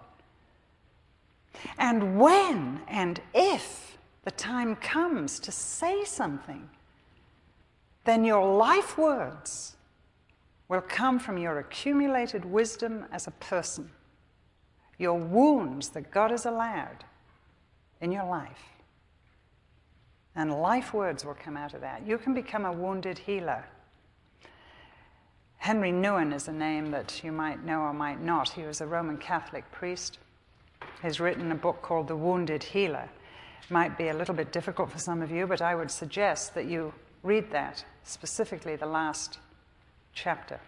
And 1.77 2.19
when 2.19 2.81
and 2.87 3.21
if 3.33 3.97
the 4.23 4.31
time 4.31 4.75
comes 4.75 5.39
to 5.39 5.51
say 5.51 6.03
something, 6.03 6.69
then 8.03 8.23
your 8.25 8.55
life 8.57 8.97
words 8.97 9.75
will 10.67 10.81
come 10.81 11.19
from 11.19 11.37
your 11.37 11.59
accumulated 11.59 12.45
wisdom 12.45 13.05
as 13.11 13.27
a 13.27 13.31
person, 13.31 13.89
your 14.97 15.17
wounds 15.19 15.89
that 15.89 16.11
God 16.11 16.31
has 16.31 16.45
allowed 16.45 17.03
in 18.01 18.11
your 18.11 18.25
life. 18.25 18.63
And 20.35 20.51
life 20.51 20.93
words 20.93 21.23
will 21.23 21.35
come 21.35 21.55
out 21.55 21.73
of 21.73 21.81
that. 21.81 22.05
You 22.05 22.17
can 22.17 22.33
become 22.33 22.65
a 22.65 22.71
wounded 22.71 23.19
healer. 23.19 23.65
Henry 25.57 25.91
Nouwen 25.91 26.33
is 26.33 26.47
a 26.47 26.53
name 26.53 26.91
that 26.91 27.23
you 27.23 27.31
might 27.31 27.63
know 27.63 27.81
or 27.81 27.93
might 27.93 28.21
not. 28.21 28.49
He 28.49 28.63
was 28.63 28.81
a 28.81 28.87
Roman 28.87 29.17
Catholic 29.17 29.69
priest. 29.71 30.19
He's 31.01 31.19
written 31.19 31.51
a 31.51 31.55
book 31.55 31.81
called 31.81 32.07
The 32.07 32.15
Wounded 32.15 32.63
Healer. 32.63 33.09
It 33.63 33.71
might 33.71 33.97
be 33.97 34.09
a 34.09 34.13
little 34.13 34.35
bit 34.35 34.51
difficult 34.51 34.91
for 34.91 34.99
some 34.99 35.21
of 35.21 35.31
you, 35.31 35.47
but 35.47 35.61
I 35.61 35.73
would 35.73 35.89
suggest 35.89 36.53
that 36.53 36.65
you 36.65 36.93
read 37.23 37.49
that, 37.51 37.83
specifically 38.03 38.75
the 38.75 38.85
last 38.85 39.39
chapter. 40.15 40.59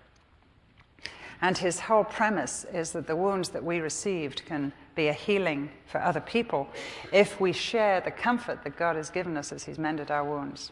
And 1.41 1.57
his 1.57 1.79
whole 1.79 2.03
premise 2.03 2.65
is 2.73 2.91
that 2.91 3.07
the 3.07 3.15
wounds 3.15 3.49
that 3.49 3.63
we 3.63 3.79
received 3.79 4.45
can 4.45 4.73
be 4.95 5.07
a 5.07 5.13
healing 5.13 5.69
for 5.85 6.01
other 6.01 6.19
people 6.19 6.67
if 7.11 7.39
we 7.39 7.53
share 7.53 8.01
the 8.01 8.11
comfort 8.11 8.63
that 8.63 8.77
God 8.77 8.95
has 8.95 9.09
given 9.09 9.37
us 9.37 9.51
as 9.51 9.63
he's 9.63 9.77
mended 9.77 10.09
our 10.09 10.23
wounds. 10.23 10.71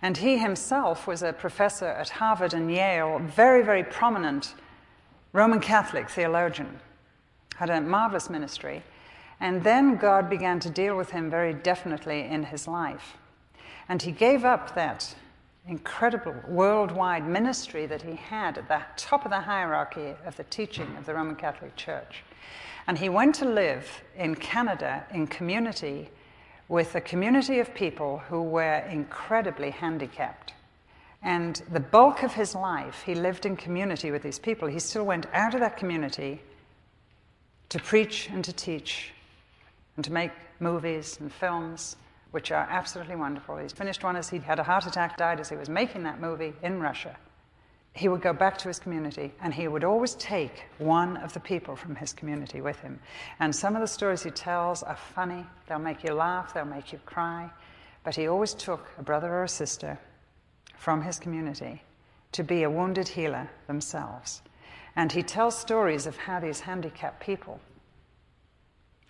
And 0.00 0.16
he 0.16 0.38
himself 0.38 1.06
was 1.06 1.22
a 1.22 1.32
professor 1.32 1.86
at 1.86 2.10
Harvard 2.10 2.54
and 2.54 2.70
Yale, 2.70 3.18
very, 3.20 3.62
very 3.62 3.82
prominent 3.82 4.54
Roman 5.32 5.60
Catholic 5.60 6.08
theologian, 6.08 6.78
had 7.56 7.70
a 7.70 7.80
marvelous 7.80 8.30
ministry. 8.30 8.82
And 9.40 9.64
then 9.64 9.96
God 9.96 10.30
began 10.30 10.60
to 10.60 10.70
deal 10.70 10.96
with 10.96 11.10
him 11.10 11.28
very 11.28 11.52
definitely 11.52 12.20
in 12.20 12.44
his 12.44 12.68
life. 12.68 13.16
And 13.88 14.00
he 14.00 14.12
gave 14.12 14.44
up 14.44 14.74
that 14.76 15.16
incredible 15.66 16.34
worldwide 16.46 17.26
ministry 17.26 17.86
that 17.86 18.02
he 18.02 18.16
had 18.16 18.58
at 18.58 18.68
the 18.68 18.82
top 18.96 19.24
of 19.24 19.30
the 19.30 19.40
hierarchy 19.40 20.14
of 20.26 20.36
the 20.36 20.44
teaching 20.44 20.94
of 20.96 21.06
the 21.06 21.14
Roman 21.14 21.36
Catholic 21.36 21.74
Church. 21.76 22.22
And 22.86 22.98
he 22.98 23.08
went 23.08 23.34
to 23.36 23.46
live 23.46 24.02
in 24.16 24.34
Canada 24.34 25.04
in 25.10 25.26
community 25.26 26.10
with 26.68 26.94
a 26.94 27.00
community 27.00 27.60
of 27.60 27.74
people 27.74 28.18
who 28.28 28.42
were 28.42 28.78
incredibly 28.90 29.70
handicapped. 29.70 30.52
And 31.22 31.62
the 31.72 31.80
bulk 31.80 32.22
of 32.22 32.34
his 32.34 32.54
life, 32.54 33.02
he 33.06 33.14
lived 33.14 33.46
in 33.46 33.56
community 33.56 34.10
with 34.10 34.22
these 34.22 34.38
people. 34.38 34.68
He 34.68 34.78
still 34.78 35.04
went 35.04 35.26
out 35.32 35.54
of 35.54 35.60
that 35.60 35.78
community 35.78 36.42
to 37.70 37.78
preach 37.78 38.28
and 38.30 38.44
to 38.44 38.52
teach 38.52 39.12
and 39.96 40.04
to 40.04 40.12
make 40.12 40.32
movies 40.60 41.16
and 41.20 41.32
films 41.32 41.96
which 42.34 42.50
are 42.50 42.66
absolutely 42.68 43.14
wonderful. 43.14 43.56
He's 43.56 43.72
finished 43.72 44.02
one 44.02 44.16
as 44.16 44.28
he 44.28 44.40
had 44.40 44.58
a 44.58 44.64
heart 44.64 44.86
attack, 44.86 45.16
died 45.16 45.38
as 45.38 45.48
he 45.48 45.54
was 45.54 45.68
making 45.68 46.02
that 46.02 46.20
movie 46.20 46.52
in 46.64 46.80
Russia. 46.80 47.16
He 47.92 48.08
would 48.08 48.22
go 48.22 48.32
back 48.32 48.58
to 48.58 48.66
his 48.66 48.80
community 48.80 49.32
and 49.40 49.54
he 49.54 49.68
would 49.68 49.84
always 49.84 50.16
take 50.16 50.64
one 50.78 51.16
of 51.18 51.32
the 51.32 51.38
people 51.38 51.76
from 51.76 51.94
his 51.94 52.12
community 52.12 52.60
with 52.60 52.80
him. 52.80 52.98
And 53.38 53.54
some 53.54 53.76
of 53.76 53.82
the 53.82 53.86
stories 53.86 54.24
he 54.24 54.32
tells 54.32 54.82
are 54.82 54.96
funny, 54.96 55.46
they'll 55.68 55.78
make 55.78 56.02
you 56.02 56.12
laugh, 56.12 56.52
they'll 56.52 56.64
make 56.64 56.92
you 56.92 56.98
cry. 57.06 57.48
But 58.02 58.16
he 58.16 58.26
always 58.26 58.52
took 58.52 58.90
a 58.98 59.04
brother 59.04 59.32
or 59.32 59.44
a 59.44 59.48
sister 59.48 59.96
from 60.76 61.02
his 61.02 61.20
community 61.20 61.84
to 62.32 62.42
be 62.42 62.64
a 62.64 62.70
wounded 62.70 63.06
healer 63.06 63.48
themselves. 63.68 64.42
And 64.96 65.12
he 65.12 65.22
tells 65.22 65.56
stories 65.56 66.04
of 66.08 66.16
how 66.16 66.40
these 66.40 66.58
handicapped 66.58 67.20
people, 67.20 67.60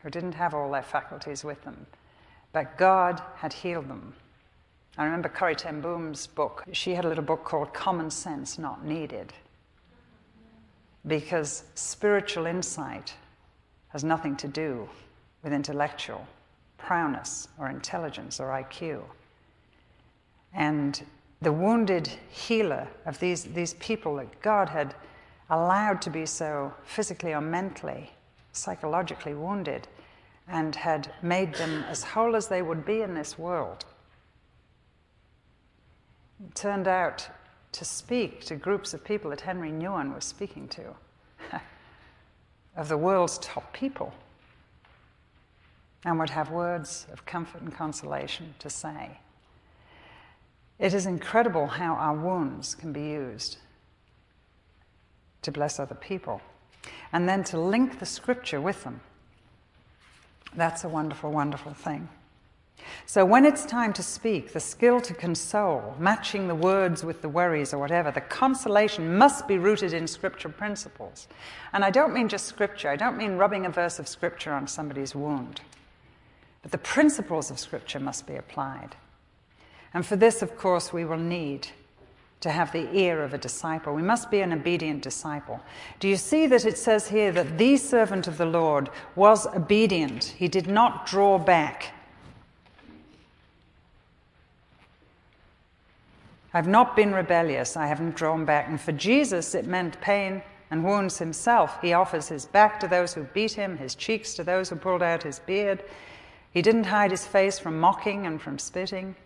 who 0.02 0.10
didn't 0.10 0.34
have 0.34 0.52
all 0.52 0.70
their 0.70 0.82
faculties 0.82 1.42
with 1.42 1.64
them, 1.64 1.86
but 2.54 2.78
God 2.78 3.20
had 3.34 3.52
healed 3.52 3.88
them. 3.88 4.14
I 4.96 5.04
remember 5.04 5.28
Corrie 5.28 5.56
ten 5.56 5.80
Boom's 5.80 6.28
book. 6.28 6.64
She 6.72 6.94
had 6.94 7.04
a 7.04 7.08
little 7.08 7.24
book 7.24 7.44
called 7.44 7.74
Common 7.74 8.10
Sense 8.10 8.58
Not 8.58 8.82
Needed. 8.84 9.34
because 11.06 11.64
spiritual 11.74 12.46
insight 12.46 13.12
has 13.88 14.02
nothing 14.02 14.36
to 14.36 14.48
do 14.48 14.88
with 15.42 15.52
intellectual 15.52 16.26
prowess 16.78 17.48
or 17.58 17.68
intelligence 17.68 18.40
or 18.40 18.46
IQ. 18.48 19.02
And 20.54 21.04
the 21.42 21.52
wounded 21.52 22.08
healer 22.30 22.88
of 23.04 23.18
these, 23.18 23.44
these 23.44 23.74
people 23.74 24.16
that 24.16 24.40
God 24.40 24.70
had 24.70 24.94
allowed 25.50 26.00
to 26.02 26.10
be 26.10 26.24
so 26.24 26.72
physically 26.84 27.34
or 27.34 27.42
mentally, 27.42 28.10
psychologically 28.52 29.34
wounded, 29.34 29.86
and 30.48 30.76
had 30.76 31.12
made 31.22 31.54
them 31.54 31.84
as 31.88 32.02
whole 32.02 32.36
as 32.36 32.48
they 32.48 32.62
would 32.62 32.84
be 32.84 33.00
in 33.00 33.14
this 33.14 33.38
world, 33.38 33.84
turned 36.54 36.86
out 36.86 37.28
to 37.72 37.84
speak 37.84 38.44
to 38.44 38.56
groups 38.56 38.94
of 38.94 39.02
people 39.04 39.30
that 39.30 39.40
Henry 39.40 39.70
Nouwen 39.70 40.14
was 40.14 40.24
speaking 40.24 40.68
to, 40.68 40.94
of 42.76 42.88
the 42.88 42.98
world's 42.98 43.38
top 43.38 43.72
people, 43.72 44.12
and 46.04 46.18
would 46.18 46.30
have 46.30 46.50
words 46.50 47.06
of 47.12 47.24
comfort 47.24 47.62
and 47.62 47.74
consolation 47.74 48.54
to 48.58 48.68
say. 48.68 49.18
It 50.78 50.92
is 50.92 51.06
incredible 51.06 51.66
how 51.66 51.94
our 51.94 52.14
wounds 52.14 52.74
can 52.74 52.92
be 52.92 53.02
used 53.02 53.58
to 55.42 55.52
bless 55.52 55.78
other 55.78 55.94
people 55.94 56.40
and 57.12 57.28
then 57.28 57.44
to 57.44 57.60
link 57.60 57.98
the 57.98 58.06
scripture 58.06 58.60
with 58.60 58.84
them. 58.84 59.00
That's 60.56 60.84
a 60.84 60.88
wonderful, 60.88 61.32
wonderful 61.32 61.74
thing. 61.74 62.08
So, 63.06 63.24
when 63.24 63.44
it's 63.44 63.64
time 63.64 63.92
to 63.94 64.02
speak, 64.02 64.52
the 64.52 64.60
skill 64.60 65.00
to 65.02 65.14
console, 65.14 65.94
matching 65.98 66.48
the 66.48 66.54
words 66.54 67.04
with 67.04 67.22
the 67.22 67.28
worries 67.28 67.72
or 67.72 67.78
whatever, 67.78 68.10
the 68.10 68.20
consolation 68.20 69.16
must 69.16 69.46
be 69.46 69.58
rooted 69.58 69.92
in 69.92 70.06
scripture 70.06 70.48
principles. 70.48 71.28
And 71.72 71.84
I 71.84 71.90
don't 71.90 72.12
mean 72.12 72.28
just 72.28 72.46
scripture, 72.46 72.88
I 72.88 72.96
don't 72.96 73.16
mean 73.16 73.36
rubbing 73.36 73.64
a 73.66 73.70
verse 73.70 73.98
of 73.98 74.08
scripture 74.08 74.52
on 74.52 74.66
somebody's 74.66 75.14
wound. 75.14 75.60
But 76.62 76.72
the 76.72 76.78
principles 76.78 77.50
of 77.50 77.58
scripture 77.58 78.00
must 78.00 78.26
be 78.26 78.36
applied. 78.36 78.96
And 79.92 80.04
for 80.04 80.16
this, 80.16 80.42
of 80.42 80.56
course, 80.56 80.92
we 80.92 81.04
will 81.04 81.18
need 81.18 81.68
to 82.44 82.50
have 82.50 82.72
the 82.72 82.94
ear 82.94 83.22
of 83.22 83.32
a 83.32 83.38
disciple. 83.38 83.94
We 83.94 84.02
must 84.02 84.30
be 84.30 84.40
an 84.40 84.52
obedient 84.52 85.02
disciple. 85.02 85.60
Do 85.98 86.08
you 86.08 86.16
see 86.16 86.46
that 86.48 86.66
it 86.66 86.76
says 86.76 87.08
here 87.08 87.32
that 87.32 87.56
the 87.56 87.78
servant 87.78 88.28
of 88.28 88.36
the 88.36 88.44
Lord 88.44 88.90
was 89.16 89.46
obedient? 89.46 90.24
He 90.36 90.46
did 90.46 90.66
not 90.66 91.06
draw 91.06 91.38
back. 91.38 91.94
I've 96.52 96.68
not 96.68 96.94
been 96.94 97.14
rebellious, 97.14 97.78
I 97.78 97.86
haven't 97.86 98.14
drawn 98.14 98.44
back. 98.44 98.68
And 98.68 98.78
for 98.78 98.92
Jesus, 98.92 99.54
it 99.54 99.66
meant 99.66 99.98
pain 100.02 100.42
and 100.70 100.84
wounds 100.84 101.16
himself. 101.16 101.80
He 101.80 101.94
offers 101.94 102.28
his 102.28 102.44
back 102.44 102.78
to 102.80 102.88
those 102.88 103.14
who 103.14 103.24
beat 103.24 103.52
him, 103.52 103.78
his 103.78 103.94
cheeks 103.94 104.34
to 104.34 104.44
those 104.44 104.68
who 104.68 104.76
pulled 104.76 105.02
out 105.02 105.22
his 105.22 105.38
beard. 105.38 105.82
He 106.50 106.60
didn't 106.60 106.84
hide 106.84 107.10
his 107.10 107.26
face 107.26 107.58
from 107.58 107.80
mocking 107.80 108.26
and 108.26 108.38
from 108.38 108.58
spitting. 108.58 109.16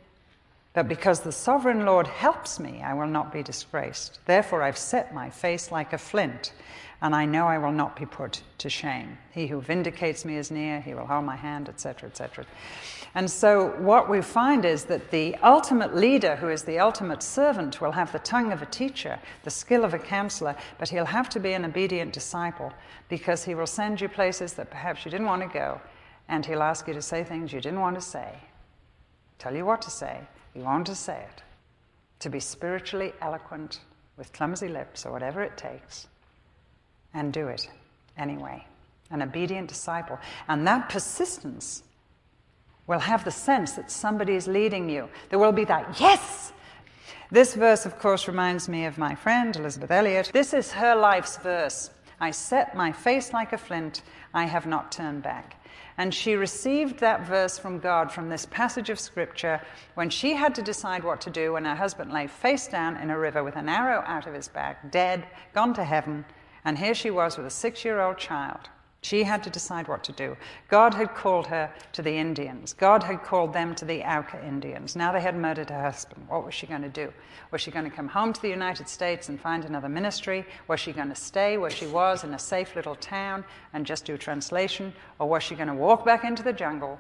But 0.79 0.87
because 0.87 1.19
the 1.19 1.33
sovereign 1.33 1.85
Lord 1.85 2.07
helps 2.07 2.61
me, 2.61 2.83
I 2.85 2.95
will 2.95 3.09
not 3.09 3.33
be 3.33 3.43
disgraced. 3.43 4.21
Therefore, 4.27 4.63
I've 4.63 4.79
set 4.79 5.13
my 5.13 5.29
face 5.29 5.73
like 5.73 5.93
a 5.93 5.99
flint, 5.99 6.53
and 7.03 7.17
I 7.17 7.25
know 7.25 7.49
I 7.49 7.59
will 7.59 7.73
not 7.73 7.97
be 7.97 8.07
put 8.07 8.43
to 8.59 8.71
shame. 8.71 9.19
He 9.33 9.49
who 9.49 9.61
vindicates 9.61 10.25
me 10.25 10.37
is 10.37 10.53
near, 10.53 10.81
he 10.81 10.95
will 10.95 11.09
hold 11.09 11.25
my 11.25 11.35
hand, 11.35 11.69
etc., 11.69 12.09
etc. 12.09 12.47
And 13.17 13.29
so, 13.29 13.71
what 13.79 14.09
we 14.09 14.23
find 14.23 14.65
is 14.65 14.85
that 14.85 15.11
the 15.11 15.35
ultimate 15.43 15.97
leader, 15.97 16.37
who 16.37 16.49
is 16.49 16.63
the 16.63 16.79
ultimate 16.79 17.25
servant, 17.25 17.81
will 17.81 17.91
have 17.91 18.13
the 18.13 18.21
tongue 18.21 18.53
of 18.53 18.63
a 18.63 18.67
teacher, 18.67 19.19
the 19.43 19.51
skill 19.51 19.85
of 19.85 19.95
a 19.95 19.99
counselor, 19.99 20.55
but 20.79 20.91
he'll 20.91 21.05
have 21.07 21.29
to 21.31 21.41
be 21.41 21.55
an 21.55 21.65
obedient 21.65 22.13
disciple 22.13 22.73
because 23.09 23.43
he 23.43 23.57
will 23.57 23.67
send 23.67 24.01
you 24.01 24.09
places 24.09 24.53
that 24.53 24.71
perhaps 24.71 25.05
you 25.05 25.11
didn't 25.11 25.27
want 25.27 25.43
to 25.43 25.49
go, 25.49 25.81
and 26.29 26.47
he'll 26.47 26.63
ask 26.63 26.87
you 26.87 26.95
to 26.95 27.03
say 27.03 27.25
things 27.25 27.53
you 27.53 27.61
didn't 27.61 27.81
want 27.81 27.97
to 27.97 28.01
say, 28.01 28.33
tell 29.41 29.57
you 29.57 29.67
what 29.67 29.83
to 29.83 29.91
say, 29.91 30.21
you 30.59 30.65
want 30.65 30.87
to 30.89 30.95
say 30.95 31.19
it, 31.19 31.43
to 32.19 32.29
be 32.29 32.41
spiritually 32.41 33.13
eloquent 33.21 33.81
with 34.17 34.33
clumsy 34.33 34.69
lips 34.69 35.07
or 35.07 35.13
whatever 35.13 35.43
it 35.43 35.57
takes, 35.57 36.09
and 37.15 37.33
do 37.33 37.47
it 37.49 37.69
anyway. 38.17 38.65
An 39.11 39.23
obedient 39.23 39.69
disciple. 39.69 40.19
And 40.49 40.67
that 40.67 40.89
persistence 40.89 41.83
will 42.87 42.99
have 42.99 43.25
the 43.25 43.31
sense 43.31 43.73
that 43.73 43.91
somebody 43.91 44.35
is 44.35 44.49
leading 44.49 44.91
you. 44.91 45.09
There 45.31 45.39
will 45.39 45.53
be 45.53 45.65
that, 45.65 46.01
yes! 46.01 46.53
This 47.31 47.55
verse, 47.55 47.87
of 47.87 47.99
course, 47.99 48.27
reminds 48.27 48.69
me 48.69 48.85
of 48.87 48.99
my 48.99 49.15
friend 49.15 49.55
Elisabeth 49.55 49.91
Elliot. 49.91 50.31
This 50.33 50.53
is 50.53 50.73
her 50.73 50.97
life's 50.97 51.37
verse. 51.37 51.91
I 52.21 52.33
set 52.33 52.75
my 52.75 52.91
face 52.91 53.33
like 53.33 53.53
a 53.53 53.59
flint, 53.59 54.03
I 54.35 54.45
have 54.45 54.67
not 54.67 54.91
turned 54.91 55.23
back. 55.23 55.58
And 55.99 56.15
she 56.15 56.37
received 56.37 57.01
that 57.01 57.27
verse 57.27 57.59
from 57.59 57.81
God 57.81 58.13
from 58.13 58.29
this 58.29 58.47
passage 58.47 58.89
of 58.89 59.01
scripture 59.01 59.61
when 59.95 60.09
she 60.09 60.35
had 60.35 60.55
to 60.55 60.63
decide 60.63 61.03
what 61.03 61.21
to 61.23 61.31
do 61.31 61.53
when 61.53 61.65
her 61.65 61.75
husband 61.75 62.13
lay 62.13 62.29
face 62.29 62.69
down 62.69 62.97
in 62.97 63.11
a 63.11 63.19
river 63.19 63.43
with 63.43 63.57
an 63.57 63.69
arrow 63.69 64.05
out 64.07 64.29
of 64.29 64.33
his 64.33 64.47
back, 64.47 64.93
dead, 64.93 65.27
gone 65.53 65.75
to 65.75 65.83
heaven. 65.83 66.25
And 66.65 66.79
here 66.79 66.95
she 66.95 67.11
was 67.11 67.37
with 67.37 67.47
a 67.47 67.51
six 67.51 67.85
year 67.85 68.01
old 68.01 68.17
child. 68.17 68.71
She 69.03 69.23
had 69.23 69.45
to 69.45 69.51
decide 69.51 69.87
what 69.87 70.03
to 70.05 70.13
do. 70.13 70.37
God 70.69 70.93
had 70.93 71.15
called 71.15 71.47
her 71.47 71.73
to 71.93 72.03
the 72.03 72.17
Indians. 72.17 72.73
God 72.73 73.05
had 73.05 73.23
called 73.23 73.53
them 73.53 73.75
to 73.77 73.85
the 73.85 74.03
Auca 74.03 74.45
Indians. 74.45 74.97
Now 74.97 75.13
they 75.13 75.21
had 75.21 75.37
murdered 75.37 75.71
her 75.71 75.83
husband. 75.83 76.27
What 76.29 76.45
was 76.45 76.53
she 76.53 76.67
going 76.67 76.83
to 76.83 76.89
do? 76.89 77.13
Was 77.53 77.61
she 77.61 77.71
going 77.71 77.85
to 77.85 77.97
come 77.97 78.09
home 78.09 78.33
to 78.33 78.43
the 78.43 78.49
United 78.49 78.89
States 78.89 79.29
and 79.29 79.41
find 79.41 79.65
another 79.65 79.89
ministry? 79.89 80.45
Was 80.67 80.81
she 80.81 80.93
going 80.93 81.11
to 81.11 81.15
stay 81.15 81.59
where 81.59 81.71
she 81.71 81.87
was 81.87 82.25
in 82.25 82.35
a 82.35 82.39
safe 82.39 82.75
little 82.75 82.97
town 82.97 83.45
and 83.73 83.87
just 83.87 84.05
do 84.05 84.19
translation? 84.19 84.93
Or 85.21 85.29
was 85.29 85.45
she 85.45 85.55
going 85.55 85.69
to 85.69 85.75
walk 85.75 86.05
back 86.05 86.25
into 86.25 86.43
the 86.43 86.53
jungle 86.53 86.99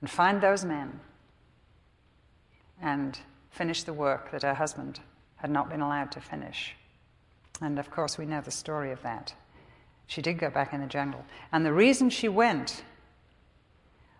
and 0.00 0.10
find 0.10 0.40
those 0.40 0.64
men 0.64 0.98
and 2.82 3.16
finish 3.50 3.84
the 3.84 3.92
work 3.92 4.32
that 4.32 4.42
her 4.42 4.54
husband 4.54 4.98
had 5.36 5.50
not 5.50 5.70
been 5.70 5.80
allowed 5.80 6.10
to 6.12 6.20
finish? 6.20 6.74
And 7.60 7.78
of 7.78 7.92
course, 7.92 8.18
we 8.18 8.26
know 8.26 8.40
the 8.40 8.50
story 8.50 8.90
of 8.90 9.02
that. 9.02 9.34
She 10.10 10.22
did 10.22 10.38
go 10.38 10.50
back 10.50 10.72
in 10.72 10.80
the 10.80 10.88
jungle. 10.88 11.24
And 11.52 11.64
the 11.64 11.72
reason 11.72 12.10
she 12.10 12.28
went 12.28 12.82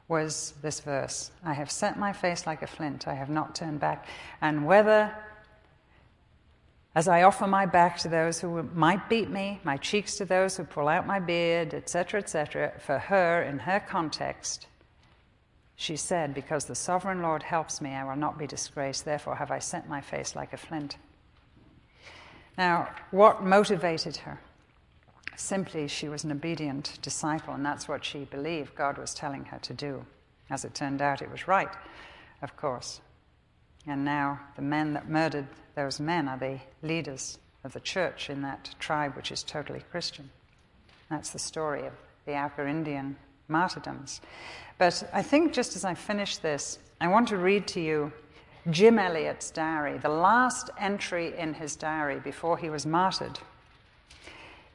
was 0.06 0.54
this 0.62 0.78
verse 0.78 1.32
I 1.42 1.52
have 1.54 1.68
set 1.68 1.98
my 1.98 2.12
face 2.12 2.46
like 2.46 2.62
a 2.62 2.68
flint, 2.68 3.08
I 3.08 3.14
have 3.14 3.28
not 3.28 3.56
turned 3.56 3.80
back. 3.80 4.06
And 4.40 4.66
whether, 4.66 5.12
as 6.94 7.08
I 7.08 7.24
offer 7.24 7.48
my 7.48 7.66
back 7.66 7.98
to 7.98 8.08
those 8.08 8.40
who 8.40 8.62
might 8.72 9.08
beat 9.08 9.30
me, 9.30 9.58
my 9.64 9.76
cheeks 9.76 10.16
to 10.18 10.24
those 10.24 10.56
who 10.56 10.62
pull 10.62 10.86
out 10.86 11.08
my 11.08 11.18
beard, 11.18 11.74
etc., 11.74 12.20
etc., 12.20 12.72
for 12.78 13.00
her, 13.00 13.42
in 13.42 13.58
her 13.58 13.80
context, 13.80 14.68
she 15.74 15.96
said, 15.96 16.34
Because 16.34 16.66
the 16.66 16.76
sovereign 16.76 17.20
Lord 17.20 17.42
helps 17.42 17.80
me, 17.80 17.94
I 17.94 18.04
will 18.04 18.14
not 18.14 18.38
be 18.38 18.46
disgraced. 18.46 19.04
Therefore 19.04 19.34
have 19.34 19.50
I 19.50 19.58
set 19.58 19.88
my 19.88 20.00
face 20.00 20.36
like 20.36 20.52
a 20.52 20.56
flint. 20.56 20.98
Now, 22.56 22.90
what 23.10 23.42
motivated 23.42 24.18
her? 24.18 24.38
Simply, 25.40 25.88
she 25.88 26.06
was 26.06 26.22
an 26.22 26.32
obedient 26.32 26.98
disciple, 27.00 27.54
and 27.54 27.64
that's 27.64 27.88
what 27.88 28.04
she 28.04 28.24
believed 28.26 28.74
God 28.74 28.98
was 28.98 29.14
telling 29.14 29.46
her 29.46 29.58
to 29.60 29.72
do. 29.72 30.04
As 30.50 30.66
it 30.66 30.74
turned 30.74 31.00
out, 31.00 31.22
it 31.22 31.30
was 31.30 31.48
right, 31.48 31.70
of 32.42 32.56
course. 32.58 33.00
And 33.86 34.04
now 34.04 34.38
the 34.54 34.62
men 34.62 34.92
that 34.92 35.08
murdered 35.08 35.46
those 35.74 35.98
men 35.98 36.28
are 36.28 36.36
the 36.36 36.60
leaders 36.82 37.38
of 37.64 37.72
the 37.72 37.80
church 37.80 38.28
in 38.28 38.42
that 38.42 38.74
tribe, 38.78 39.16
which 39.16 39.32
is 39.32 39.42
totally 39.42 39.82
Christian. 39.90 40.30
That's 41.08 41.30
the 41.30 41.38
story 41.38 41.86
of 41.86 41.94
the 42.26 42.36
Auca 42.36 42.68
Indian 42.68 43.16
martyrdoms. 43.48 44.20
But 44.76 45.08
I 45.12 45.22
think 45.22 45.54
just 45.54 45.74
as 45.74 45.86
I 45.86 45.94
finish 45.94 46.36
this, 46.36 46.78
I 47.00 47.08
want 47.08 47.28
to 47.28 47.38
read 47.38 47.66
to 47.68 47.80
you 47.80 48.12
Jim 48.68 48.98
Elliot's 48.98 49.50
diary, 49.50 49.96
the 49.96 50.10
last 50.10 50.68
entry 50.78 51.36
in 51.36 51.54
his 51.54 51.76
diary 51.76 52.20
before 52.20 52.58
he 52.58 52.68
was 52.68 52.84
martyred 52.84 53.38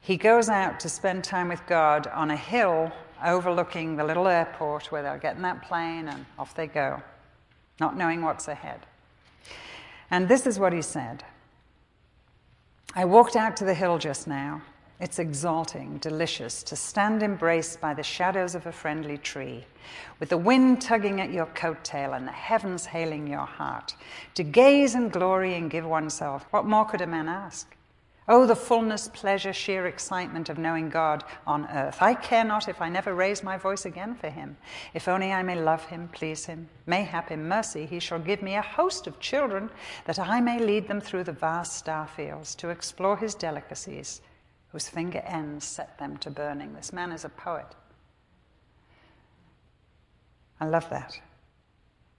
he 0.06 0.18
goes 0.18 0.50
out 0.50 0.80
to 0.82 0.88
spend 0.88 1.24
time 1.24 1.48
with 1.48 1.66
God 1.66 2.06
on 2.06 2.30
a 2.30 2.36
hill 2.36 2.92
overlooking 3.26 3.96
the 3.96 4.04
little 4.04 4.28
airport 4.28 4.92
where 4.92 5.02
they'll 5.02 5.18
get 5.18 5.36
in 5.36 5.42
that 5.42 5.64
plane 5.64 6.08
and 6.10 6.28
off 6.38 6.54
they 6.54 6.68
go, 6.68 7.02
not 7.80 7.98
knowing 7.98 8.22
what's 8.22 8.48
ahead. 8.48 8.82
And 10.12 10.28
this 10.28 10.46
is 10.46 10.60
what 10.60 10.74
he 10.74 10.84
said 10.84 11.24
I 12.94 13.04
walked 13.04 13.36
out 13.36 13.58
to 13.58 13.66
the 13.66 13.74
hill 13.74 13.98
just 13.98 14.28
now. 14.28 14.62
It's 15.00 15.18
exalting, 15.18 15.98
delicious 15.98 16.62
to 16.64 16.76
stand 16.76 17.24
embraced 17.24 17.82
by 17.82 17.96
the 17.96 18.04
shadows 18.04 18.54
of 18.54 18.68
a 18.68 18.72
friendly 18.72 19.18
tree, 19.18 19.66
with 20.20 20.30
the 20.30 20.38
wind 20.38 20.82
tugging 20.82 21.20
at 21.20 21.32
your 21.32 21.48
coat 21.48 21.84
tail 21.84 22.14
and 22.14 22.28
the 22.28 22.32
heavens 22.32 22.86
hailing 22.86 23.26
your 23.26 23.46
heart, 23.46 23.96
to 24.36 24.44
gaze 24.44 24.94
and 24.94 25.12
glory 25.12 25.56
and 25.56 25.72
give 25.72 25.86
oneself. 25.86 26.46
What 26.52 26.66
more 26.66 26.86
could 26.86 27.02
a 27.02 27.08
man 27.08 27.28
ask? 27.28 27.76
Oh, 28.28 28.48
the 28.48 28.56
fullness, 28.56 29.08
pleasure, 29.08 29.54
sheer 29.54 29.86
excitement 29.86 30.50
of 30.50 30.58
knowing 30.58 30.90
God 30.90 31.24
on 31.46 31.68
earth. 31.68 32.02
I 32.02 32.16
care 32.16 32.44
not 32.44 32.68
if 32.68 32.82
I 32.82 32.90
never 32.90 33.14
raise 33.14 33.44
my 33.44 33.56
voice 33.56 33.86
again 33.86 34.16
for 34.16 34.30
him. 34.30 34.58
If 34.96 35.08
only 35.08 35.32
I 35.32 35.44
may 35.44 35.62
love 35.62 35.86
him, 35.86 36.10
please 36.12 36.46
him. 36.46 36.68
Mayhap 36.88 37.30
in 37.30 37.48
mercy 37.48 37.86
he 37.86 38.00
shall 38.00 38.18
give 38.18 38.42
me 38.42 38.56
a 38.56 38.64
host 38.64 39.06
of 39.06 39.20
children, 39.20 39.70
that 40.06 40.18
I 40.18 40.42
may 40.42 40.58
lead 40.58 40.88
them 40.88 41.02
through 41.02 41.26
the 41.26 41.34
vast 41.34 41.78
star 41.78 42.08
fields 42.08 42.56
to 42.56 42.70
explore 42.70 43.16
his 43.16 43.36
delicacies, 43.36 44.22
whose 44.70 44.90
finger 44.90 45.20
ends 45.20 45.64
set 45.64 46.00
them 46.00 46.18
to 46.18 46.32
burning. 46.32 46.74
This 46.74 46.92
man 46.92 47.12
is 47.12 47.26
a 47.26 47.30
poet. 47.30 47.76
I 50.60 50.66
love 50.66 50.90
that. 50.90 51.20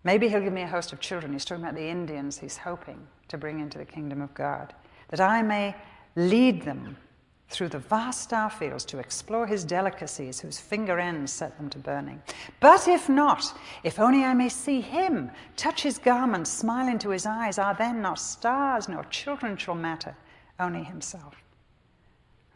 Maybe 0.04 0.28
he'll 0.28 0.40
give 0.40 0.52
me 0.52 0.62
a 0.62 0.68
host 0.68 0.92
of 0.92 1.00
children. 1.00 1.32
He's 1.32 1.44
talking 1.44 1.64
about 1.64 1.74
the 1.74 1.88
Indians 1.88 2.38
he's 2.38 2.58
hoping 2.58 3.08
to 3.26 3.36
bring 3.36 3.58
into 3.58 3.78
the 3.78 3.84
kingdom 3.84 4.22
of 4.22 4.32
God, 4.34 4.72
that 5.08 5.20
I 5.20 5.42
may 5.42 5.74
lead 6.16 6.62
them 6.62 6.96
through 7.48 7.68
the 7.68 7.78
vast 7.78 8.22
star 8.22 8.50
fields 8.50 8.84
to 8.86 8.98
explore 8.98 9.46
his 9.46 9.64
delicacies, 9.64 10.40
whose 10.40 10.58
finger 10.58 10.98
ends 10.98 11.32
set 11.32 11.56
them 11.56 11.70
to 11.70 11.78
burning. 11.78 12.20
But 12.58 12.88
if 12.88 13.08
not, 13.08 13.56
if 13.84 14.00
only 14.00 14.24
I 14.24 14.34
may 14.34 14.48
see 14.48 14.80
him, 14.80 15.30
touch 15.56 15.82
his 15.82 15.98
garments, 15.98 16.50
smile 16.50 16.88
into 16.88 17.10
his 17.10 17.24
eyes, 17.24 17.58
are 17.58 17.74
then 17.74 18.02
not 18.02 18.18
stars 18.18 18.88
nor 18.88 19.04
children 19.04 19.56
shall 19.56 19.76
matter, 19.76 20.16
only 20.58 20.82
himself. 20.82 21.36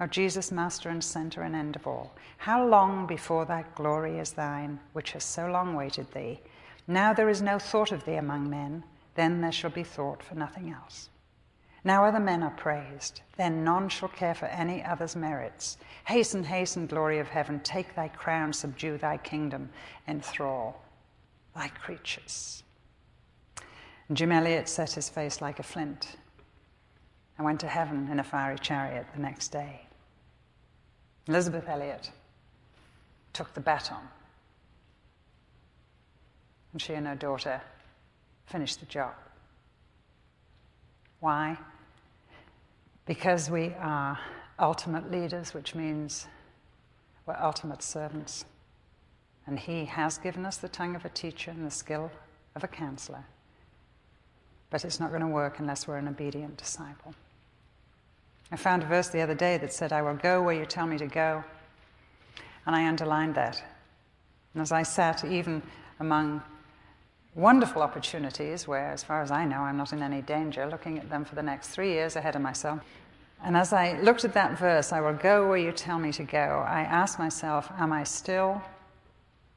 O 0.01 0.07
Jesus, 0.07 0.51
Master 0.51 0.89
and 0.89 1.05
Centre 1.05 1.43
and 1.43 1.55
End 1.55 1.77
of 1.77 1.87
all, 1.87 2.13
how 2.39 2.67
long 2.67 3.07
before 3.07 3.45
that 3.45 3.75
glory 3.75 4.19
is 4.19 4.33
thine, 4.33 4.81
which 4.95 5.13
has 5.13 5.23
so 5.23 5.47
long 5.47 5.75
waited 5.75 6.11
thee? 6.13 6.41
Now 6.89 7.13
there 7.13 7.29
is 7.29 7.43
no 7.43 7.59
thought 7.59 7.93
of 7.93 8.05
thee 8.07 8.15
among 8.15 8.49
men, 8.49 8.83
then 9.15 9.43
there 9.43 9.53
shall 9.53 9.71
be 9.71 9.85
thought 9.85 10.23
for 10.23 10.35
nothing 10.35 10.73
else. 10.73 11.11
Now 11.83 12.05
other 12.05 12.21
men 12.21 12.43
are 12.43 12.51
praised, 12.51 13.23
then 13.37 13.65
none 13.65 13.89
shall 13.89 14.09
care 14.09 14.35
for 14.35 14.47
any 14.47 14.85
other's 14.85 15.17
merits. 15.17 15.79
Hasten, 16.05 16.45
hasten, 16.45 16.87
glory 16.87 17.19
of 17.19 17.29
heaven, 17.29 17.61
take 17.61 17.95
thy 17.95 18.09
crown, 18.09 18.53
subdue 18.53 18.99
thy 18.99 19.17
kingdom, 19.17 19.71
enthrall 20.07 20.83
thy 21.55 21.69
creatures. 21.69 22.63
And 24.09 24.17
Jim 24.17 24.33
Elliot 24.33 24.69
set 24.69 24.93
his 24.93 25.09
face 25.09 25.41
like 25.41 25.59
a 25.59 25.63
flint 25.63 26.17
and 27.39 27.45
went 27.47 27.61
to 27.61 27.69
heaven 27.69 28.09
in 28.11 28.21
a 28.21 28.25
fiery 28.25 28.59
chariot 28.59 29.07
the 29.15 29.23
next 29.23 29.49
day. 29.49 29.87
Elisabeth 31.29 31.67
Elliot 31.69 32.11
took 33.33 33.55
the 33.55 33.61
baton, 33.61 34.09
and 36.73 36.83
she 36.83 36.93
and 36.93 37.07
her 37.07 37.15
daughter 37.15 37.63
finished 38.47 38.81
the 38.81 38.87
job. 38.87 39.15
Why? 41.21 41.59
Because 43.07 43.51
we 43.51 43.75
are 43.79 44.19
ultimate 44.59 45.11
leaders, 45.11 45.55
which 45.55 45.75
means 45.75 46.27
we're 47.27 47.37
ultimate 47.41 47.83
servants. 47.83 48.45
And 49.47 49.59
He 49.59 49.85
has 49.85 50.19
given 50.19 50.45
us 50.45 50.57
the 50.57 50.69
tongue 50.69 50.97
of 50.97 51.05
a 51.05 51.11
teacher 51.11 51.51
and 51.51 51.65
the 51.65 51.71
skill 51.71 52.11
of 52.55 52.65
a 52.65 52.69
counselor. 52.69 53.25
But 54.71 54.85
it's 54.85 55.01
not 55.01 55.11
going 55.11 55.23
to 55.23 55.29
work 55.29 55.59
unless 55.59 55.87
we're 55.87 55.97
an 55.97 56.09
obedient 56.09 56.57
disciple. 56.57 57.15
I 58.53 58.57
found 58.57 58.83
a 58.83 58.87
verse 58.87 59.09
the 59.09 59.21
other 59.21 59.35
day 59.35 59.59
that 59.59 59.73
said, 59.73 59.93
I 59.93 60.03
will 60.03 60.15
go 60.15 60.43
where 60.43 60.55
you 60.55 60.67
tell 60.67 60.87
me 60.87 60.99
to 60.99 61.07
go. 61.07 61.45
And 62.67 62.75
I 62.75 62.87
underlined 62.87 63.35
that. 63.35 63.63
And 64.55 64.63
as 64.63 64.73
I 64.73 64.83
sat, 64.83 65.25
even 65.25 65.63
among 65.99 66.43
wonderful 67.35 67.83
opportunities 67.83 68.67
where, 68.67 68.91
as 68.91 69.05
far 69.05 69.23
as 69.23 69.31
I 69.31 69.45
know, 69.45 69.61
I'm 69.61 69.77
not 69.77 69.93
in 69.93 70.03
any 70.03 70.23
danger, 70.23 70.67
looking 70.67 70.99
at 70.99 71.09
them 71.09 71.25
for 71.25 71.35
the 71.35 71.43
next 71.43 71.69
three 71.69 71.93
years 71.93 72.17
ahead 72.17 72.37
of 72.37 72.43
myself. 72.43 72.81
And 73.43 73.57
as 73.57 73.73
I 73.73 73.99
looked 74.01 74.25
at 74.25 74.35
that 74.35 74.59
verse, 74.59 74.93
I 74.93 75.01
will 75.01 75.15
go 75.15 75.49
where 75.49 75.57
you 75.57 75.73
tell 75.73 75.99
me 75.99 76.13
to 76.13 76.25
go, 76.25 76.65
I 76.67 76.83
asked 76.83 77.19
myself, 77.19 77.71
am 77.79 77.93
I 77.93 78.05
still 78.05 78.61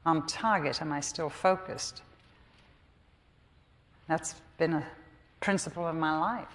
on 0.06 0.26
target? 0.26 0.80
Am 0.80 0.92
I 0.92 1.00
still 1.00 1.28
focused? 1.28 2.02
That's 4.08 4.34
been 4.58 4.74
a 4.74 4.86
principle 5.40 5.86
of 5.86 5.96
my 5.96 6.18
life. 6.18 6.48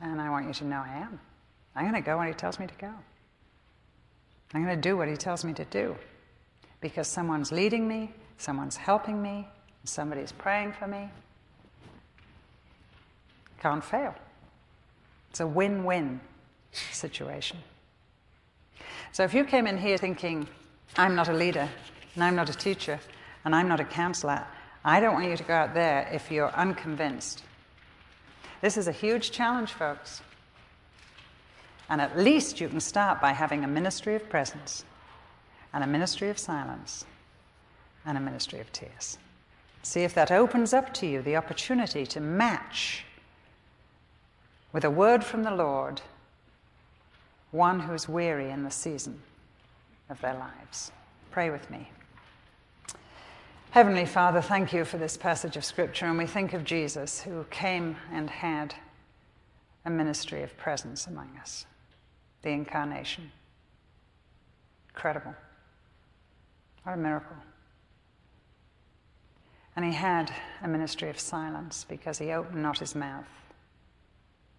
And 0.00 0.20
I 0.20 0.30
want 0.30 0.46
you 0.46 0.54
to 0.54 0.64
know 0.64 0.84
I 0.84 0.98
am. 0.98 1.18
I'm 1.74 1.82
going 1.82 1.94
to 1.94 2.06
go 2.06 2.18
when 2.18 2.28
he 2.28 2.34
tells 2.34 2.58
me 2.58 2.66
to 2.66 2.74
go. 2.74 2.92
I'm 4.54 4.64
going 4.64 4.76
to 4.76 4.80
do 4.80 4.96
what 4.96 5.08
he 5.08 5.16
tells 5.16 5.44
me 5.44 5.52
to 5.54 5.64
do. 5.66 5.96
Because 6.80 7.08
someone's 7.08 7.50
leading 7.50 7.88
me, 7.88 8.12
someone's 8.38 8.76
helping 8.76 9.20
me, 9.20 9.48
somebody's 9.88 10.32
praying 10.32 10.72
for 10.72 10.86
me. 10.86 11.10
Can't 13.60 13.84
fail. 13.84 14.14
It's 15.30 15.40
a 15.40 15.46
win 15.46 15.84
win 15.84 16.20
situation. 16.72 17.58
So 19.12 19.24
if 19.24 19.34
you 19.34 19.44
came 19.44 19.66
in 19.66 19.78
here 19.78 19.96
thinking, 19.96 20.46
I'm 20.96 21.14
not 21.14 21.28
a 21.28 21.32
leader, 21.32 21.68
and 22.14 22.24
I'm 22.24 22.36
not 22.36 22.50
a 22.50 22.54
teacher, 22.54 23.00
and 23.44 23.54
I'm 23.54 23.68
not 23.68 23.80
a 23.80 23.84
counselor, 23.84 24.44
I 24.84 25.00
don't 25.00 25.14
want 25.14 25.26
you 25.26 25.36
to 25.36 25.42
go 25.42 25.54
out 25.54 25.74
there 25.74 26.08
if 26.12 26.30
you're 26.30 26.54
unconvinced. 26.54 27.42
This 28.60 28.76
is 28.76 28.88
a 28.88 28.92
huge 28.92 29.30
challenge, 29.30 29.72
folks. 29.72 30.22
And 31.88 32.00
at 32.00 32.18
least 32.18 32.60
you 32.60 32.68
can 32.68 32.80
start 32.80 33.20
by 33.20 33.32
having 33.32 33.64
a 33.64 33.68
ministry 33.68 34.14
of 34.14 34.28
presence, 34.28 34.84
and 35.72 35.82
a 35.82 35.86
ministry 35.86 36.30
of 36.30 36.38
silence, 36.38 37.04
and 38.04 38.16
a 38.16 38.20
ministry 38.20 38.60
of 38.60 38.72
tears. 38.72 39.18
See 39.86 40.02
if 40.02 40.14
that 40.14 40.32
opens 40.32 40.74
up 40.74 40.92
to 40.94 41.06
you 41.06 41.22
the 41.22 41.36
opportunity 41.36 42.04
to 42.06 42.20
match 42.20 43.04
with 44.72 44.84
a 44.84 44.90
word 44.90 45.22
from 45.22 45.44
the 45.44 45.52
Lord 45.52 46.00
one 47.52 47.78
who's 47.78 48.08
weary 48.08 48.50
in 48.50 48.64
the 48.64 48.70
season 48.70 49.22
of 50.10 50.20
their 50.20 50.34
lives. 50.34 50.90
Pray 51.30 51.50
with 51.50 51.70
me. 51.70 51.88
Heavenly 53.70 54.06
Father, 54.06 54.42
thank 54.42 54.72
you 54.72 54.84
for 54.84 54.98
this 54.98 55.16
passage 55.16 55.56
of 55.56 55.64
Scripture, 55.64 56.06
and 56.06 56.18
we 56.18 56.26
think 56.26 56.52
of 56.52 56.64
Jesus 56.64 57.20
who 57.20 57.44
came 57.50 57.96
and 58.12 58.28
had 58.28 58.74
a 59.84 59.90
ministry 59.90 60.42
of 60.42 60.54
presence 60.56 61.06
among 61.06 61.30
us, 61.40 61.64
the 62.42 62.50
incarnation. 62.50 63.30
Incredible. 64.88 65.34
What 66.82 66.94
a 66.94 66.96
miracle. 66.96 67.36
And 69.76 69.84
he 69.84 69.92
had 69.92 70.32
a 70.62 70.68
ministry 70.68 71.10
of 71.10 71.20
silence 71.20 71.84
because 71.86 72.18
he 72.18 72.32
opened 72.32 72.62
not 72.62 72.78
his 72.78 72.94
mouth 72.94 73.28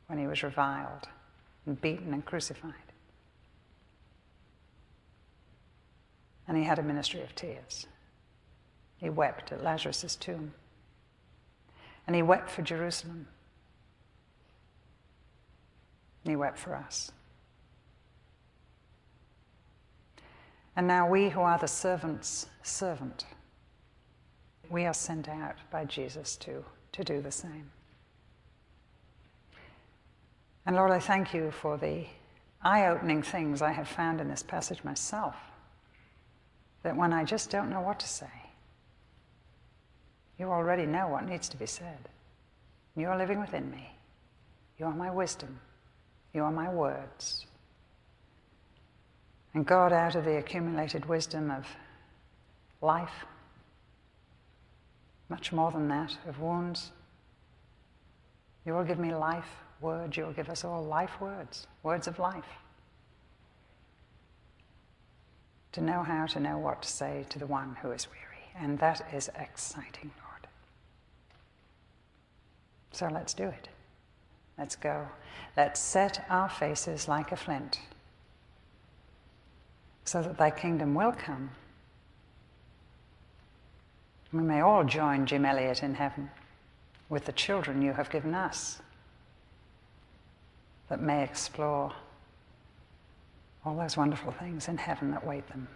when 0.05 0.19
he 0.19 0.27
was 0.27 0.43
reviled 0.43 1.09
and 1.65 1.81
beaten 1.81 2.13
and 2.13 2.23
crucified. 2.23 2.73
And 6.47 6.55
he 6.55 6.63
had 6.63 6.77
a 6.77 6.83
ministry 6.83 7.21
of 7.21 7.33
tears. 7.33 7.87
He 8.97 9.09
wept 9.09 9.51
at 9.51 9.63
Lazarus' 9.63 10.15
tomb. 10.15 10.53
And 12.05 12.15
he 12.15 12.21
wept 12.21 12.49
for 12.49 12.61
Jerusalem. 12.61 13.27
And 16.23 16.31
he 16.31 16.35
wept 16.35 16.57
for 16.57 16.75
us. 16.75 17.11
And 20.75 20.87
now 20.87 21.09
we 21.09 21.29
who 21.29 21.41
are 21.41 21.57
the 21.57 21.67
servant's 21.67 22.45
servant 22.61 23.25
we 24.69 24.85
are 24.85 24.93
sent 24.93 25.29
out 25.29 25.55
by 25.71 25.85
Jesus 25.85 26.35
to, 26.37 26.63
to 26.93 27.03
do 27.03 27.21
the 27.21 27.31
same. 27.31 27.71
And 30.65 30.75
Lord, 30.75 30.91
I 30.91 30.99
thank 30.99 31.33
you 31.33 31.51
for 31.51 31.77
the 31.77 32.05
eye 32.61 32.87
opening 32.87 33.21
things 33.21 33.61
I 33.61 33.71
have 33.71 33.87
found 33.87 34.19
in 34.19 34.27
this 34.27 34.43
passage 34.43 34.83
myself. 34.83 35.35
That 36.83 36.97
when 36.97 37.13
I 37.13 37.23
just 37.23 37.49
don't 37.49 37.69
know 37.69 37.81
what 37.81 37.99
to 38.01 38.07
say, 38.07 38.27
you 40.37 40.47
already 40.47 40.85
know 40.85 41.07
what 41.07 41.27
needs 41.27 41.49
to 41.49 41.57
be 41.57 41.65
said. 41.65 42.09
You 42.95 43.07
are 43.07 43.17
living 43.17 43.39
within 43.39 43.71
me. 43.71 43.91
You 44.77 44.85
are 44.85 44.93
my 44.93 45.09
wisdom. 45.09 45.59
You 46.33 46.43
are 46.43 46.51
my 46.51 46.69
words. 46.69 47.45
And 49.53 49.65
God, 49.65 49.91
out 49.91 50.15
of 50.15 50.25
the 50.25 50.37
accumulated 50.37 51.05
wisdom 51.05 51.49
of 51.49 51.65
life, 52.81 53.25
much 55.29 55.51
more 55.51 55.71
than 55.71 55.87
that, 55.89 56.17
of 56.27 56.39
wounds. 56.39 56.91
You 58.65 58.73
will 58.73 58.83
give 58.83 58.99
me 58.99 59.13
life 59.13 59.49
words. 59.81 60.17
You 60.17 60.25
will 60.25 60.33
give 60.33 60.49
us 60.49 60.63
all 60.63 60.83
life 60.83 61.19
words, 61.19 61.67
words 61.83 62.07
of 62.07 62.19
life. 62.19 62.45
To 65.73 65.81
know 65.81 66.03
how 66.03 66.25
to 66.27 66.39
know 66.39 66.57
what 66.57 66.81
to 66.81 66.87
say 66.87 67.25
to 67.29 67.39
the 67.39 67.45
one 67.45 67.77
who 67.81 67.91
is 67.91 68.07
weary. 68.07 68.23
And 68.59 68.79
that 68.79 69.05
is 69.13 69.29
exciting, 69.37 70.11
Lord. 70.23 70.47
So 72.91 73.07
let's 73.07 73.33
do 73.33 73.47
it. 73.47 73.69
Let's 74.57 74.75
go. 74.75 75.07
Let's 75.55 75.79
set 75.79 76.25
our 76.29 76.49
faces 76.49 77.07
like 77.07 77.31
a 77.31 77.37
flint 77.37 77.79
so 80.03 80.21
that 80.21 80.37
thy 80.37 80.49
kingdom 80.49 80.95
will 80.95 81.11
come 81.11 81.51
we 84.33 84.41
may 84.41 84.61
all 84.61 84.83
join 84.83 85.25
Jim 85.25 85.45
Elliot 85.45 85.83
in 85.83 85.95
heaven 85.95 86.29
with 87.09 87.25
the 87.25 87.31
children 87.31 87.81
you 87.81 87.93
have 87.93 88.09
given 88.09 88.35
us. 88.35 88.81
that 90.89 91.01
may 91.01 91.23
explore 91.23 91.91
all 93.65 93.75
those 93.75 93.97
wonderful 93.97 94.31
things 94.31 94.67
in 94.67 94.77
heaven 94.77 95.11
that 95.11 95.25
wait 95.25 95.47
them. 95.49 95.67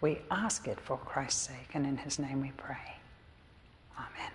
We 0.00 0.20
ask 0.30 0.68
it 0.68 0.80
for 0.80 0.96
Christ's 0.96 1.48
sake, 1.48 1.70
and 1.74 1.86
in 1.86 1.96
his 1.96 2.18
name 2.18 2.40
we 2.40 2.52
pray. 2.56 2.96
Amen. 3.96 4.32